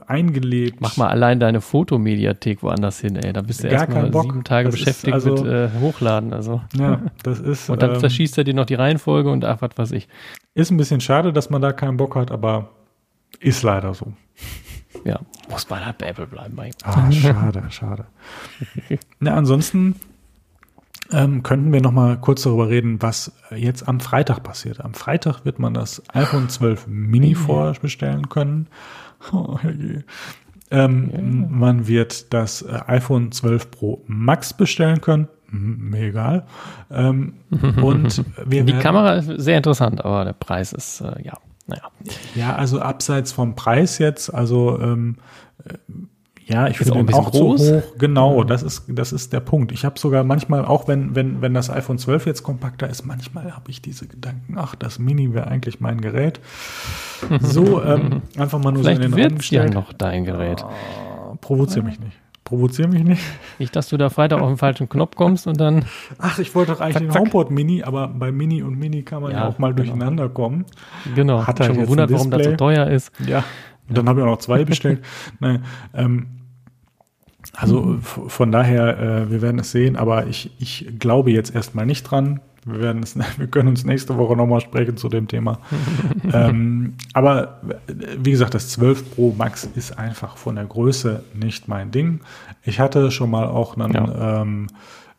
eingelebt. 0.07 0.81
Mach 0.81 0.97
mal 0.97 1.09
allein 1.09 1.39
deine 1.39 1.61
Fotomediathek 1.61 2.63
woanders 2.63 3.01
hin, 3.01 3.17
ey. 3.17 3.33
Da 3.35 3.43
bist 3.43 3.63
du 3.63 3.69
erstmal 3.69 4.11
sieben 4.11 4.43
Tage 4.45 4.71
Das 4.71 4.79
beschäftigt 4.79 5.13
also- 5.13 5.35
mit 5.35 5.45
äh, 5.45 5.69
Hochladen. 5.79 6.33
Also. 6.33 6.63
Ja, 6.75 7.03
das 7.23 7.41
ist, 7.41 7.69
Und 7.69 7.83
dann 7.83 7.95
ähm, 7.95 8.01
verschießt 8.01 8.39
er 8.39 8.45
dir 8.45 8.55
noch 8.55 8.65
die 8.67 8.75
Reihenfolge 8.75 9.31
und 9.31 9.45
ach, 9.45 9.59
was 9.61 9.71
weiß 9.77 9.93
ich. 9.93 10.09
ist 10.55 10.71
ein 10.71 10.79
bisschen 10.79 11.01
schade, 11.03 11.33
dass 11.33 11.51
man 11.51 11.61
da 11.61 11.73
keinen 11.73 11.99
Bock 11.99 12.17
hat, 12.17 12.31
aber 12.31 12.71
ist 13.41 13.63
leider 13.63 13.93
so. 13.93 14.13
Ja, 15.05 15.21
muss 15.51 15.69
man 15.69 15.85
halt 15.85 15.99
bei 15.99 16.07
Apple 16.07 16.27
bleiben. 16.27 16.55
Mein. 16.55 16.71
Ah, 16.85 17.13
schade, 17.13 17.63
schade. 17.69 18.07
Na, 19.21 19.35
ansonsten 19.35 19.97
ähm, 21.15 21.43
könnten 21.43 21.73
wir 21.73 21.81
noch 21.81 21.93
mal 21.93 22.17
kurz 22.17 22.43
darüber 22.43 22.69
reden, 22.69 23.01
was 23.01 23.33
jetzt 23.55 23.89
am 23.89 24.01
Freitag 24.01 24.43
passiert. 24.43 24.85
Am 24.85 24.95
Freitag 24.95 25.45
wird 25.45 25.59
man 25.59 25.73
das 25.73 26.03
iPhone 26.13 26.49
12 26.49 26.87
Mini 26.89 27.35
vorbestellen 27.35 28.29
können. 28.29 28.69
Oh, 29.33 29.59
herrje. 29.59 30.05
Ähm, 30.71 31.47
Man 31.49 31.87
wird 31.87 32.35
das 32.35 32.61
äh, 32.61 32.79
iPhone 32.89 33.33
12 33.33 33.71
Pro 33.71 34.03
Max 34.07 34.53
bestellen 34.53 35.01
können. 35.01 35.29
Mir 35.51 36.09
egal. 36.09 36.47
Ähm, 36.91 37.35
und 37.83 38.23
wir 38.45 38.65
Die 38.65 38.75
Kamera 38.75 39.15
ist 39.15 39.29
sehr 39.43 39.57
interessant, 39.57 40.05
aber 40.05 40.27
der 40.27 40.35
Preis 40.35 40.75
ist, 40.75 41.01
äh, 41.01 41.23
ja, 41.23 41.39
naja. 41.67 41.91
Ja, 42.35 42.57
also 42.57 42.81
abseits 42.81 43.33
vom 43.33 43.55
Preis 43.55 43.97
jetzt, 43.97 44.29
also 44.35 44.79
ähm, 44.79 45.17
äh, 45.65 45.75
ja, 46.47 46.67
ich 46.69 46.75
auch 46.81 46.85
finde 46.85 47.05
bisschen 47.05 47.25
auch 47.25 47.31
groß. 47.31 47.67
zu 47.67 47.77
hoch. 47.79 47.83
Genau, 47.99 48.45
das 48.45 48.63
ist 48.63 48.85
das 48.89 49.13
ist 49.13 49.33
der 49.33 49.41
Punkt. 49.41 49.73
Ich 49.73 49.85
habe 49.85 49.99
sogar 49.99 50.25
manchmal, 50.25 50.65
auch 50.65 50.89
wenn 50.89 51.15
wenn 51.15 51.41
wenn 51.43 51.55
das 51.55 51.71
iPhone 51.71 51.99
12 51.99 52.27
jetzt 52.27 52.43
kompakter 52.43 52.89
ist, 52.89 53.05
manchmal 53.07 53.55
habe 53.55 53.71
ich 53.71 53.81
diese 53.83 54.07
Gedanken, 54.07 54.57
ach, 54.59 54.75
das 54.75 54.99
Mini 54.99 55.33
wäre 55.35 55.47
eigentlich 55.49 55.81
mein 55.81 56.01
Gerät. 56.01 56.41
So 57.41 57.83
ähm, 57.83 58.21
einfach 58.37 58.59
mal 58.59 58.71
nur 58.73 58.83
so 58.83 58.91
in 58.91 58.97
Vielleicht 58.97 59.03
den 59.03 59.13
Raum 59.13 59.17
wird 59.17 59.31
ja 59.33 59.37
gestellt. 59.39 59.75
noch 59.75 59.93
dein 59.95 60.25
Gerät. 60.25 60.63
Ah, 60.63 61.37
Provozier 61.41 61.83
mich 61.83 61.99
nicht. 61.99 62.13
Provozier 62.45 62.87
mich 62.89 63.03
nicht. 63.03 63.23
Nicht, 63.59 63.75
dass 63.75 63.89
du 63.89 63.97
da 63.97 64.11
Freitag 64.11 64.43
auf 64.43 64.49
den 64.49 64.59
falschen 64.59 64.87
Knopf 64.91 65.17
kommst 65.17 65.47
und 65.47 65.59
dann, 65.59 65.87
Ach, 66.19 66.39
ich 66.39 66.55
wollte 66.55 66.73
doch 66.73 66.81
eigentlich 66.83 67.09
Zack, 67.11 67.13
den. 67.15 67.19
HomePod 67.19 67.51
Mini, 67.51 67.83
aber 67.83 68.09
bei 68.09 68.31
Mini 68.33 68.63
und 68.63 68.79
Mini 68.79 69.03
kann 69.03 69.23
man 69.23 69.33
ja, 69.33 69.39
Ja, 69.39 69.49
auch 69.49 69.59
mal 69.59 69.73
genau. 69.73 69.77
durcheinander 69.89 70.29
kommen. 70.29 70.67
genau, 71.15 71.47
Hat 71.47 71.61
er 71.61 71.67
schon 71.67 71.79
gewundert, 71.79 72.11
warum 72.13 72.31
das 72.31 72.45
so 72.45 72.53
teuer 72.57 72.89
ist. 72.89 73.11
Ja. 73.27 73.45
Und 73.89 73.97
dann 73.97 74.09
habe 74.09 74.21
ich 74.21 74.27
auch 74.27 74.31
noch 74.33 74.39
zwei 74.39 74.65
bestellt. 74.67 75.03
Nein, 75.41 75.65
ähm, 75.95 76.27
also 77.57 77.83
Mhm. 77.83 78.03
von 78.03 78.53
daher, 78.53 78.99
äh, 78.99 79.31
wir 79.31 79.43
werden 79.43 79.59
es 79.61 79.71
sehen, 79.71 79.97
aber 79.97 80.27
ich, 80.27 80.51
ich 80.59 80.87
glaube 80.99 81.31
jetzt 81.31 81.55
erstmal 81.55 81.87
nicht 81.87 82.03
dran. 82.05 82.41
Wir 82.65 82.81
werden 82.81 83.03
es, 83.03 83.17
wir 83.39 83.47
können 83.47 83.69
uns 83.69 83.85
nächste 83.85 84.17
Woche 84.17 84.37
nochmal 84.37 84.61
sprechen 84.61 84.97
zu 84.97 85.09
dem 85.09 85.29
Thema. 85.29 85.59
ähm, 86.33 86.95
aber 87.13 87.61
äh, 87.87 87.93
wie 88.23 88.31
gesagt, 88.31 88.55
das 88.55 88.71
12 88.71 89.15
Pro 89.15 89.35
Max 89.37 89.69
ist 89.75 89.99
einfach 89.99 90.37
von 90.37 90.57
der 90.57 90.65
Größe 90.65 91.23
nicht 91.35 91.69
mein 91.69 91.91
Ding. 91.91 92.21
Ich 92.63 92.81
hatte 92.81 93.11
schon 93.11 93.31
mal 93.31 93.47
auch 93.47 93.77
einen, 93.77 94.11
ähm, 94.19 94.67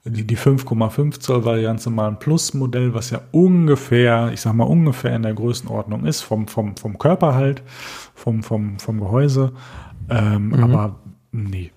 die, 0.03 0.25
die 0.25 0.37
5,5 0.37 1.19
Zoll 1.19 1.45
Variante 1.45 1.89
mal 1.89 2.09
ein 2.09 2.19
Plus-Modell, 2.19 2.93
was 2.93 3.09
ja 3.09 3.21
ungefähr, 3.31 4.31
ich 4.33 4.41
sag 4.41 4.53
mal 4.53 4.65
ungefähr 4.65 5.15
in 5.15 5.23
der 5.23 5.33
Größenordnung 5.33 6.05
ist, 6.05 6.21
vom, 6.21 6.47
vom, 6.47 6.75
vom 6.77 6.97
Körper 6.97 7.33
halt, 7.33 7.63
vom, 8.13 8.43
vom, 8.43 8.77
vom 8.77 8.99
Gehäuse. 8.99 9.53
Ähm, 10.09 10.53
Aber 10.61 10.95
nee. 11.31 11.71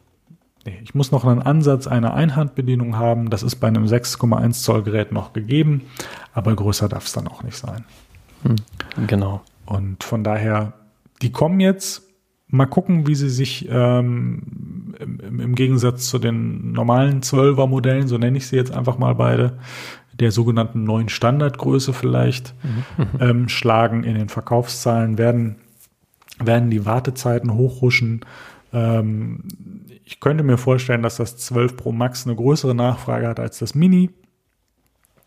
Nee, 0.69 0.79
ich 0.83 0.95
muss 0.95 1.13
noch 1.13 1.25
einen 1.25 1.41
Ansatz 1.41 1.87
einer 1.87 2.13
Einhandbedienung 2.13 2.97
haben. 2.97 3.31
Das 3.31 3.43
ist 3.43 3.57
bei 3.57 3.69
einem 3.69 3.87
6,1 3.87 4.63
Zoll 4.63 4.83
Gerät 4.83 5.13
noch 5.13 5.33
gegeben, 5.33 5.83
aber 6.35 6.55
größer 6.55 6.91
darf 6.91 7.07
es 7.07 7.13
dann 7.13 7.27
auch 7.27 7.43
nicht 7.43 7.57
sein. 7.57 7.85
Genau. 9.07 9.41
Und 9.65 10.05
von 10.05 10.25
daher, 10.25 10.75
die 11.23 11.33
kommen 11.33 11.61
jetzt. 11.61 12.03
Mal 12.51 12.67
gucken, 12.67 13.07
wie 13.07 13.15
sie 13.15 13.29
sich 13.29 13.69
ähm, 13.71 14.95
im, 14.99 15.41
im 15.41 15.55
Gegensatz 15.55 16.09
zu 16.09 16.19
den 16.19 16.73
normalen 16.73 17.21
12er 17.21 17.67
Modellen, 17.67 18.09
so 18.09 18.17
nenne 18.17 18.39
ich 18.39 18.47
sie 18.47 18.57
jetzt 18.57 18.73
einfach 18.73 18.97
mal 18.97 19.15
beide, 19.15 19.59
der 20.15 20.33
sogenannten 20.33 20.85
neuen 20.85 21.11
Standardgröße 21.11 21.93
vielleicht, 21.93 22.55
ähm, 23.21 23.49
schlagen 23.49 24.03
in 24.05 24.15
den 24.15 24.29
Verkaufszahlen, 24.29 25.19
werden, 25.19 25.57
werden 26.43 26.71
die 26.71 26.87
Wartezeiten 26.87 27.55
hochruschen. 27.55 28.25
Ähm, 28.73 29.45
ich 30.09 30.21
könnte 30.21 30.43
mir 30.43 30.57
vorstellen, 30.57 31.03
dass 31.03 31.17
das 31.17 31.37
12 31.37 31.77
Pro 31.77 31.93
Max 31.93 32.27
eine 32.27 32.35
größere 32.35 32.75
Nachfrage 32.75 33.29
hat 33.29 33.39
als 33.39 33.59
das 33.59 33.75
Mini. 33.75 34.09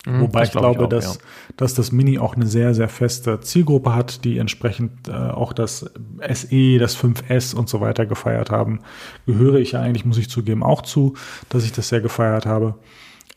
Mhm, 0.08 0.22
Wobei 0.22 0.42
ich 0.42 0.52
glaub 0.52 0.64
glaube, 0.64 0.86
auch, 0.86 0.90
dass, 0.90 1.18
ja. 1.18 1.22
dass 1.56 1.76
das 1.76 1.92
Mini 1.92 2.18
auch 2.18 2.36
eine 2.36 2.48
sehr, 2.48 2.74
sehr 2.74 2.90
feste 2.90 3.40
Zielgruppe 3.42 3.94
hat, 3.94 4.26
die 4.26 4.40
entsprechend 4.40 5.08
äh, 5.08 5.12
auch 5.12 5.54
das 5.54 5.82
SE, 5.82 6.78
das 6.80 6.98
5S 6.98 7.54
und 7.54 7.70
so 7.70 7.80
weiter 7.80 8.08
gefeiert 8.08 8.50
haben. 8.50 8.80
Gehöre 9.28 9.60
ich 9.60 9.74
ja 9.74 9.82
eigentlich, 9.82 10.04
muss 10.04 10.18
ich 10.18 10.32
zugeben, 10.32 10.64
auch 10.64 10.82
zu, 10.82 11.14
dass 11.50 11.64
ich 11.64 11.72
das 11.72 11.90
sehr 11.90 12.02
gefeiert 12.02 12.48
habe. 12.48 12.74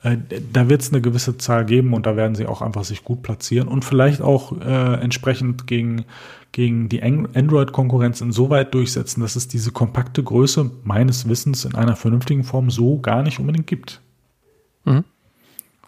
Äh, 0.03 0.17
da 0.51 0.71
wird 0.71 0.81
es 0.81 0.95
eine 0.95 1.03
gewisse 1.03 1.37
Zahl 1.37 1.67
geben 1.67 1.93
und 1.93 2.07
da 2.07 2.17
werden 2.17 2.37
sie 2.37 2.47
auch 2.47 2.63
einfach 2.63 2.85
sich 2.85 3.05
gut 3.05 3.23
platzieren 3.23 3.69
und 3.69 3.85
vielleicht 3.85 4.23
auch 4.23 4.59
äh, 4.63 4.95
entsprechend 4.95 5.67
gegen, 5.67 6.07
gegen 6.55 6.89
die 6.89 7.03
Android-Konkurrenz 7.03 8.21
insoweit 8.21 8.73
durchsetzen, 8.73 9.21
dass 9.21 9.35
es 9.35 9.49
diese 9.49 9.73
kompakte 9.73 10.23
Größe 10.23 10.71
meines 10.85 11.29
Wissens 11.29 11.65
in 11.65 11.75
einer 11.75 11.97
vernünftigen 11.97 12.45
Form 12.45 12.71
so 12.71 13.01
gar 13.01 13.23
nicht 13.25 13.41
unbedingt 13.41 13.67
gibt. 13.67 14.01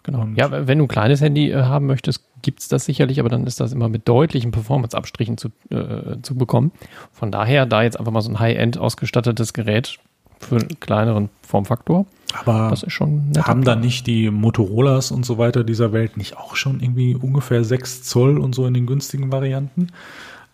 Genau. 0.03 0.21
Und- 0.21 0.35
ja, 0.37 0.67
wenn 0.67 0.77
du 0.77 0.85
ein 0.85 0.89
kleines 0.89 1.21
Handy 1.21 1.51
äh, 1.51 1.63
haben 1.63 1.85
möchtest, 1.85 2.23
gibt 2.41 2.59
es 2.61 2.67
das 2.67 2.85
sicherlich, 2.85 3.19
aber 3.19 3.29
dann 3.29 3.45
ist 3.47 3.59
das 3.59 3.71
immer 3.73 3.89
mit 3.89 4.07
deutlichen 4.07 4.51
Performance-Abstrichen 4.51 5.37
zu, 5.37 5.49
äh, 5.69 6.21
zu 6.21 6.35
bekommen. 6.35 6.71
Von 7.11 7.31
daher, 7.31 7.65
da 7.65 7.83
jetzt 7.83 7.99
einfach 7.99 8.11
mal 8.11 8.21
so 8.21 8.29
ein 8.29 8.39
High-End 8.39 8.77
ausgestattetes 8.77 9.53
Gerät 9.53 9.97
für 10.39 10.57
einen 10.57 10.79
kleineren 10.79 11.29
Formfaktor, 11.41 12.05
Aber 12.45 12.69
das 12.69 12.83
ist 12.83 12.93
schon 12.93 13.29
nett. 13.29 13.47
Haben 13.47 13.63
da 13.63 13.75
nicht 13.75 14.05
die 14.05 14.29
Motorolas 14.29 15.11
und 15.11 15.25
so 15.25 15.37
weiter 15.37 15.63
dieser 15.63 15.93
Welt 15.93 16.15
nicht 16.17 16.37
auch 16.37 16.55
schon 16.55 16.79
irgendwie 16.79 17.15
ungefähr 17.15 17.63
6 17.63 18.03
Zoll 18.03 18.37
und 18.37 18.53
so 18.53 18.65
in 18.67 18.73
den 18.73 18.85
günstigen 18.85 19.31
Varianten? 19.31 19.87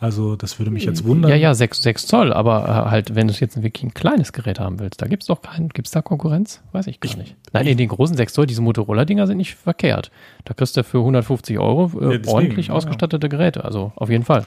Also 0.03 0.35
das 0.35 0.59
würde 0.59 0.69
mich 0.69 0.83
jetzt 0.83 1.05
wundern. 1.05 1.31
Ja, 1.31 1.37
ja, 1.37 1.53
6, 1.53 1.81
6 1.81 2.07
Zoll, 2.07 2.33
aber 2.33 2.65
äh, 2.67 2.89
halt, 2.91 3.15
wenn 3.15 3.27
du 3.29 3.33
jetzt 3.33 3.61
wirklich 3.63 3.83
ein 3.83 3.93
kleines 3.93 4.33
Gerät 4.33 4.59
haben 4.59 4.77
willst, 4.79 5.01
da 5.01 5.07
gibt 5.07 5.23
es 5.23 5.27
doch 5.27 5.41
keinen, 5.41 5.69
gibt 5.69 5.87
es 5.87 5.91
da 5.93 6.01
Konkurrenz? 6.01 6.61
Weiß 6.73 6.87
ich 6.87 6.99
gar 6.99 7.09
Ich- 7.09 7.15
nicht. 7.17 7.35
Nein, 7.53 7.67
in 7.67 7.77
den 7.77 7.87
großen 7.87 8.17
6 8.17 8.33
Zoll, 8.33 8.45
diese 8.45 8.61
Motorola-Dinger 8.61 9.27
sind 9.27 9.37
nicht 9.37 9.55
verkehrt. 9.55 10.11
Da 10.43 10.53
kriegst 10.53 10.75
du 10.75 10.83
für 10.83 10.97
150 10.97 11.57
Euro 11.57 11.85
äh, 11.85 12.03
Ja, 12.03 12.09
deswegen, 12.17 12.27
ordentlich 12.29 12.67
ja. 12.67 12.73
ausgestattete 12.73 13.29
Geräte, 13.29 13.63
also 13.63 13.93
auf 13.95 14.09
jeden 14.09 14.25
Fall. 14.25 14.45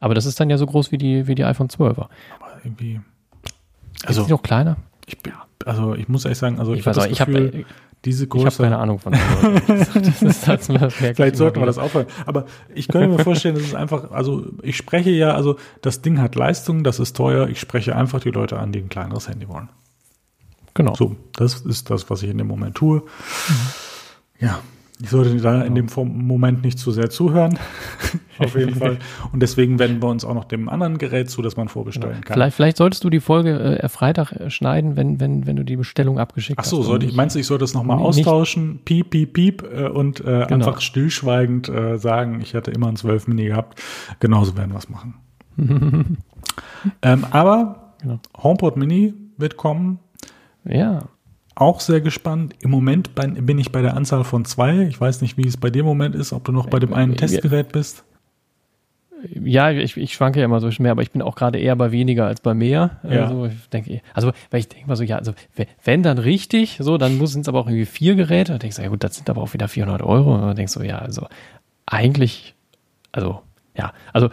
Aber 0.00 0.14
das 0.14 0.26
ist 0.26 0.38
dann 0.40 0.50
ja 0.50 0.58
so 0.58 0.66
groß 0.66 0.92
wie 0.92 0.98
die, 0.98 1.26
wie 1.26 1.34
die 1.34 1.44
iPhone 1.44 1.68
12er. 1.68 1.90
Aber 2.00 2.10
irgendwie, 2.62 3.00
Also, 4.04 4.20
also 4.20 4.24
die 4.26 4.30
noch 4.32 4.42
kleiner? 4.42 4.76
ich, 5.06 5.18
bin- 5.20 5.32
also 5.64 5.94
ich 5.94 6.08
muss 6.08 6.24
ehrlich 6.26 6.38
sagen, 6.38 6.58
also 6.58 6.74
ich, 6.74 6.80
Ich 6.80 6.86
habe 6.86 6.96
weiß 6.98 7.04
das 7.04 7.06
auch, 7.06 7.10
ich 7.10 7.20
habe 7.22 7.64
Diese 8.04 8.24
ich 8.24 8.30
hab 8.30 8.40
Größe, 8.40 8.62
keine 8.62 8.78
Ahnung 8.78 8.98
von 9.00 9.14
Android. 9.14 9.62
ich 10.06 10.14
vielleicht 11.16 11.36
sollten 11.36 11.60
wir 11.60 11.66
das 11.66 11.78
aufhören. 11.78 12.06
Aber 12.26 12.46
ich 12.74 12.88
könnte 12.88 13.08
mir 13.08 13.22
vorstellen, 13.24 13.56
das 13.56 13.64
ist 13.64 13.74
einfach, 13.74 14.12
also 14.12 14.46
ich 14.62 14.76
spreche 14.76 15.10
ja, 15.10 15.34
also 15.34 15.56
das 15.82 16.00
Ding 16.00 16.20
hat 16.20 16.36
Leistung, 16.36 16.84
das 16.84 17.00
ist 17.00 17.16
teuer, 17.16 17.48
ich 17.48 17.58
spreche 17.58 17.96
einfach 17.96 18.20
die 18.20 18.30
Leute 18.30 18.58
an, 18.58 18.70
die 18.70 18.78
ein 18.78 18.88
kleineres 18.88 19.28
Handy 19.28 19.48
wollen. 19.48 19.68
Genau. 20.74 20.94
So, 20.94 21.16
das 21.32 21.60
ist 21.62 21.90
das, 21.90 22.08
was 22.08 22.22
ich 22.22 22.30
in 22.30 22.38
dem 22.38 22.46
Moment 22.46 22.76
tue. 22.76 23.02
Ja, 24.38 24.60
ich 25.00 25.10
sollte 25.10 25.36
da 25.36 25.62
in 25.62 25.74
dem 25.74 25.86
Moment 25.94 26.62
nicht 26.62 26.78
zu 26.78 26.90
sehr 26.90 27.08
zuhören. 27.10 27.58
Auf 28.38 28.56
jeden 28.56 28.74
Fall. 28.74 28.98
Und 29.32 29.40
deswegen 29.40 29.78
wenden 29.78 30.02
wir 30.02 30.08
uns 30.08 30.24
auch 30.24 30.34
noch 30.34 30.44
dem 30.44 30.68
anderen 30.68 30.98
Gerät 30.98 31.30
zu, 31.30 31.42
das 31.42 31.56
man 31.56 31.68
vorbestellen 31.68 32.20
kann. 32.22 32.34
Vielleicht, 32.34 32.56
vielleicht 32.56 32.76
solltest 32.76 33.04
du 33.04 33.10
die 33.10 33.20
Folge 33.20 33.80
äh, 33.82 33.88
Freitag 33.88 34.32
äh, 34.32 34.50
schneiden, 34.50 34.96
wenn, 34.96 35.20
wenn, 35.20 35.46
wenn 35.46 35.56
du 35.56 35.64
die 35.64 35.76
Bestellung 35.76 36.18
abgeschickt 36.18 36.58
Ach 36.60 36.64
so, 36.64 36.78
hast. 36.80 36.86
sollte 36.86 37.06
ich, 37.06 37.14
meinst 37.14 37.36
du, 37.36 37.40
ich 37.40 37.46
sollte 37.46 37.62
das 37.64 37.74
nochmal 37.74 37.98
austauschen? 37.98 38.80
Piep, 38.84 39.10
piep, 39.10 39.32
piep 39.32 39.62
äh, 39.72 39.88
und 39.88 40.20
äh, 40.20 40.46
Genau. 40.48 40.66
einfach 40.66 40.80
stillschweigend 40.80 41.68
äh, 41.68 41.98
sagen, 41.98 42.40
ich 42.40 42.54
hätte 42.54 42.70
immer 42.70 42.88
ein 42.88 42.96
12 42.96 43.28
Mini 43.28 43.46
gehabt. 43.46 43.80
Genauso 44.20 44.56
werden 44.56 44.72
wir 44.72 44.78
es 44.78 44.88
machen. 44.88 45.14
ähm, 47.02 47.26
aber 47.30 47.94
Genau. 48.00 48.20
HomePod 48.36 48.76
Mini 48.76 49.14
wird 49.36 49.56
kommen. 49.56 49.98
Ja, 50.64 51.00
Auch 51.60 51.80
sehr 51.80 52.00
gespannt. 52.00 52.54
Im 52.60 52.70
Moment 52.70 53.14
bin 53.16 53.58
ich 53.58 53.72
bei 53.72 53.82
der 53.82 53.96
Anzahl 53.96 54.22
von 54.22 54.44
zwei. 54.44 54.82
Ich 54.82 55.00
weiß 55.00 55.22
nicht, 55.22 55.36
wie 55.36 55.46
es 55.48 55.56
bei 55.56 55.70
dir 55.70 55.80
im 55.80 55.86
Moment 55.86 56.14
ist, 56.14 56.32
ob 56.32 56.44
du 56.44 56.52
noch 56.52 56.66
bei 56.66 56.78
dem 56.78 56.94
einen 56.94 57.16
Testgerät 57.16 57.72
bist. 57.72 58.04
ja 59.44 59.70
ich, 59.72 59.96
ich 59.96 60.14
schwanke 60.14 60.38
ja 60.38 60.44
immer 60.44 60.60
so 60.60 60.70
mehr, 60.78 60.92
aber 60.92 61.02
ich 61.02 61.10
bin 61.10 61.20
auch 61.20 61.34
gerade 61.34 61.58
eher 61.58 61.74
bei 61.74 61.90
weniger 61.90 62.26
als 62.26 62.40
bei 62.40 62.54
mehr. 62.54 63.00
Ja. 63.02 63.24
Also 63.24 63.46
ich 63.46 63.68
denke, 63.70 64.00
also 64.14 64.30
weil 64.50 64.60
ich 64.60 64.68
denke 64.68 64.86
mal 64.86 64.94
so, 64.94 65.02
ja, 65.02 65.16
also 65.16 65.32
we- 65.56 65.66
wenn 65.82 66.04
dann 66.04 66.18
richtig, 66.18 66.78
so, 66.80 66.96
dann 66.96 67.26
sind 67.26 67.40
es 67.42 67.48
aber 67.48 67.58
auch 67.58 67.66
irgendwie 67.66 67.86
vier 67.86 68.14
Geräte. 68.14 68.52
Da 68.52 68.58
denkst 68.58 68.76
du, 68.76 68.82
ja 68.82 68.88
gut, 68.88 69.02
das 69.02 69.16
sind 69.16 69.28
aber 69.28 69.42
auch 69.42 69.52
wieder 69.52 69.66
400 69.66 70.02
Euro. 70.02 70.36
Und 70.36 70.42
dann 70.42 70.54
denkst 70.56 70.74
du, 70.74 70.82
ja, 70.82 70.98
also 70.98 71.26
eigentlich 71.86 72.54
also, 73.10 73.40
ja, 73.76 73.92
also 74.12 74.28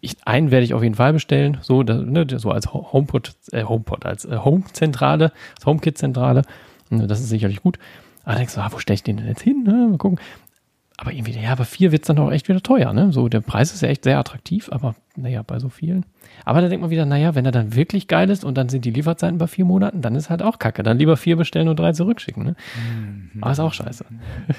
ich, 0.00 0.16
einen 0.24 0.50
werde 0.50 0.64
ich 0.64 0.74
auf 0.74 0.82
jeden 0.82 0.94
Fall 0.94 1.12
bestellen, 1.12 1.58
so, 1.62 1.82
ne, 1.82 2.26
so 2.36 2.50
als 2.50 2.72
HomePod, 2.72 3.34
äh, 3.52 3.64
HomePod, 3.64 4.06
als 4.06 4.24
äh, 4.24 4.38
Home-Zentrale, 4.38 5.32
als 5.56 5.66
HomeKit-Zentrale. 5.66 6.42
Das 6.90 7.20
ist 7.20 7.28
sicherlich 7.28 7.62
gut. 7.62 7.78
Du, 8.24 8.30
ah, 8.32 8.68
wo 8.70 8.78
stelle 8.78 8.94
ich 8.94 9.02
den 9.02 9.16
denn 9.16 9.28
jetzt 9.28 9.42
hin? 9.42 9.62
Ne? 9.64 9.88
Mal 9.90 9.98
gucken. 9.98 10.18
Aber 11.00 11.14
irgendwie, 11.14 11.32
ja, 11.32 11.54
bei 11.54 11.64
vier 11.64 11.92
wird 11.92 12.02
es 12.02 12.08
dann 12.08 12.18
auch 12.18 12.30
echt 12.30 12.50
wieder 12.50 12.60
teuer, 12.60 12.92
ne? 12.92 13.10
So, 13.10 13.30
der 13.30 13.40
Preis 13.40 13.72
ist 13.72 13.80
ja 13.80 13.88
echt 13.88 14.04
sehr 14.04 14.18
attraktiv, 14.18 14.68
aber 14.70 14.94
naja, 15.16 15.42
bei 15.42 15.58
so 15.58 15.70
vielen. 15.70 16.04
Aber 16.44 16.60
da 16.60 16.68
denkt 16.68 16.82
man 16.82 16.90
wieder, 16.90 17.06
naja, 17.06 17.34
wenn 17.34 17.46
er 17.46 17.52
dann 17.52 17.74
wirklich 17.74 18.06
geil 18.06 18.28
ist 18.28 18.44
und 18.44 18.58
dann 18.58 18.68
sind 18.68 18.84
die 18.84 18.90
Lieferzeiten 18.90 19.38
bei 19.38 19.46
vier 19.46 19.64
Monaten, 19.64 20.02
dann 20.02 20.14
ist 20.14 20.28
halt 20.28 20.42
auch 20.42 20.58
kacke. 20.58 20.82
Dann 20.82 20.98
lieber 20.98 21.16
vier 21.16 21.36
bestellen 21.36 21.68
und 21.68 21.78
drei 21.78 21.92
zurückschicken, 21.92 22.44
ne? 22.44 22.56
Mhm. 22.76 23.42
Aber 23.42 23.50
ist 23.50 23.60
auch 23.60 23.72
scheiße. 23.72 24.04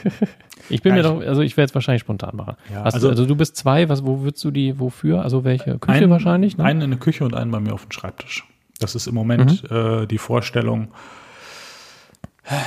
ich 0.71 0.81
bin 0.81 0.95
ja, 0.95 1.03
mir 1.03 1.03
doch, 1.03 1.21
also 1.21 1.43
ich 1.43 1.57
werde 1.57 1.69
es 1.69 1.75
wahrscheinlich 1.75 2.01
spontan 2.01 2.35
machen. 2.35 2.55
Ja, 2.73 2.81
also, 2.81 3.07
also, 3.07 3.27
du 3.27 3.35
bist 3.35 3.55
zwei, 3.55 3.87
was, 3.87 4.03
wo 4.03 4.21
würdest 4.21 4.43
du 4.43 4.49
die, 4.49 4.79
wofür? 4.79 5.21
Also 5.21 5.43
welche 5.43 5.77
Küche 5.77 5.95
einen, 5.99 6.09
wahrscheinlich? 6.09 6.57
Ne? 6.57 6.63
Einen 6.63 6.81
in 6.81 6.89
der 6.89 6.99
Küche 6.99 7.23
und 7.23 7.35
einen 7.35 7.51
bei 7.51 7.59
mir 7.59 7.75
auf 7.75 7.85
dem 7.85 7.91
Schreibtisch. 7.91 8.47
Das 8.79 8.95
ist 8.95 9.05
im 9.05 9.13
Moment 9.13 9.69
mhm. 9.69 9.77
äh, 9.77 10.07
die 10.07 10.17
Vorstellung, 10.17 10.87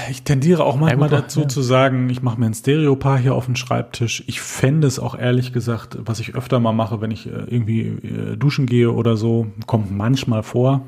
ich 0.08 0.22
tendiere 0.22 0.64
auch 0.64 0.76
manchmal 0.76 1.10
ja, 1.10 1.16
gut, 1.16 1.24
dazu 1.24 1.40
ja. 1.40 1.48
zu 1.48 1.60
sagen, 1.60 2.08
ich 2.08 2.22
mache 2.22 2.38
mir 2.38 2.46
ein 2.46 2.54
Stereopaar 2.54 3.18
hier 3.18 3.34
auf 3.34 3.46
den 3.46 3.56
Schreibtisch. 3.56 4.22
Ich 4.26 4.40
fände 4.40 4.86
es 4.86 4.98
auch 4.98 5.18
ehrlich 5.18 5.52
gesagt, 5.52 5.98
was 6.00 6.20
ich 6.20 6.34
öfter 6.34 6.60
mal 6.60 6.72
mache, 6.72 7.00
wenn 7.00 7.10
ich 7.10 7.26
äh, 7.26 7.44
irgendwie 7.46 7.80
äh, 7.82 8.36
duschen 8.36 8.66
gehe 8.66 8.92
oder 8.92 9.16
so, 9.16 9.48
kommt 9.66 9.90
manchmal 9.90 10.42
vor, 10.42 10.86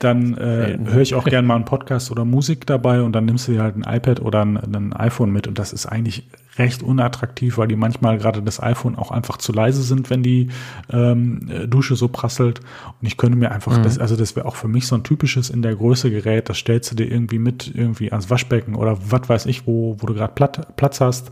dann 0.00 0.36
äh, 0.36 0.78
höre 0.84 1.02
ich 1.02 1.14
auch 1.14 1.24
gerne 1.26 1.46
mal 1.46 1.54
einen 1.54 1.64
Podcast 1.64 2.10
oder 2.10 2.24
Musik 2.24 2.66
dabei 2.66 3.02
und 3.02 3.12
dann 3.12 3.26
nimmst 3.26 3.46
du 3.46 3.52
dir 3.52 3.62
halt 3.62 3.76
ein 3.76 3.84
iPad 3.84 4.20
oder 4.20 4.44
ein, 4.44 4.56
ein, 4.56 4.92
iPhone 4.92 5.30
mit 5.30 5.46
und 5.46 5.58
das 5.58 5.72
ist 5.72 5.86
eigentlich 5.86 6.24
recht 6.58 6.82
unattraktiv, 6.82 7.58
weil 7.58 7.68
die 7.68 7.76
manchmal 7.76 8.18
gerade 8.18 8.42
das 8.42 8.60
iPhone 8.62 8.96
auch 8.96 9.10
einfach 9.10 9.36
zu 9.36 9.52
leise 9.52 9.82
sind, 9.82 10.10
wenn 10.10 10.22
die 10.22 10.48
ähm, 10.90 11.48
Dusche 11.68 11.96
so 11.96 12.08
prasselt 12.08 12.60
und 13.00 13.06
ich 13.06 13.16
könnte 13.16 13.38
mir 13.38 13.52
einfach, 13.52 13.78
mhm. 13.78 13.82
das, 13.82 13.98
also 13.98 14.16
das 14.16 14.34
wäre 14.36 14.46
auch 14.46 14.56
für 14.56 14.68
mich 14.68 14.86
so 14.86 14.96
ein 14.96 15.04
typisches 15.04 15.50
in 15.50 15.62
der 15.62 15.76
Größe 15.76 16.10
Gerät, 16.10 16.48
das 16.48 16.58
stellst 16.58 16.90
du 16.90 16.96
dir 16.96 17.10
irgendwie 17.10 17.38
mit 17.38 17.72
irgendwie 17.74 18.10
ans 18.10 18.30
Waschbecken 18.30 18.74
oder 18.74 18.98
was 19.10 19.28
weiß 19.28 19.46
ich, 19.46 19.66
wo, 19.66 19.96
wo 20.00 20.06
du 20.06 20.14
gerade 20.14 20.32
Platz 20.34 21.00
hast. 21.00 21.30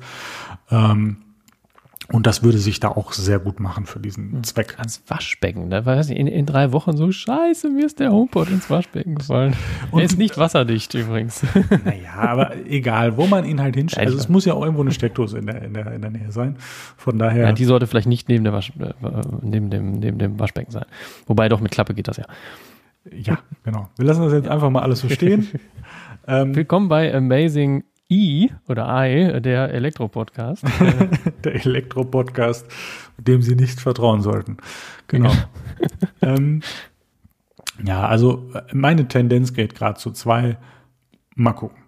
Ähm, 0.70 1.16
und 2.10 2.26
das 2.26 2.42
würde 2.42 2.56
sich 2.56 2.80
da 2.80 2.88
auch 2.88 3.12
sehr 3.12 3.38
gut 3.38 3.60
machen 3.60 3.84
für 3.84 4.00
diesen 4.00 4.32
hm. 4.32 4.44
Zweck. 4.44 4.76
Ans 4.78 5.02
Waschbecken. 5.08 5.68
Da 5.68 5.84
war 5.84 5.98
in, 6.08 6.26
in 6.26 6.46
drei 6.46 6.72
Wochen 6.72 6.96
so, 6.96 7.12
scheiße, 7.12 7.68
mir 7.68 7.84
ist 7.84 8.00
der 8.00 8.12
HomePod 8.12 8.48
ins 8.48 8.70
Waschbecken 8.70 9.16
gefallen. 9.16 9.54
Und 9.90 10.00
er 10.00 10.06
ist 10.06 10.16
nicht 10.16 10.38
wasserdicht 10.38 10.94
übrigens. 10.94 11.42
Naja, 11.84 12.14
aber 12.14 12.56
egal, 12.66 13.16
wo 13.16 13.26
man 13.26 13.44
ihn 13.44 13.60
halt 13.60 13.76
hinstellt. 13.76 14.06
Also 14.06 14.18
es 14.18 14.28
muss 14.28 14.44
ja 14.44 14.54
auch 14.54 14.62
irgendwo 14.62 14.82
eine 14.82 14.90
Steckdose 14.90 15.38
in 15.38 15.46
der, 15.46 15.62
in 15.62 15.74
der, 15.74 15.92
in 15.92 16.00
der 16.00 16.10
Nähe 16.10 16.32
sein. 16.32 16.56
Von 16.96 17.18
daher. 17.18 17.46
Ja, 17.46 17.52
die 17.52 17.64
sollte 17.64 17.86
vielleicht 17.86 18.08
nicht 18.08 18.28
neben, 18.28 18.44
der 18.44 18.52
Wasch, 18.52 18.72
äh, 18.78 18.92
neben, 19.42 19.70
dem, 19.70 19.92
neben 19.92 20.18
dem 20.18 20.38
Waschbecken 20.38 20.70
sein. 20.70 20.86
Wobei 21.26 21.48
doch 21.48 21.60
mit 21.60 21.72
Klappe 21.72 21.94
geht 21.94 22.08
das 22.08 22.16
ja. 22.16 22.24
Ja, 23.12 23.38
genau. 23.64 23.88
Wir 23.96 24.06
lassen 24.06 24.22
das 24.22 24.32
jetzt 24.32 24.48
einfach 24.48 24.70
mal 24.70 24.80
alles 24.80 25.00
so 25.00 25.08
stehen. 25.08 25.48
ähm, 26.26 26.54
Willkommen 26.54 26.88
bei 26.88 27.14
Amazing 27.14 27.84
I 28.10 28.50
oder 28.68 28.86
I, 28.88 29.40
der 29.40 29.72
Elektro-Podcast. 29.72 30.64
der 31.44 31.54
Elektro-Podcast, 31.54 32.66
dem 33.18 33.42
Sie 33.42 33.54
nicht 33.54 33.80
vertrauen 33.80 34.22
sollten. 34.22 34.56
Genau. 35.08 35.32
ähm, 36.22 36.62
ja, 37.84 38.06
also 38.06 38.50
meine 38.72 39.08
Tendenz 39.08 39.52
geht 39.52 39.74
gerade 39.74 39.98
zu 39.98 40.10
zwei. 40.12 40.56
Mal 41.34 41.52
gucken. 41.52 41.78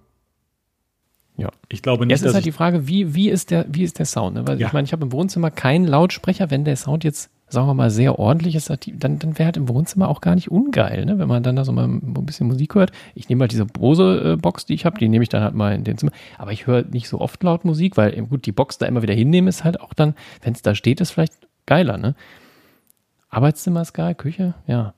Ja. 1.37 1.49
Ich 1.71 1.81
glaube 1.81 2.05
nicht. 2.05 2.18
Jetzt 2.18 2.27
ist 2.27 2.35
halt 2.35 2.45
die 2.45 2.53
Frage, 2.53 2.87
wie, 2.87 3.14
wie, 3.14 3.31
ist, 3.31 3.51
der, 3.51 3.64
wie 3.68 3.83
ist 3.83 3.99
der 3.99 4.05
Sound? 4.05 4.35
Ne? 4.37 4.47
Weil 4.47 4.61
ja. 4.61 4.66
ich 4.66 4.73
meine, 4.75 4.85
ich 4.85 4.93
habe 4.93 5.05
im 5.05 5.12
Wohnzimmer 5.12 5.51
keinen 5.51 5.87
Lautsprecher, 5.87 6.51
wenn 6.51 6.64
der 6.64 6.77
Sound 6.77 7.03
jetzt 7.03 7.31
sagen 7.51 7.66
wir 7.66 7.74
mal, 7.74 7.90
sehr 7.90 8.18
ordentliches 8.18 8.64
Stativ, 8.64 8.96
dann, 8.98 9.18
dann 9.18 9.38
wäre 9.38 9.46
halt 9.46 9.57
im 9.57 9.68
Wohnzimmer 9.68 10.09
auch 10.09 10.20
gar 10.20 10.34
nicht 10.34 10.51
ungeil, 10.51 11.05
ne? 11.05 11.18
wenn 11.18 11.28
man 11.28 11.42
dann 11.42 11.57
da 11.57 11.64
so 11.64 11.72
mal 11.72 11.86
ein 11.86 12.01
bisschen 12.24 12.46
Musik 12.46 12.74
hört. 12.74 12.92
Ich 13.14 13.28
nehme 13.28 13.42
halt 13.42 13.53
diese 13.53 13.66
Bose-Box, 13.66 14.66
die 14.66 14.74
ich 14.74 14.84
habe, 14.84 14.98
die 14.98 15.09
nehme 15.09 15.22
ich 15.22 15.28
dann 15.28 15.42
halt 15.42 15.55
mal 15.55 15.74
in 15.74 15.84
den 15.84 15.98
Zimmer. 15.98 16.12
Aber 16.38 16.53
ich 16.53 16.66
höre 16.66 16.84
nicht 16.84 17.09
so 17.09 17.20
oft 17.20 17.42
laut 17.42 17.64
Musik, 17.64 17.96
weil 17.96 18.16
eben 18.16 18.28
gut, 18.28 18.46
die 18.46 18.53
Box 18.53 18.78
da 18.78 18.86
immer 18.86 19.03
wieder 19.03 19.14
hinnehmen 19.14 19.48
ist 19.48 19.64
halt 19.64 19.80
auch 19.80 19.92
dann, 19.92 20.14
wenn 20.42 20.55
es 20.55 20.62
da 20.62 20.74
steht, 20.74 21.01
ist 21.01 21.11
vielleicht 21.11 21.34
geiler. 21.66 21.98
Ne? 21.98 22.14
Arbeitszimmer 23.28 23.82
ist 23.82 23.92
geil, 23.92 24.14
Küche, 24.14 24.55
ja. 24.66 24.94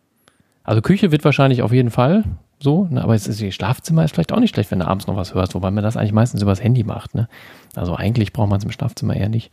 Also 0.64 0.80
Küche 0.80 1.10
wird 1.10 1.24
wahrscheinlich 1.24 1.62
auf 1.62 1.72
jeden 1.72 1.90
Fall 1.90 2.24
so, 2.60 2.86
ne? 2.88 3.02
aber 3.02 3.14
es 3.14 3.26
ist, 3.26 3.54
Schlafzimmer 3.54 4.04
ist 4.04 4.14
vielleicht 4.14 4.32
auch 4.32 4.38
nicht 4.38 4.54
schlecht, 4.54 4.70
wenn 4.70 4.78
du 4.78 4.86
abends 4.86 5.06
noch 5.06 5.16
was 5.16 5.34
hörst, 5.34 5.54
wobei 5.54 5.70
man 5.70 5.82
das 5.82 5.96
eigentlich 5.96 6.12
meistens 6.12 6.42
übers 6.42 6.62
Handy 6.62 6.84
macht. 6.84 7.14
Ne? 7.14 7.28
Also 7.74 7.96
eigentlich 7.96 8.32
braucht 8.32 8.48
man 8.48 8.58
es 8.58 8.64
im 8.64 8.70
Schlafzimmer 8.70 9.16
eher 9.16 9.28
nicht. 9.28 9.50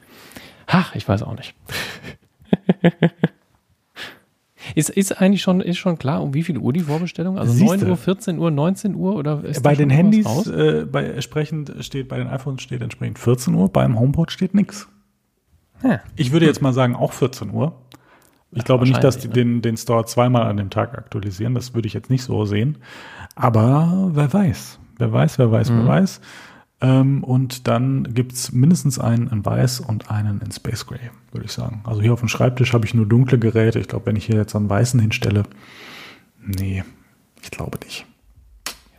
Ach, 0.68 0.93
ich 0.95 1.08
weiß 1.08 1.24
auch 1.24 1.36
nicht. 1.36 1.56
Ist, 4.76 4.90
ist 4.90 5.20
eigentlich 5.20 5.42
schon, 5.42 5.62
ist 5.62 5.78
schon 5.78 5.98
klar, 5.98 6.22
um 6.22 6.34
wie 6.34 6.44
viel 6.44 6.58
Uhr 6.58 6.74
die 6.74 6.82
Vorbestellung? 6.82 7.38
Also 7.38 7.54
Siehste. 7.54 7.78
9 7.78 7.90
Uhr, 7.90 7.98
14 7.98 8.38
Uhr, 8.38 8.52
19 8.52 8.96
Uhr 8.96 9.16
oder 9.16 9.44
ist 9.44 9.64
Bei 9.64 9.74
den 9.74 9.90
Handys 9.90 10.48
äh, 10.48 10.86
bei, 10.86 11.06
entsprechend 11.06 11.74
steht, 11.80 12.10
bei 12.10 12.18
den 12.18 12.28
iPhones 12.28 12.62
steht 12.62 12.82
entsprechend 12.82 13.20
14 13.20 13.54
Uhr, 13.54 13.70
beim 13.70 13.98
HomePod 13.98 14.32
steht 14.32 14.54
nichts. 14.54 14.88
Ja. 15.84 16.02
Ich 16.16 16.32
würde 16.32 16.46
jetzt 16.46 16.62
mal 16.62 16.74
sagen, 16.74 16.96
auch 16.96 17.14
14 17.14 17.52
Uhr. 17.52 17.74
Ich 18.52 18.66
glaube 18.66 18.86
nicht, 18.86 19.04
dass 19.04 19.18
die 19.18 19.28
ne? 19.28 19.34
den, 19.34 19.62
den 19.62 19.78
Store 19.78 20.06
zweimal 20.06 20.48
an 20.48 20.58
dem 20.58 20.70
Tag 20.70 20.98
aktualisieren. 20.98 21.54
Das 21.54 21.74
würde 21.76 21.88
ich 21.88 21.94
jetzt 21.94 22.10
nicht 22.10 22.24
so 22.24 22.46
sehen. 22.46 22.80
Aber 23.36 24.10
wer 24.14 24.34
weiß. 24.34 24.80
Wer 24.98 25.14
weiß, 25.14 25.40
wer 25.40 25.52
weiß, 25.52 25.70
mhm. 25.70 25.80
wer 25.80 25.88
weiß. 25.88 26.22
Ähm, 26.82 27.24
und 27.24 27.68
dann 27.68 28.14
gibt's 28.14 28.52
mindestens 28.52 29.00
einen 29.00 29.28
in 29.28 29.46
Weiß 29.46 29.82
und 29.82 30.10
einen 30.10 30.42
in 30.42 30.52
Space 30.52 30.86
Gray, 30.86 31.12
würde 31.32 31.46
ich 31.46 31.52
sagen. 31.52 31.82
Also 31.84 32.02
hier 32.02 32.14
auf 32.14 32.20
dem 32.20 32.30
Schreibtisch 32.30 32.74
habe 32.74 32.86
ich 32.86 32.94
nur 32.94 33.06
dunkle 33.06 33.38
Geräte. 33.38 33.80
Ich 33.80 33.88
glaube, 33.88 34.06
wenn 34.06 34.16
ich 34.16 34.26
hier 34.26 34.38
jetzt 34.38 34.56
einen 34.56 34.70
weißen 34.70 35.00
hinstelle, 35.00 35.44
nee, 36.42 36.84
ich 37.42 37.52
glaube 37.52 37.78
nicht. 37.84 38.06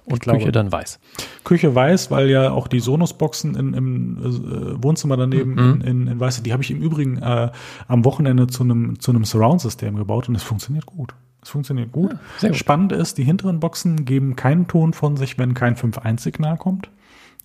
Und 0.04 0.16
ich 0.16 0.20
Küche 0.22 0.38
glaube, 0.38 0.52
dann 0.52 0.72
weiß. 0.72 0.98
Küche 1.44 1.74
weiß, 1.74 2.10
weil 2.10 2.28
ja 2.28 2.50
auch 2.50 2.68
die 2.68 2.80
Sonos-Boxen 2.80 3.54
im 3.54 4.18
äh, 4.18 4.82
Wohnzimmer 4.82 5.16
daneben 5.16 5.52
mhm. 5.52 5.58
in, 5.58 5.80
in, 5.80 6.06
in 6.08 6.20
weiß, 6.20 6.42
die 6.42 6.52
habe 6.52 6.62
ich 6.62 6.70
im 6.70 6.82
Übrigen 6.82 7.18
äh, 7.18 7.50
am 7.86 8.04
Wochenende 8.04 8.46
zu 8.46 8.62
einem 8.62 8.98
zu 8.98 9.12
einem 9.12 9.24
Surround-System 9.24 9.96
gebaut 9.96 10.28
und 10.28 10.34
es 10.34 10.42
funktioniert 10.42 10.86
gut. 10.86 11.14
Es 11.42 11.48
funktioniert 11.48 11.92
gut. 11.92 12.12
Ja, 12.40 12.48
gut. 12.48 12.58
Spannend 12.58 12.92
ist, 12.92 13.16
die 13.18 13.24
hinteren 13.24 13.60
Boxen 13.60 14.04
geben 14.04 14.36
keinen 14.36 14.66
Ton 14.66 14.92
von 14.92 15.16
sich, 15.16 15.38
wenn 15.38 15.54
kein 15.54 15.76
5.1-Signal 15.76 16.58
kommt. 16.58 16.90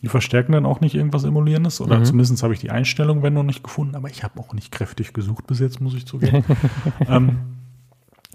Die 0.05 0.09
verstärken 0.09 0.51
dann 0.51 0.67
auch 0.67 0.81
nicht 0.81 0.93
irgendwas 0.93 1.23
Emulierendes 1.23 1.81
oder 1.81 1.97
mhm. 1.97 2.05
zumindest 2.05 2.43
habe 2.43 2.53
ich 2.53 2.59
die 2.59 2.69
Einstellung, 2.69 3.23
wenn 3.23 3.33
noch 3.33 3.41
nicht 3.41 3.63
gefunden, 3.63 3.95
aber 3.95 4.07
ich 4.07 4.23
habe 4.23 4.39
auch 4.39 4.53
nicht 4.53 4.71
kräftig 4.71 5.13
gesucht 5.13 5.47
bis 5.47 5.57
jetzt, 5.57 5.81
muss 5.81 5.95
ich 5.95 6.05
zugeben. 6.05 6.45
ähm, 7.09 7.37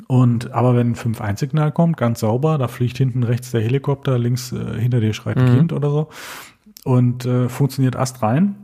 und 0.09 0.51
aber 0.51 0.75
wenn 0.75 0.89
ein 0.89 0.97
5-1-Signal 0.97 1.71
kommt, 1.71 1.97
ganz 1.97 2.19
sauber, 2.19 2.59
da 2.59 2.67
fliegt 2.67 2.99
hinten 2.99 3.23
rechts 3.23 3.53
der 3.53 3.61
Helikopter, 3.61 4.19
links 4.19 4.51
äh, 4.51 4.81
hinter 4.81 4.99
dir 4.99 5.13
schreit 5.13 5.37
ein 5.37 5.53
mhm. 5.53 5.59
Kind 5.59 5.73
oder 5.73 5.91
so 5.91 6.09
und 6.83 7.25
äh, 7.25 7.49
funktioniert 7.49 7.95
Ast 7.95 8.21
rein. 8.21 8.57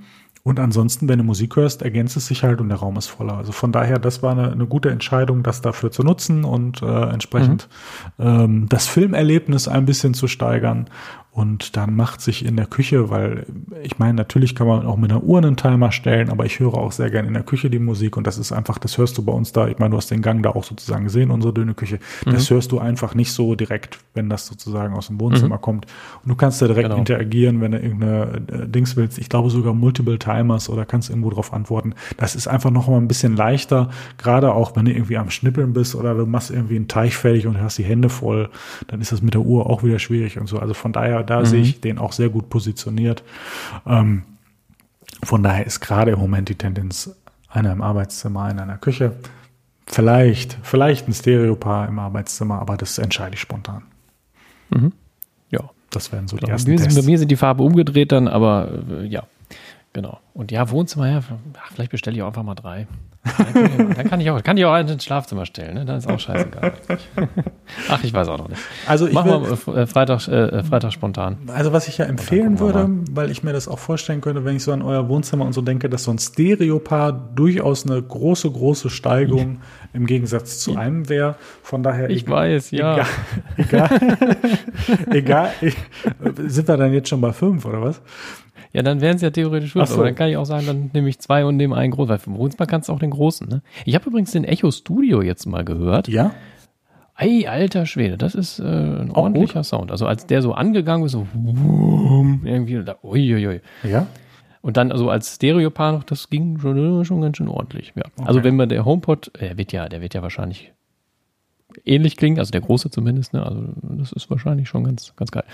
Und 0.42 0.61
ansonsten, 0.61 1.09
wenn 1.09 1.18
du 1.18 1.24
Musik 1.24 1.54
hörst, 1.54 1.82
ergänzt 1.82 2.16
es 2.16 2.26
sich 2.26 2.42
halt 2.42 2.61
und 2.61 2.68
der 2.68 2.78
Raum 2.78 2.96
ist 2.96 3.07
voller. 3.07 3.36
Also 3.36 3.52
von 3.52 3.70
daher, 3.70 4.00
das 4.00 4.22
war 4.24 4.32
eine, 4.32 4.50
eine 4.50 4.66
gute 4.66 4.90
Entscheidung, 4.90 5.44
das 5.44 5.61
dafür 5.61 5.92
zu 5.92 6.02
nutzen 6.02 6.44
und 6.44 6.82
äh, 6.82 7.09
entsprechend 7.11 7.68
mhm. 8.18 8.24
ähm, 8.26 8.66
das 8.68 8.88
Filmerlebnis 8.88 9.68
ein 9.68 9.86
bisschen 9.86 10.14
zu 10.14 10.28
steigern 10.28 10.88
und 11.37 11.76
dann 11.76 11.95
macht 11.95 12.22
sich 12.22 12.47
in 12.47 12.57
der 12.57 12.64
Küche, 12.64 13.11
weil 13.11 13.45
ich 13.82 13.99
meine, 13.99 14.14
natürlich 14.14 14.55
kann 14.55 14.66
man 14.66 14.87
auch 14.87 14.97
mit 14.97 15.11
einer 15.11 15.22
Uhr 15.22 15.37
einen 15.37 15.55
Timer 15.55 15.93
stellen, 15.93 16.30
aber 16.30 16.47
ich 16.47 16.61
höre 16.61 16.72
auch 16.72 16.93
sehr 16.93 17.11
gerne 17.11 17.28
in 17.28 17.34
der 17.34 17.43
Küche 17.43 17.68
die 17.68 17.78
Musik 17.78 18.16
und 18.16 18.26
das 18.26 18.39
ist 18.39 18.53
einfach, 18.53 18.78
das 18.78 18.97
hörst 18.97 19.18
du 19.18 19.22
bei 19.22 19.32
uns 19.32 19.53
da. 19.53 19.68
Ich 19.68 19.78
meine, 19.78 19.91
du 19.91 19.99
hast 19.99 20.11
den 20.11 20.22
Gang 20.22 20.43
da 20.43 20.53
auch 20.53 20.64
sozusagen 20.64 21.05
gesehen, 21.05 21.30
unsere 21.30 21.53
dünne 21.53 21.74
Küche. 21.74 21.99
Das 22.24 22.49
mhm. 22.49 22.55
hörst 22.55 22.72
du 22.72 22.78
einfach 22.78 23.14
nicht 23.14 23.32
so 23.32 23.55
direkt, 23.55 23.99
wenn 24.14 24.30
das 24.30 24.47
sozusagen 24.47 24.95
aus 24.95 25.09
dem 25.09 25.20
Wohnzimmer 25.20 25.57
mhm. 25.57 25.61
kommt. 25.61 25.87
Und 26.22 26.30
du 26.30 26.37
kannst 26.37 26.62
da 26.62 26.68
direkt 26.68 26.89
genau. 26.89 26.97
interagieren, 26.97 27.61
wenn 27.61 27.72
du 27.72 27.80
irgendeine 27.80 28.43
äh, 28.51 28.66
Dings 28.66 28.97
willst. 28.97 29.18
Ich 29.18 29.28
glaube 29.28 29.51
sogar 29.51 29.74
Multiple 29.74 30.18
Timers 30.18 30.70
oder 30.70 30.87
kannst 30.87 31.11
irgendwo 31.11 31.28
drauf 31.28 31.53
antworten. 31.53 31.93
Das 32.16 32.34
ist 32.34 32.49
einfach 32.49 32.70
noch 32.70 32.89
mal 32.89 32.97
ein 32.97 33.09
bisschen 33.09 33.37
leichter, 33.37 33.91
gerade 34.16 34.55
auch 34.55 34.74
wenn 34.74 34.87
du 34.87 34.93
irgendwie 34.93 35.18
am 35.18 35.28
Schnippeln 35.28 35.74
bist 35.74 35.97
oder 35.97 36.14
du 36.14 36.24
machst 36.24 36.51
irgendwie 36.51 36.76
einen 36.76 36.89
Teich 36.89 37.14
fertig 37.14 37.47
und 37.47 37.61
hast 37.61 37.76
die 37.76 37.84
Hände 37.84 38.09
voll, 38.09 38.49
dann 38.87 39.03
ist 39.03 39.12
das 39.12 39.20
mit 39.20 39.34
der 39.34 39.43
Uhr 39.43 39.68
auch 39.68 39.82
wieder 39.82 39.99
schwierig 39.99 40.41
und 40.41 40.47
so. 40.47 40.59
Also 40.59 40.72
von 40.72 40.95
daher 40.95 41.26
da 41.27 41.41
mhm. 41.41 41.47
sehe 41.47 41.62
ich 41.62 41.81
den 41.81 41.99
auch 41.99 42.12
sehr 42.12 42.29
gut 42.29 42.49
positioniert. 42.49 43.22
Ähm, 43.87 44.22
von 45.22 45.43
daher 45.43 45.66
ist 45.66 45.81
gerade 45.81 46.12
im 46.12 46.18
Moment 46.18 46.49
die 46.49 46.55
Tendenz 46.55 47.14
einer 47.49 47.72
im 47.72 47.83
Arbeitszimmer, 47.83 48.45
einer 48.45 48.62
in 48.62 48.68
der 48.68 48.79
Küche. 48.79 49.12
Vielleicht, 49.87 50.59
vielleicht 50.62 51.09
ein 51.09 51.14
Stereopaar 51.14 51.89
im 51.89 51.99
Arbeitszimmer, 51.99 52.61
aber 52.61 52.77
das 52.77 52.99
entscheide 52.99 53.35
ich 53.35 53.41
spontan. 53.41 53.83
Mhm. 54.70 54.93
Ja. 55.51 55.70
Das 55.91 56.12
wären 56.12 56.29
so 56.29 56.37
die 56.37 56.47
ersten 56.47 56.66
bei 56.66 56.72
mir, 56.72 56.83
Tests. 56.83 57.01
Bei 57.01 57.07
mir 57.07 57.18
sind 57.18 57.31
die 57.31 57.37
Farbe 57.37 57.62
umgedreht 57.62 58.12
dann, 58.12 58.29
aber 58.29 58.68
äh, 58.91 59.07
ja, 59.07 59.22
genau. 59.97 60.20
Und 60.34 60.53
ja, 60.53 60.70
Wohnzimmer, 60.70 61.09
ja, 61.09 61.20
vielleicht 61.72 61.90
bestelle 61.90 62.14
ich 62.16 62.22
auch 62.22 62.26
einfach 62.26 62.42
mal 62.42 62.55
drei. 62.55 62.86
Dann 63.24 63.53
kann 63.53 63.64
ich, 63.64 63.97
dann 63.97 64.09
kann 64.11 64.20
ich 64.20 64.30
auch, 64.30 64.42
kann 64.42 64.57
ich 64.59 64.64
auch 64.66 64.72
einen 64.72 64.90
ins 64.90 65.05
Schlafzimmer 65.05 65.47
stellen, 65.47 65.74
ne? 65.74 65.84
dann 65.86 65.97
ist 65.97 66.07
auch 66.07 66.20
scheißegal. 66.20 66.74
Ach, 67.88 68.05
ich 68.05 68.12
weiß 68.12 68.28
auch 68.28 68.36
noch 68.36 68.49
nicht. 68.49 68.61
Also 68.86 69.09
ich 69.09 69.14
Machen 69.14 69.30
wir 69.30 69.76
äh, 69.76 69.86
Freitag, 69.86 70.28
äh, 70.28 70.62
Freitag 70.62 70.92
spontan. 70.92 71.38
Also 71.49 71.72
was 71.72 71.88
ich 71.88 71.97
ja 71.97 72.05
empfehlen 72.05 72.61
würde, 72.61 72.88
weil 73.11 73.30
ich 73.30 73.42
mir 73.42 73.55
das 73.55 73.68
auch 73.68 73.78
vorstellen 73.78 74.20
könnte, 74.20 74.44
wenn 74.44 74.57
ich 74.57 74.62
so 74.62 74.72
an 74.72 74.82
euer 74.82 75.09
Wohnzimmer 75.09 75.47
und 75.47 75.55
so 75.55 75.62
denke, 75.62 75.88
dass 75.88 76.05
so 76.05 76.11
ein 76.11 76.18
Stereopaar 76.18 77.12
durchaus 77.12 77.86
eine 77.86 78.01
große, 78.01 78.51
große 78.51 78.90
Steigung 78.90 79.61
im 79.94 80.07
Gegensatz 80.07 80.61
zu 80.61 80.76
einem 80.76 81.09
wäre. 81.09 81.36
Von 81.62 81.82
daher. 81.82 82.11
Ich 82.11 82.28
weiß, 82.28 82.70
ja. 82.70 83.07
Egal. 83.57 83.88
Egal. 83.88 84.16
egal 85.11 85.51
ich, 85.62 85.76
sind 86.47 86.68
wir 86.68 86.76
dann 86.76 86.92
jetzt 86.92 87.09
schon 87.09 87.22
bei 87.22 87.32
fünf 87.32 87.64
oder 87.64 87.80
was? 87.80 88.03
Ja, 88.77 88.83
dann 88.83 89.01
wären 89.01 89.16
es 89.16 89.22
ja 89.22 89.31
theoretisch 89.31 89.72
fünf, 89.72 89.89
so. 89.89 89.95
aber 89.95 90.05
dann 90.05 90.14
kann 90.14 90.29
ich 90.29 90.37
auch 90.37 90.45
sagen, 90.45 90.66
dann 90.66 90.91
nehme 90.93 91.09
ich 91.09 91.18
zwei 91.18 91.47
und 91.47 91.57
nehme 91.57 91.74
einen 91.77 91.93
großen, 91.93 92.11
weil 92.11 92.18
vom 92.18 92.37
Wohnzimmer 92.37 92.66
kannst 92.66 92.91
du 92.91 92.93
auch 92.93 92.99
den 92.99 93.09
großen. 93.09 93.49
Ne? 93.49 93.62
Ich 93.87 93.95
habe 93.95 94.07
übrigens 94.07 94.33
den 94.33 94.45
Echo 94.45 94.70
Studio 94.70 95.22
jetzt 95.22 95.47
mal 95.47 95.64
gehört. 95.64 96.09
Ja. 96.09 96.35
Ey, 97.16 97.47
alter 97.47 97.87
Schwede, 97.87 98.18
das 98.18 98.35
ist 98.35 98.59
äh, 98.59 98.64
ein 98.64 99.12
Auch 99.12 99.22
ordentlicher 99.22 99.64
Sound. 99.64 99.91
Also 99.91 100.05
als 100.05 100.27
der 100.27 100.43
so 100.43 100.53
angegangen 100.53 101.07
ist, 101.07 101.12
so 101.12 101.27
wumm, 101.33 102.43
irgendwie, 102.45 102.85
da, 102.85 102.97
uiuiui. 103.03 103.62
Ja. 103.83 104.09
Und 104.61 104.77
dann 104.77 104.93
also 104.93 105.09
als 105.09 105.37
Stereopaar 105.37 105.93
noch, 105.93 106.05
das 106.05 106.29
ging 106.29 106.59
schon, 106.59 107.03
schon 107.07 107.22
ganz 107.22 107.39
schön 107.39 107.49
ordentlich. 107.49 107.95
Ja. 107.97 108.03
Also 108.27 108.45
wenn 108.45 108.57
man 108.57 108.68
der 108.68 108.85
HomePod, 108.85 109.33
der 109.41 109.57
wird 109.57 109.72
ja, 109.72 109.89
der 109.89 110.03
wird 110.03 110.12
ja 110.12 110.20
wahrscheinlich 110.20 110.74
ähnlich 111.87 112.18
klingen, 112.18 112.39
also 112.39 112.51
der 112.51 112.61
große 112.61 112.91
zumindest, 112.91 113.33
ne? 113.33 113.43
Also 113.43 113.68
das 113.85 114.12
ist 114.12 114.29
wahrscheinlich 114.29 114.68
schon 114.68 114.85
ganz, 114.85 115.16
ganz 115.16 115.31
geil. 115.31 115.45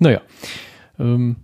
Naja. 0.00 0.20
Ähm, 0.98 1.36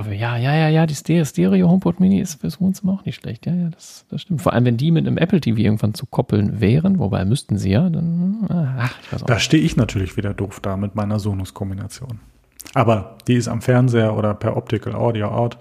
aber 0.00 0.14
ja, 0.14 0.38
ja, 0.38 0.54
ja, 0.54 0.68
ja, 0.68 0.86
die 0.86 0.94
Stereo, 0.94 1.68
HomePod 1.68 2.00
Mini 2.00 2.20
ist 2.20 2.40
fürs 2.40 2.58
Wohnzimmer 2.58 2.94
auch 2.94 3.04
nicht 3.04 3.20
schlecht. 3.20 3.44
Ja, 3.44 3.52
ja, 3.52 3.68
das, 3.68 4.06
das 4.08 4.22
stimmt. 4.22 4.40
Vor 4.40 4.54
allem, 4.54 4.64
wenn 4.64 4.78
die 4.78 4.90
mit 4.90 5.06
einem 5.06 5.18
Apple 5.18 5.42
TV 5.42 5.58
irgendwann 5.58 5.92
zu 5.92 6.06
koppeln 6.06 6.58
wären, 6.58 6.98
wobei 6.98 7.26
müssten 7.26 7.58
sie 7.58 7.72
ja, 7.72 7.90
dann, 7.90 8.46
ach, 8.48 8.94
ich 9.02 9.12
weiß 9.12 9.22
auch 9.22 9.26
Da 9.26 9.38
stehe 9.38 9.62
ich 9.62 9.76
natürlich 9.76 10.16
wieder 10.16 10.32
doof 10.32 10.60
da 10.60 10.78
mit 10.78 10.94
meiner 10.94 11.18
Sonos-Kombination. 11.18 12.18
Aber 12.72 13.18
die 13.28 13.34
ist 13.34 13.48
am 13.48 13.60
Fernseher 13.60 14.16
oder 14.16 14.32
per 14.32 14.56
Optical 14.56 14.94
Audio 14.94 15.28
out. 15.28 15.58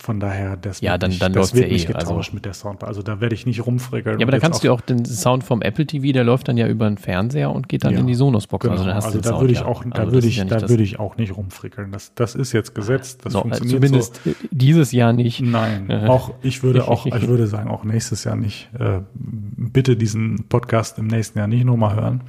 Von 0.00 0.18
daher, 0.18 0.56
das 0.56 0.80
Ja, 0.80 0.96
dann- 0.96 1.18
dann 1.18 1.34
wird 1.34 1.54
ja 1.54 1.62
eh, 1.66 1.76
getauscht 1.84 2.06
also- 2.08 2.32
mit 2.32 2.44
der 2.46 2.54
Soundbar. 2.54 2.88
Also 2.88 3.02
da 3.02 3.20
werde 3.20 3.34
ich 3.34 3.44
nicht 3.44 3.66
rumfrickeln. 3.66 4.18
Ja, 4.18 4.24
aber 4.24 4.32
da 4.32 4.38
kannst 4.38 4.62
du 4.62 4.68
ja 4.68 4.72
auch 4.72 4.80
den 4.80 5.04
Sound 5.04 5.44
vom 5.44 5.60
Apple 5.62 5.86
TV, 5.86 6.12
der 6.12 6.24
läuft 6.24 6.48
dann 6.48 6.56
ja 6.56 6.66
über 6.68 6.88
den 6.88 6.96
Fernseher 6.96 7.50
und 7.50 7.68
geht 7.68 7.84
dann 7.84 7.92
Ja, 7.92 8.00
in 8.00 8.06
die 8.06 8.14
Sonos-Box. 8.14 8.62
Genau. 8.62 8.76
Also 8.80 8.90
also 8.90 9.20
da 9.20 9.28
Sound, 9.30 9.40
würde 9.42 9.52
ich 9.52 9.60
ja. 9.60 9.66
auch, 9.66 9.84
da 9.84 9.90
Also 10.00 10.12
würde 10.12 10.26
ich, 10.26 10.36
ja 10.36 10.44
nicht 10.44 10.56
da 10.62 10.68
würde 10.68 10.82
ich 10.82 10.98
auch 10.98 11.16
nicht 11.18 11.36
rumfrickeln. 11.36 11.92
Das, 11.92 12.14
das 12.14 12.34
ist 12.34 12.52
jetzt 12.52 12.74
gesetzt. 12.74 13.20
Das 13.24 13.34
No, 13.34 13.42
funktioniert 13.42 13.76
zumindest 13.84 14.20
so. 14.24 14.30
dieses 14.50 14.92
Jahr 14.92 15.12
nicht. 15.12 15.40
Nein, 15.42 15.90
Äh. 15.90 16.06
auch 16.06 16.32
ich 16.42 16.62
würde 16.62 16.88
auch, 16.88 17.04
ich 17.06 17.12
würde 17.28 17.46
sagen, 17.46 17.68
auch 17.70 17.84
nächstes 17.84 18.24
Jahr 18.24 18.36
nicht. 18.36 18.70
Äh, 18.78 19.00
bitte 19.14 19.96
diesen 19.96 20.44
Podcast 20.48 20.98
im 20.98 21.06
nächsten 21.08 21.38
Jahr 21.38 21.46
nicht 21.48 21.64
nochmal 21.64 21.94
hören. 21.96 22.20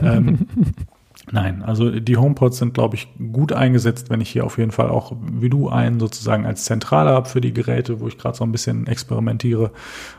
Ähm, 0.00 0.46
nein, 1.30 1.62
also 1.62 1.90
die 1.90 2.16
HomePods 2.16 2.58
sind, 2.58 2.74
glaube 2.74 2.96
ich, 2.96 3.08
gut 3.32 3.52
eingesetzt, 3.52 4.10
wenn 4.10 4.20
ich 4.20 4.30
hier 4.30 4.44
auf 4.44 4.58
jeden 4.58 4.70
Fall 4.70 4.88
auch, 4.88 5.12
wie 5.32 5.50
du, 5.50 5.68
einen 5.68 6.00
sozusagen 6.00 6.46
als 6.46 6.64
Zentrale 6.64 7.10
habe 7.10 7.28
für 7.28 7.40
die 7.40 7.52
Geräte, 7.52 8.00
wo 8.00 8.08
ich 8.08 8.18
gerade 8.18 8.36
so 8.36 8.44
ein 8.44 8.52
bisschen 8.52 8.86
experimentiere 8.86 9.70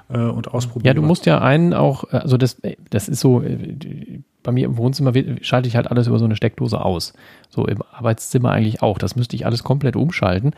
äh, 0.09 0.19
und 0.19 0.53
ausprobiere. 0.53 0.87
Ja, 0.87 0.93
du 0.93 1.01
musst 1.01 1.25
ja 1.25 1.39
einen 1.39 1.73
auch, 1.73 2.05
äh, 2.05 2.17
also 2.17 2.37
das, 2.37 2.59
äh, 2.59 2.75
das 2.89 3.07
ist 3.07 3.19
so, 3.19 3.41
äh, 3.41 4.21
bei 4.43 4.51
mir 4.51 4.65
im 4.65 4.77
Wohnzimmer 4.77 5.11
schalte 5.41 5.67
ich 5.67 5.75
halt 5.75 5.89
alles 5.89 6.07
über 6.07 6.19
so 6.19 6.25
eine 6.25 6.35
Steckdose 6.35 6.79
aus. 6.79 7.13
So 7.49 7.65
im 7.65 7.81
Arbeitszimmer 7.91 8.51
eigentlich 8.51 8.81
auch. 8.83 8.99
Das 8.99 9.15
müsste 9.15 9.35
ich 9.35 9.45
alles 9.45 9.63
komplett 9.63 9.95
umschalten 9.95 10.53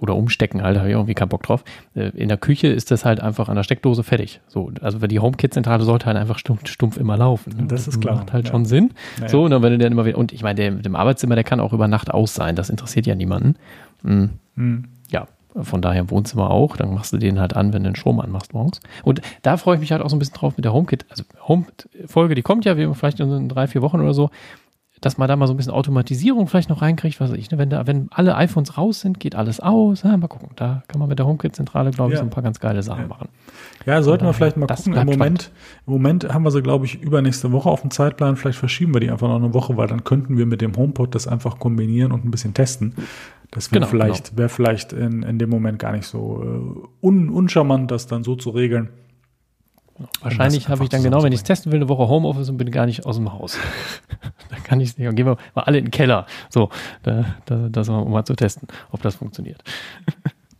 oder 0.00 0.16
umstecken, 0.16 0.62
halt, 0.62 0.76
da 0.76 0.80
habe 0.80 0.88
ich 0.88 0.94
irgendwie 0.94 1.14
keinen 1.14 1.28
Bock 1.28 1.42
drauf. 1.42 1.62
Äh, 1.94 2.08
In 2.10 2.28
der 2.28 2.38
Küche 2.38 2.68
ist 2.68 2.90
das 2.90 3.04
halt 3.04 3.20
einfach 3.20 3.48
an 3.48 3.56
der 3.56 3.62
Steckdose 3.62 4.02
fertig. 4.02 4.40
So, 4.48 4.70
also 4.80 4.98
die 4.98 5.20
HomeKit-Zentrale 5.20 5.84
sollte 5.84 6.06
halt 6.06 6.16
einfach 6.16 6.38
stumpf, 6.38 6.66
stumpf 6.68 6.96
immer 6.96 7.16
laufen. 7.16 7.54
ne? 7.56 7.66
Das 7.68 7.86
ist 7.86 8.00
klar, 8.00 8.16
Macht 8.16 8.32
halt 8.32 8.46
ja. 8.46 8.50
schon 8.52 8.64
Sinn. 8.64 8.92
Ja, 9.20 9.28
So, 9.28 9.44
und 9.44 9.50
dann, 9.50 9.62
wenn 9.62 9.72
du 9.72 9.78
dann 9.78 9.92
immer 9.92 10.06
wieder, 10.06 10.16
und 10.18 10.32
ich 10.32 10.42
meine, 10.42 10.54
der 10.56 10.70
mit 10.72 10.86
dem 10.86 10.96
Arbeitszimmer, 10.96 11.34
der 11.34 11.44
kann 11.44 11.60
auch 11.60 11.72
über 11.72 11.88
Nacht 11.88 12.10
aus 12.10 12.34
sein. 12.34 12.56
Das 12.56 12.70
interessiert 12.70 13.06
ja 13.06 13.14
niemanden. 13.14 13.56
Mm. 14.02 14.24
Hm. 14.56 14.84
Ja, 15.10 15.26
von 15.60 15.82
daher 15.82 16.00
im 16.00 16.10
Wohnzimmer 16.10 16.50
auch. 16.50 16.76
Dann 16.76 16.94
machst 16.94 17.12
du 17.12 17.18
den 17.18 17.38
halt 17.38 17.54
an, 17.54 17.72
wenn 17.72 17.82
du 17.82 17.90
den 17.90 17.96
Strom 17.96 18.20
anmachst 18.20 18.54
morgens. 18.54 18.80
Und 19.04 19.20
da 19.42 19.56
freue 19.56 19.74
ich 19.76 19.80
mich 19.80 19.92
halt 19.92 20.02
auch 20.02 20.08
so 20.10 20.16
ein 20.16 20.18
bisschen 20.18 20.34
drauf 20.36 20.56
mit 20.56 20.64
der 20.64 20.72
HomeKit. 20.72 21.04
Also 21.10 21.24
Home-Folge, 21.48 22.34
die 22.34 22.42
kommt 22.42 22.64
ja 22.64 22.76
wie 22.76 22.92
vielleicht 22.94 23.20
in 23.20 23.48
drei, 23.48 23.66
vier 23.66 23.82
Wochen 23.82 24.00
oder 24.00 24.14
so, 24.14 24.30
dass 25.00 25.18
man 25.18 25.28
da 25.28 25.36
mal 25.36 25.46
so 25.46 25.52
ein 25.52 25.56
bisschen 25.56 25.72
Automatisierung 25.72 26.46
vielleicht 26.46 26.70
noch 26.70 26.80
reinkriegt, 26.82 27.20
was 27.20 27.30
weiß 27.30 27.38
ich, 27.38 27.50
ne? 27.50 27.58
wenn, 27.58 27.68
da, 27.70 27.86
wenn 27.86 28.08
alle 28.10 28.34
iPhones 28.36 28.78
raus 28.78 29.00
sind, 29.00 29.20
geht 29.20 29.34
alles 29.34 29.60
aus. 29.60 30.02
Ja, 30.02 30.16
mal 30.16 30.26
gucken. 30.28 30.48
Da 30.56 30.82
kann 30.88 30.98
man 30.98 31.08
mit 31.08 31.18
der 31.18 31.26
HomeKit-Zentrale, 31.26 31.90
glaube 31.90 32.10
ich, 32.12 32.14
Ja. 32.14 32.20
so 32.20 32.26
ein 32.26 32.30
paar 32.30 32.42
ganz 32.42 32.60
geile 32.60 32.82
Sachen 32.82 33.02
Ja. 33.02 33.08
machen. 33.08 33.28
Ja, 33.84 34.02
sollten 34.02 34.24
wir 34.24 34.32
vielleicht 34.32 34.56
mal 34.56 34.66
gucken. 34.66 34.94
Im 34.94 35.06
Moment, 35.06 35.50
Im 35.86 35.92
Moment 35.92 36.32
haben 36.32 36.42
wir 36.44 36.50
sie, 36.50 36.62
glaube 36.62 36.86
ich, 36.86 37.00
übernächste 37.02 37.52
Woche 37.52 37.68
auf 37.68 37.82
dem 37.82 37.90
Zeitplan. 37.90 38.36
Vielleicht 38.36 38.58
verschieben 38.58 38.94
wir 38.94 39.00
die 39.00 39.10
einfach 39.10 39.28
noch 39.28 39.36
eine 39.36 39.54
Woche, 39.54 39.76
weil 39.76 39.86
dann 39.86 40.02
könnten 40.04 40.38
wir 40.38 40.46
mit 40.46 40.60
dem 40.60 40.74
HomePod 40.76 41.14
das 41.14 41.28
einfach 41.28 41.58
kombinieren 41.58 42.10
und 42.12 42.24
ein 42.24 42.30
bisschen 42.30 42.54
testen. 42.54 42.94
Das 43.52 43.70
wäre 43.70 43.80
Genau, 43.80 43.90
vielleicht, 43.90 44.36
wäre 44.36 44.48
vielleicht 44.48 44.92
in, 44.92 45.22
in 45.22 45.38
dem 45.38 45.50
Moment 45.50 45.78
gar 45.78 45.92
nicht 45.92 46.06
so 46.06 46.42
äh, 46.42 47.06
un, 47.06 47.28
uncharmant, 47.28 47.90
das 47.90 48.06
dann 48.06 48.24
so 48.24 48.34
zu 48.34 48.50
regeln. 48.50 48.88
Wahrscheinlich 50.20 50.68
habe 50.68 50.84
ich 50.84 50.90
dann 50.90 51.02
genau, 51.02 51.22
wenn 51.22 51.32
ich 51.32 51.40
es 51.40 51.44
testen 51.44 51.72
will, 51.72 51.78
eine 51.78 51.88
Woche 51.88 52.08
Homeoffice 52.08 52.48
und 52.50 52.56
bin 52.56 52.70
gar 52.70 52.86
nicht 52.86 53.06
aus 53.06 53.16
dem 53.16 53.32
Haus. 53.32 53.58
dann 54.50 54.62
kann 54.62 54.80
ich 54.80 54.90
es 54.90 54.98
nicht. 54.98 55.06
Dann 55.06 55.14
gehen 55.14 55.26
wir 55.26 55.36
mal 55.54 55.62
alle 55.62 55.78
in 55.78 55.86
den 55.86 55.90
Keller. 55.90 56.26
So, 56.50 56.70
da, 57.02 57.24
da, 57.46 57.68
das 57.70 57.88
um 57.88 58.10
mal 58.10 58.24
zu 58.24 58.34
testen, 58.34 58.68
ob 58.90 59.02
das 59.02 59.16
funktioniert. 59.16 59.62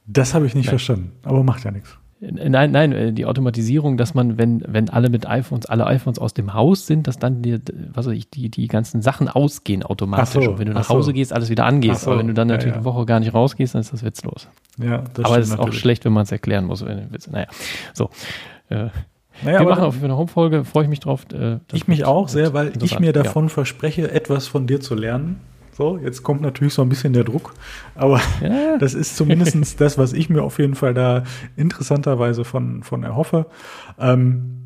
Das 0.06 0.34
habe 0.34 0.46
ich 0.46 0.54
nicht 0.54 0.68
verstanden, 0.68 1.12
aber 1.24 1.42
macht 1.42 1.64
ja 1.64 1.70
nichts. 1.70 1.98
Nein, 2.18 2.70
nein, 2.70 2.92
äh, 2.92 3.12
die 3.12 3.26
Automatisierung, 3.26 3.98
dass 3.98 4.14
man, 4.14 4.38
wenn, 4.38 4.64
wenn 4.66 4.88
alle 4.88 5.10
mit 5.10 5.28
iPhones, 5.28 5.66
alle 5.66 5.86
iPhones 5.86 6.18
aus 6.18 6.32
dem 6.32 6.54
Haus 6.54 6.86
sind, 6.86 7.06
dass 7.06 7.18
dann 7.18 7.42
die, 7.42 7.58
was 7.92 8.06
weiß 8.06 8.14
ich, 8.14 8.30
die, 8.30 8.50
die 8.50 8.68
ganzen 8.68 9.02
Sachen 9.02 9.28
ausgehen 9.28 9.82
automatisch. 9.82 10.44
So, 10.44 10.52
und 10.52 10.58
wenn 10.58 10.66
du 10.66 10.72
ach 10.72 10.76
nach 10.76 10.84
so. 10.84 10.94
Hause 10.94 11.12
gehst, 11.12 11.34
alles 11.34 11.50
wieder 11.50 11.66
angehst. 11.66 12.02
So, 12.02 12.10
Aber 12.10 12.20
wenn 12.20 12.28
du 12.28 12.32
dann 12.32 12.48
ja, 12.48 12.54
natürlich 12.54 12.72
ja. 12.72 12.78
eine 12.80 12.84
Woche 12.86 13.04
gar 13.04 13.20
nicht 13.20 13.34
rausgehst, 13.34 13.74
dann 13.74 13.82
ist 13.82 13.92
das 13.92 14.02
witzlos. 14.02 14.48
Ja, 14.78 15.04
das 15.12 15.26
aber 15.26 15.38
es 15.38 15.48
ist 15.48 15.54
auch 15.54 15.58
natürlich. 15.58 15.80
schlecht, 15.80 16.04
wenn 16.06 16.14
man 16.14 16.22
es 16.22 16.32
erklären 16.32 16.64
muss. 16.64 16.86
Wenn, 16.86 17.10
Witz- 17.10 17.30
naja, 17.30 17.48
so. 17.92 18.08
Äh, 18.70 18.88
Naja, 19.42 19.60
wir 19.60 19.68
machen 19.68 19.84
auf 19.84 19.94
jeden 19.94 20.00
Fall 20.02 20.10
eine 20.10 20.18
Home-Folge, 20.18 20.64
freue 20.64 20.84
ich 20.84 20.88
mich 20.90 21.00
drauf. 21.00 21.24
Äh, 21.32 21.58
Ich 21.72 21.88
mich 21.88 22.04
auch 22.04 22.28
sehr, 22.28 22.54
weil 22.54 22.72
ich 22.82 22.98
mir 22.98 23.06
Ja. 23.06 23.12
davon 23.12 23.48
verspreche, 23.48 24.10
etwas 24.10 24.46
von 24.46 24.66
dir 24.66 24.80
zu 24.80 24.94
lernen. 24.94 25.40
So, 25.72 25.98
jetzt 25.98 26.22
kommt 26.22 26.40
natürlich 26.40 26.72
so 26.72 26.80
ein 26.80 26.88
bisschen 26.88 27.12
der 27.12 27.24
Druck, 27.24 27.52
aber 27.94 28.20
Ja. 28.42 28.76
das 28.80 28.94
ist 28.94 29.16
zumindest 29.16 29.56
das, 29.80 29.98
was 29.98 30.14
ich 30.14 30.30
mir 30.30 30.42
auf 30.42 30.58
jeden 30.58 30.74
Fall 30.74 30.94
da 30.94 31.24
interessanterweise 31.56 32.44
von, 32.44 32.82
von 32.82 33.02
erhoffe. 33.04 33.46
Ähm, 34.00 34.65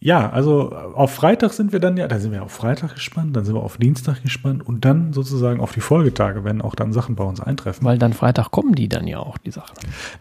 ja, 0.00 0.30
also 0.30 0.70
auf 0.72 1.12
Freitag 1.12 1.52
sind 1.52 1.72
wir 1.72 1.80
dann 1.80 1.96
ja, 1.96 2.06
da 2.06 2.18
sind 2.20 2.30
wir 2.32 2.42
auf 2.44 2.52
Freitag 2.52 2.94
gespannt, 2.94 3.36
dann 3.36 3.44
sind 3.44 3.54
wir 3.54 3.62
auf 3.62 3.78
Dienstag 3.78 4.22
gespannt 4.22 4.64
und 4.66 4.84
dann 4.84 5.12
sozusagen 5.12 5.60
auf 5.60 5.72
die 5.72 5.80
Folgetage, 5.80 6.44
wenn 6.44 6.62
auch 6.62 6.74
dann 6.76 6.92
Sachen 6.92 7.16
bei 7.16 7.24
uns 7.24 7.40
eintreffen. 7.40 7.84
Weil 7.84 7.98
dann 7.98 8.12
Freitag 8.12 8.50
kommen 8.52 8.74
die 8.74 8.88
dann 8.88 9.06
ja 9.08 9.18
auch, 9.18 9.38
die 9.38 9.50
Sachen. 9.50 9.74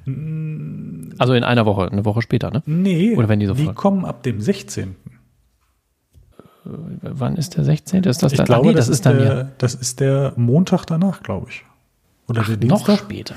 Mm, 0.06 1.14
Also 1.20 1.34
in 1.34 1.44
einer 1.44 1.66
Woche, 1.66 1.92
eine 1.92 2.06
Woche 2.06 2.22
später, 2.22 2.50
ne? 2.52 2.64
Nee, 2.66 3.16
Oder 3.16 3.30
wenn 3.30 3.40
die 3.40 3.46
so 3.46 3.54
die 3.54 3.68
kommen 3.68 4.04
ab 4.06 4.24
dem 4.24 4.42
16. 4.42 4.96
Wann 6.64 7.36
ist 7.38 7.56
der 7.56 7.64
16.? 7.64 8.04
Ist 8.04 8.24
das 8.24 8.34
Ich 8.34 8.38
dann? 8.38 8.46
glaube, 8.46 8.68
Ach 8.68 8.72
nee, 8.72 8.76
das, 8.76 8.90
ist 8.90 9.06
dann 9.06 9.18
der, 9.18 9.26
ja 9.38 9.48
das 9.58 9.74
ist 9.76 10.00
der 10.00 10.34
Montag 10.36 10.86
danach, 10.86 11.24
glaube 11.24 11.48
ich. 11.50 11.64
Oder 12.28 12.44
der 12.44 12.56
noch 12.68 12.78
Dienstag. 12.80 12.98
später. 13.00 13.36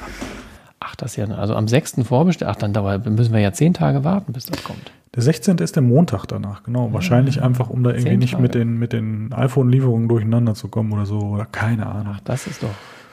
Ach, 0.80 0.96
das 0.96 1.12
ist 1.12 1.16
ja, 1.16 1.26
also 1.36 1.54
am 1.54 1.68
6. 1.68 1.96
vorbestellt. 2.02 2.50
Ach, 2.50 2.56
dann 2.56 2.72
dauert, 2.72 3.06
müssen 3.06 3.32
wir 3.32 3.40
ja 3.40 3.52
zehn 3.52 3.72
Tage 3.74 4.02
warten, 4.02 4.32
bis 4.32 4.46
das 4.46 4.64
kommt. 4.64 4.90
Der 5.14 5.22
16. 5.22 5.58
ist 5.58 5.74
der 5.74 5.82
Montag 5.82 6.26
danach, 6.26 6.62
genau. 6.62 6.92
Wahrscheinlich 6.92 7.42
einfach, 7.42 7.68
um 7.68 7.82
da 7.82 7.90
irgendwie 7.90 8.16
nicht 8.16 8.38
mit 8.38 8.54
den, 8.54 8.78
mit 8.78 8.92
den 8.92 9.32
iPhone-Lieferungen 9.32 10.08
durcheinander 10.08 10.54
zu 10.54 10.68
kommen 10.68 10.92
oder 10.92 11.04
so. 11.04 11.18
Oder 11.18 11.46
keine 11.46 11.86
Ahnung. 11.86 12.14
Ach, 12.16 12.20
das 12.20 12.46
ist 12.46 12.62
doch. 12.62 12.68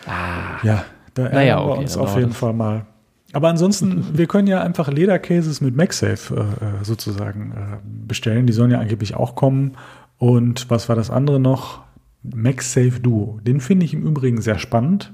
Ah, 0.06 0.60
Ja, 0.64 0.84
da 1.16 1.24
ärgern 1.24 1.36
Naja, 1.39 1.60
wir 1.66 1.72
okay, 1.72 1.80
uns 1.82 1.93
dann 1.93 2.04
auf 2.04 2.16
jeden 2.16 2.30
das. 2.30 2.38
Fall 2.38 2.54
mal. 2.54 2.86
Aber 3.34 3.50
ansonsten, 3.50 4.06
wir 4.18 4.28
können 4.28 4.48
ja 4.48 4.62
einfach 4.62 4.89
Ledercases 4.91 5.60
mit 5.60 5.76
MagSafe 5.76 6.36
äh, 6.36 6.66
äh, 6.66 6.84
sozusagen 6.84 7.52
äh, 7.52 7.78
bestellen. 8.08 8.45
Die 8.45 8.54
sollen 8.54 8.70
ja 8.72 8.80
angeblich 8.80 9.16
auch 9.16 9.34
kommen. 9.34 9.72
Und 10.20 10.70
was 10.70 10.89
war 10.89 10.95
das 10.95 11.10
andere 11.10 11.39
noch? 11.39 11.82
MagSafe 12.24 13.00
Duo. 13.02 13.39
Den 13.43 13.60
finde 13.60 13.86
ich 13.86 13.93
im 13.95 14.04
Übrigen 14.04 14.41
sehr 14.41 14.60
spannend. 14.60 15.14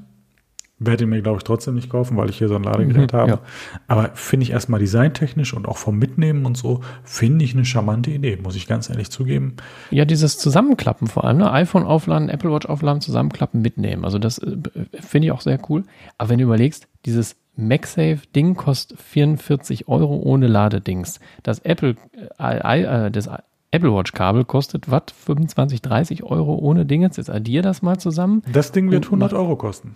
Werde 0.79 1.03
ihn 1.03 1.09
mir, 1.11 1.21
glaube 1.21 1.37
ich, 1.37 1.43
trotzdem 1.43 1.75
nicht 1.75 1.89
kaufen, 1.89 2.17
weil 2.17 2.29
ich 2.29 2.37
hier 2.37 2.47
so 2.49 2.55
ein 2.55 2.63
Ladegerät 2.63 3.13
Mhm, 3.13 3.17
habe. 3.17 3.29
ja. 3.29 3.39
Aber 3.87 4.09
finde 4.15 4.43
ich 4.45 4.51
erstmal 4.51 4.79
designtechnisch 4.79 5.53
und 5.53 5.67
auch 5.67 5.77
vom 5.77 5.97
Mitnehmen 5.97 6.45
und 6.45 6.57
so, 6.57 6.81
finde 7.03 7.45
ich 7.45 7.53
eine 7.53 7.63
charmante 7.63 8.11
Idee, 8.11 8.37
muss 8.41 8.55
ich 8.55 8.67
ganz 8.67 8.89
ehrlich 8.89 9.09
zugeben. 9.11 9.55
Ja, 9.91 10.03
dieses 10.05 10.37
Zusammenklappen 10.37 11.07
vor 11.07 11.23
allem, 11.25 11.37
ne? 11.37 11.51
iPhone 11.51 11.83
aufladen, 11.83 12.27
Apple 12.27 12.51
Watch 12.51 12.65
aufladen, 12.65 13.01
zusammenklappen, 13.01 13.61
mitnehmen. 13.61 14.03
Also 14.03 14.19
das 14.19 14.39
äh, 14.39 14.57
finde 14.99 15.27
ich 15.27 15.31
auch 15.31 15.41
sehr 15.41 15.59
cool. 15.69 15.83
Aber 16.17 16.29
wenn 16.29 16.39
du 16.39 16.43
überlegst, 16.45 16.87
dieses 17.05 17.35
MagSafe-Ding 17.55 18.55
kostet 18.55 18.99
44 18.99 19.87
Euro 19.87 20.15
ohne 20.17 20.47
Ladedings. 20.47 21.19
Das 21.43 21.59
Apple, 21.59 21.95
äh, 22.39 23.05
äh, 23.07 23.11
das 23.11 23.29
Apple 23.71 23.93
Watch-Kabel 23.93 24.43
kostet 24.45 24.89
was? 24.89 25.03
25, 25.25 25.81
30 25.81 26.23
Euro 26.23 26.55
ohne 26.55 26.85
Dingens. 26.85 27.17
Jetzt 27.17 27.29
addier 27.29 27.61
das 27.61 27.81
mal 27.81 27.97
zusammen. 27.99 28.41
Das 28.51 28.71
Ding 28.71 28.89
wird 28.91 29.05
Und 29.05 29.21
100 29.23 29.33
Euro 29.33 29.55
kosten. 29.55 29.95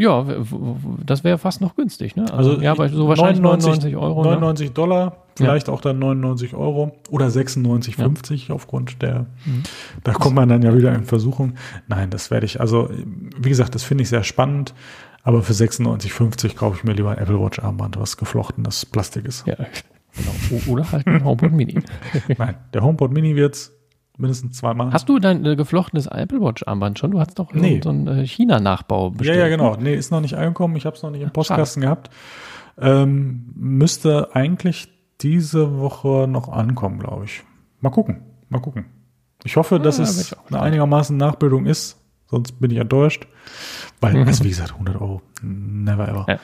Ja, 0.00 0.24
das 1.04 1.24
wäre 1.24 1.36
fast 1.36 1.60
noch 1.60 1.76
günstig, 1.76 2.16
ne? 2.16 2.24
Also 2.32 2.58
ja, 2.58 2.72
aber 2.72 2.88
so 2.88 3.06
wahrscheinlich 3.06 3.42
99, 3.42 3.96
Euro. 3.96 4.24
99 4.24 4.68
Ne? 4.68 4.74
Dollar, 4.74 5.16
vielleicht 5.36 5.68
auch 5.68 5.82
dann 5.82 5.98
99 5.98 6.54
Euro 6.54 6.92
oder 7.10 7.26
96,50 7.26 8.50
aufgrund 8.50 9.02
der. 9.02 9.26
Mhm. 9.44 9.62
Da 10.02 10.14
kommt 10.14 10.36
man 10.36 10.48
dann 10.48 10.62
ja 10.62 10.74
wieder 10.74 10.94
in 10.94 11.04
Versuchung. 11.04 11.56
Nein, 11.86 12.08
das 12.08 12.30
werde 12.30 12.46
ich. 12.46 12.60
Also, 12.62 12.88
wie 13.38 13.50
gesagt, 13.50 13.74
das 13.74 13.82
finde 13.82 14.02
ich 14.02 14.08
sehr 14.08 14.24
spannend. 14.24 14.72
Aber 15.22 15.42
für 15.42 15.52
96,50 15.52 16.54
kaufe 16.56 16.78
ich 16.78 16.84
mir 16.84 16.94
lieber 16.94 17.10
ein 17.10 17.18
Apple 17.18 17.38
Watch 17.38 17.58
Armband, 17.58 18.00
was 18.00 18.16
geflochtenes 18.16 18.86
Plastik 18.86 19.26
ist. 19.26 19.46
Ja, 19.46 19.56
genau. 20.16 20.62
Oder 20.72 20.90
halt 20.90 21.06
ein 21.06 21.22
HomePod 21.22 21.52
Mini. 21.52 21.78
Nein, 22.38 22.56
der 22.72 22.82
HomePod 22.82 23.12
Mini 23.12 23.36
wird's 23.36 23.70
mindestens 24.20 24.56
zweimal. 24.58 24.92
Hast 24.92 25.08
du 25.08 25.18
dein 25.18 25.44
äh, 25.44 25.56
geflochtenes 25.56 26.06
Apple 26.06 26.40
Watch 26.40 26.62
Armband 26.66 26.98
schon? 26.98 27.10
Du 27.10 27.20
hast 27.20 27.38
doch 27.38 27.52
Nee. 27.52 27.80
so, 27.82 27.90
einen 27.90 28.06
äh, 28.06 28.26
China-Nachbau 28.26 29.08
ja, 29.10 29.16
bestellt. 29.16 29.38
ja, 29.40 29.48
genau. 29.48 29.76
Nee, 29.76 29.94
ist 29.94 30.10
noch 30.10 30.20
nicht 30.20 30.34
angekommen. 30.36 30.76
Ich 30.76 30.86
habe 30.86 30.96
es 30.96 31.02
noch 31.02 31.10
nicht 31.10 31.22
im 31.22 31.30
Postkasten 31.30 31.82
gehabt. 31.82 32.10
Ähm, 32.78 33.50
müsste 33.56 34.34
eigentlich 34.34 34.88
diese 35.20 35.78
Woche 35.78 36.26
noch 36.28 36.48
ankommen, 36.48 36.98
glaube 36.98 37.24
ich. 37.24 37.42
Mal 37.80 37.90
gucken. 37.90 38.22
Mal 38.48 38.60
gucken. 38.60 38.86
Ich 39.44 39.56
hoffe, 39.56 39.80
dass 39.80 39.98
Ja, 39.98 40.04
es 40.04 40.36
eine 40.48 40.60
einigermaßen 40.60 41.16
Nachbildung 41.16 41.66
ist. 41.66 41.98
Sonst 42.26 42.52
bin 42.60 42.70
ich 42.70 42.78
enttäuscht. 42.78 43.26
Weil, 44.00 44.16
also 44.26 44.44
wie 44.44 44.48
gesagt, 44.50 44.72
100 44.72 45.00
Euro. 45.00 45.22
Never 45.42 46.08
ever. 46.08 46.26
Ja. 46.28 46.38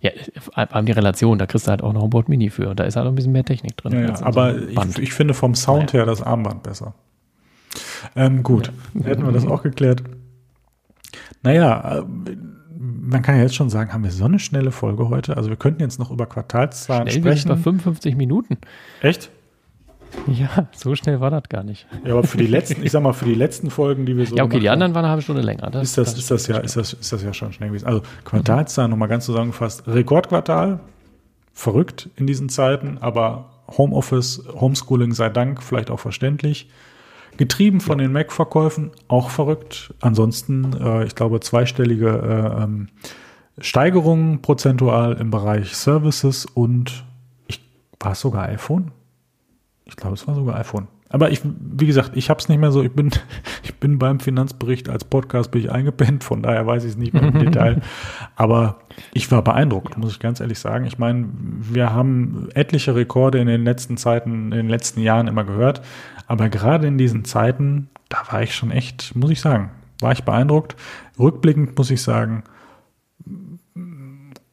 Ja, 0.00 0.10
vor 0.38 0.56
allem 0.56 0.86
die 0.86 0.92
Relation, 0.92 1.38
da 1.38 1.46
kriegst 1.46 1.66
du 1.66 1.70
halt 1.70 1.82
auch 1.82 1.92
noch 1.92 2.00
ein 2.00 2.04
HomePod 2.04 2.28
Mini 2.28 2.48
für. 2.50 2.70
Und 2.70 2.80
da 2.80 2.84
ist 2.84 2.96
halt 2.96 3.04
noch 3.04 3.12
ein 3.12 3.16
bisschen 3.16 3.32
mehr 3.32 3.44
Technik 3.44 3.76
drin. 3.76 3.92
Ja, 3.92 4.00
ja, 4.00 4.22
aber 4.22 4.54
so 4.58 4.66
ich, 4.66 4.98
ich 4.98 5.12
finde 5.12 5.34
vom 5.34 5.54
Sound 5.54 5.92
her 5.92 6.06
das 6.06 6.22
Armband 6.22 6.62
besser. 6.62 6.94
Ähm, 8.16 8.42
gut, 8.42 8.72
hätten 9.04 9.24
wir 9.24 9.32
das 9.32 9.46
auch 9.46 9.62
geklärt. 9.62 10.02
Naja, 11.42 11.98
äh, 11.98 12.36
man 12.78 13.22
kann 13.22 13.36
ja 13.36 13.42
jetzt 13.42 13.54
schon 13.54 13.68
sagen, 13.68 13.92
haben 13.92 14.04
wir 14.04 14.10
so 14.10 14.24
eine 14.24 14.38
schnelle 14.38 14.70
Folge 14.70 15.08
heute. 15.10 15.36
Also 15.36 15.50
wir 15.50 15.56
könnten 15.56 15.82
jetzt 15.82 15.98
noch 15.98 16.10
über 16.10 16.26
Quartalszahlen 16.26 17.10
Schnell 17.10 17.36
sprechen. 17.36 17.56
55 17.56 18.16
Minuten. 18.16 18.56
Echt? 19.02 19.30
Ja, 20.26 20.68
so 20.74 20.94
schnell 20.94 21.20
war 21.20 21.30
das 21.30 21.44
gar 21.48 21.62
nicht. 21.62 21.86
Ja, 22.04 22.12
aber 22.12 22.24
für 22.24 22.38
die 22.38 22.46
letzten, 22.46 22.82
ich 22.84 22.92
sag 22.92 23.02
mal, 23.02 23.12
für 23.12 23.24
die 23.24 23.34
letzten 23.34 23.70
Folgen, 23.70 24.06
die 24.06 24.16
wir 24.16 24.26
so 24.26 24.36
Ja, 24.36 24.44
okay, 24.44 24.60
die 24.60 24.68
anderen 24.68 24.94
waren 24.94 25.04
eine 25.04 25.10
halbe 25.10 25.22
Stunde 25.22 25.42
länger. 25.42 25.72
ist 25.80 25.96
das, 25.96 26.14
ist 26.14 26.30
das 26.30 26.46
ja, 26.46 26.58
ist 26.58 26.76
das, 26.76 26.92
ist 26.92 27.12
das 27.12 27.22
ja 27.22 27.32
schon 27.32 27.52
schnell 27.52 27.68
gewesen. 27.68 27.86
Also 27.86 28.02
Quartalszahlen 28.24 28.90
nochmal 28.90 29.08
ganz 29.08 29.24
zusammengefasst. 29.24 29.86
Rekordquartal, 29.86 30.80
verrückt 31.52 32.10
in 32.16 32.26
diesen 32.26 32.48
Zeiten, 32.48 32.98
aber 33.00 33.50
Homeoffice, 33.76 34.44
Homeschooling 34.52 35.12
sei 35.12 35.28
Dank, 35.28 35.62
vielleicht 35.62 35.90
auch 35.90 36.00
verständlich. 36.00 36.68
Getrieben 37.36 37.80
von 37.80 37.98
den 37.98 38.12
Mac-Verkäufen, 38.12 38.90
auch 39.08 39.30
verrückt. 39.30 39.94
Ansonsten, 40.00 40.76
äh, 40.80 41.04
ich 41.04 41.14
glaube, 41.14 41.40
zweistellige 41.40 42.08
äh, 42.08 42.64
ähm, 42.64 42.88
Steigerungen 43.58 44.42
prozentual 44.42 45.14
im 45.14 45.30
Bereich 45.30 45.76
Services 45.76 46.46
und 46.46 47.04
ich 47.46 47.62
war 47.98 48.12
es 48.12 48.20
sogar 48.20 48.46
iPhone? 48.48 48.90
Ich 49.90 49.96
glaube, 49.96 50.14
es 50.14 50.26
war 50.26 50.34
sogar 50.34 50.56
iPhone. 50.56 50.86
Aber 51.12 51.32
ich, 51.32 51.40
wie 51.44 51.86
gesagt, 51.86 52.12
ich 52.14 52.30
habe 52.30 52.38
es 52.38 52.48
nicht 52.48 52.60
mehr 52.60 52.70
so. 52.70 52.82
Ich 52.82 52.92
bin, 52.92 53.10
ich 53.64 53.74
bin 53.74 53.98
beim 53.98 54.20
Finanzbericht 54.20 54.88
als 54.88 55.04
Podcast 55.04 55.50
bin 55.50 55.62
ich 55.62 55.70
eingepennt, 55.70 56.22
von 56.24 56.42
daher 56.42 56.66
weiß 56.66 56.84
ich 56.84 56.90
es 56.90 56.96
nicht 56.96 57.12
mehr 57.12 57.24
im 57.24 57.38
Detail. 57.38 57.82
Aber 58.36 58.78
ich 59.12 59.30
war 59.32 59.42
beeindruckt, 59.42 59.98
muss 59.98 60.12
ich 60.12 60.20
ganz 60.20 60.40
ehrlich 60.40 60.60
sagen. 60.60 60.86
Ich 60.86 60.98
meine, 60.98 61.28
wir 61.32 61.92
haben 61.92 62.48
etliche 62.54 62.94
Rekorde 62.94 63.38
in 63.38 63.48
den 63.48 63.64
letzten 63.64 63.96
Zeiten, 63.96 64.52
in 64.52 64.58
den 64.58 64.68
letzten 64.68 65.00
Jahren 65.00 65.26
immer 65.26 65.44
gehört. 65.44 65.82
Aber 66.28 66.48
gerade 66.48 66.86
in 66.86 66.96
diesen 66.96 67.24
Zeiten, 67.24 67.88
da 68.08 68.18
war 68.30 68.42
ich 68.42 68.54
schon 68.54 68.70
echt, 68.70 69.16
muss 69.16 69.30
ich 69.30 69.40
sagen, 69.40 69.70
war 70.00 70.12
ich 70.12 70.22
beeindruckt. 70.22 70.76
Rückblickend 71.18 71.76
muss 71.76 71.90
ich 71.90 72.02
sagen, 72.02 72.44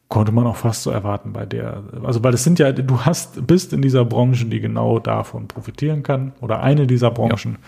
konnte 0.08 0.32
man 0.32 0.46
auch 0.46 0.56
fast 0.56 0.82
so 0.82 0.90
erwarten 0.90 1.32
bei 1.32 1.44
der, 1.44 1.82
also 2.02 2.24
weil 2.24 2.32
es 2.34 2.42
sind 2.44 2.58
ja, 2.58 2.72
du 2.72 3.00
hast, 3.02 3.46
bist 3.46 3.72
in 3.72 3.82
dieser 3.82 4.04
Branche, 4.04 4.46
die 4.46 4.60
genau 4.60 4.98
davon 4.98 5.48
profitieren 5.48 6.02
kann 6.02 6.32
oder 6.40 6.60
eine 6.62 6.86
dieser 6.86 7.10
Branchen. 7.10 7.58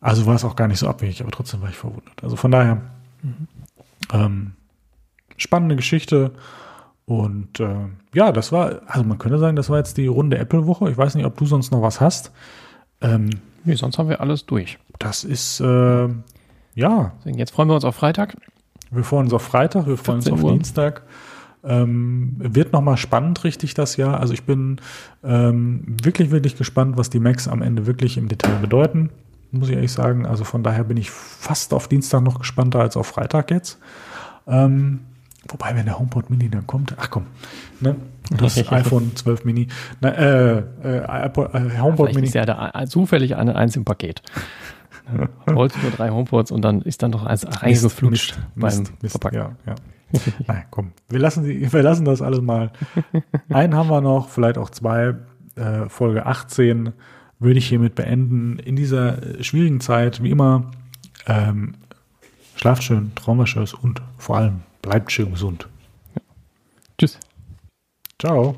Also 0.00 0.26
war 0.26 0.34
es 0.34 0.44
auch 0.44 0.56
gar 0.56 0.66
nicht 0.66 0.80
so 0.80 0.88
abwegig, 0.88 1.22
aber 1.22 1.30
trotzdem 1.30 1.62
war 1.62 1.68
ich 1.68 1.76
verwundert. 1.76 2.22
Also 2.22 2.34
von 2.34 2.50
daher, 2.50 2.80
ähm, 4.12 4.52
spannende 5.36 5.76
Geschichte 5.76 6.32
und 7.04 7.60
äh, 7.60 7.86
ja, 8.12 8.32
das 8.32 8.50
war, 8.52 8.80
also 8.86 9.04
man 9.04 9.18
könnte 9.18 9.38
sagen, 9.38 9.56
das 9.56 9.70
war 9.70 9.78
jetzt 9.78 9.96
die 9.96 10.06
runde 10.08 10.38
Apple-Woche. 10.38 10.90
Ich 10.90 10.98
weiß 10.98 11.14
nicht, 11.14 11.24
ob 11.24 11.36
du 11.36 11.46
sonst 11.46 11.70
noch 11.70 11.82
was 11.82 12.00
hast. 12.00 12.32
Ähm, 13.00 13.30
Nee, 13.64 13.76
sonst 13.76 13.96
haben 13.98 14.08
wir 14.08 14.20
alles 14.20 14.46
durch. 14.46 14.78
das 14.98 15.22
ist, 15.22 15.60
äh, 15.60 16.08
ja, 16.74 17.12
Deswegen, 17.20 17.38
jetzt 17.38 17.52
freuen 17.52 17.68
wir 17.68 17.74
uns 17.74 17.84
auf 17.84 17.94
Freitag. 17.94 18.36
Wir 18.90 19.04
freuen 19.04 19.26
uns 19.26 19.32
auf 19.32 19.42
Freitag, 19.42 19.86
wir 19.86 19.96
freuen 19.96 20.16
uns 20.16 20.24
14 20.24 20.34
auf 20.34 20.44
Uhr. 20.44 20.52
Dienstag. 20.52 21.02
Ähm, 21.64 22.34
wird 22.38 22.72
nochmal 22.72 22.96
spannend, 22.96 23.44
richtig, 23.44 23.74
das 23.74 23.96
Jahr. 23.96 24.18
Also 24.20 24.34
ich 24.34 24.42
bin 24.44 24.80
ähm, 25.22 25.84
wirklich, 26.02 26.30
wirklich 26.32 26.56
gespannt, 26.56 26.96
was 26.96 27.08
die 27.10 27.20
Macs 27.20 27.46
am 27.46 27.62
Ende 27.62 27.86
wirklich 27.86 28.16
im 28.16 28.28
Detail 28.28 28.56
bedeuten, 28.60 29.10
muss 29.52 29.68
ich 29.68 29.76
ehrlich 29.76 29.92
sagen. 29.92 30.26
Also 30.26 30.42
von 30.44 30.62
daher 30.64 30.82
bin 30.84 30.96
ich 30.96 31.10
fast 31.10 31.72
auf 31.72 31.86
Dienstag 31.86 32.22
noch 32.22 32.40
gespannter 32.40 32.80
als 32.80 32.96
auf 32.96 33.06
Freitag 33.06 33.50
jetzt. 33.52 33.78
Ähm, 34.48 35.00
wobei, 35.48 35.76
wenn 35.76 35.84
der 35.84 35.98
HomePod 36.00 36.30
Mini 36.30 36.48
dann 36.48 36.66
kommt, 36.66 36.94
ach 36.98 37.10
komm, 37.10 37.26
ne? 37.80 37.94
das 38.36 38.56
iPhone 38.72 39.14
12 39.14 39.44
Mini, 39.44 39.68
na, 40.00 40.08
äh, 40.10 40.58
äh, 40.82 41.26
iPod, 41.26 41.54
äh, 41.54 41.78
HomePod 41.78 42.06
Vielleicht 42.06 42.14
Mini. 42.16 42.26
ist 42.28 42.34
ja 42.34 42.44
da 42.44 42.56
ein- 42.58 42.88
zufällig 42.88 43.36
eine 43.36 43.54
eins 43.54 43.76
im 43.76 43.84
Paket. 43.84 44.22
Holst 45.54 45.76
nur 45.82 45.90
drei 45.92 46.10
HomePods 46.10 46.50
und 46.50 46.62
dann 46.62 46.80
ist 46.82 47.02
dann 47.02 47.12
doch 47.12 47.24
eins 47.24 47.44
reingeflutscht 47.46 48.38
beim 48.56 48.70
Verpacken. 49.10 49.36
Ja, 49.38 49.52
ja. 49.66 49.74
Nein, 50.46 50.64
komm, 50.70 50.92
wir 51.08 51.18
lassen, 51.18 51.44
wir 51.46 51.82
lassen 51.82 52.04
das 52.04 52.22
alles 52.22 52.40
mal. 52.40 52.72
Einen 53.48 53.74
haben 53.74 53.88
wir 53.88 54.00
noch, 54.00 54.28
vielleicht 54.28 54.58
auch 54.58 54.70
zwei. 54.70 55.14
Äh, 55.54 55.88
Folge 55.90 56.24
18 56.24 56.94
würde 57.38 57.58
ich 57.58 57.68
hiermit 57.68 57.94
beenden. 57.94 58.58
In 58.58 58.74
dieser 58.74 59.22
äh, 59.22 59.44
schwierigen 59.44 59.80
Zeit, 59.80 60.22
wie 60.22 60.30
immer, 60.30 60.70
ähm, 61.26 61.74
schlaft 62.56 62.84
schön, 62.84 63.12
traumaschös 63.14 63.74
und 63.74 64.00
vor 64.16 64.38
allem 64.38 64.60
bleibt 64.80 65.12
schön 65.12 65.30
gesund. 65.32 65.68
Tschüss. 66.98 67.18
Ciao. 68.18 68.56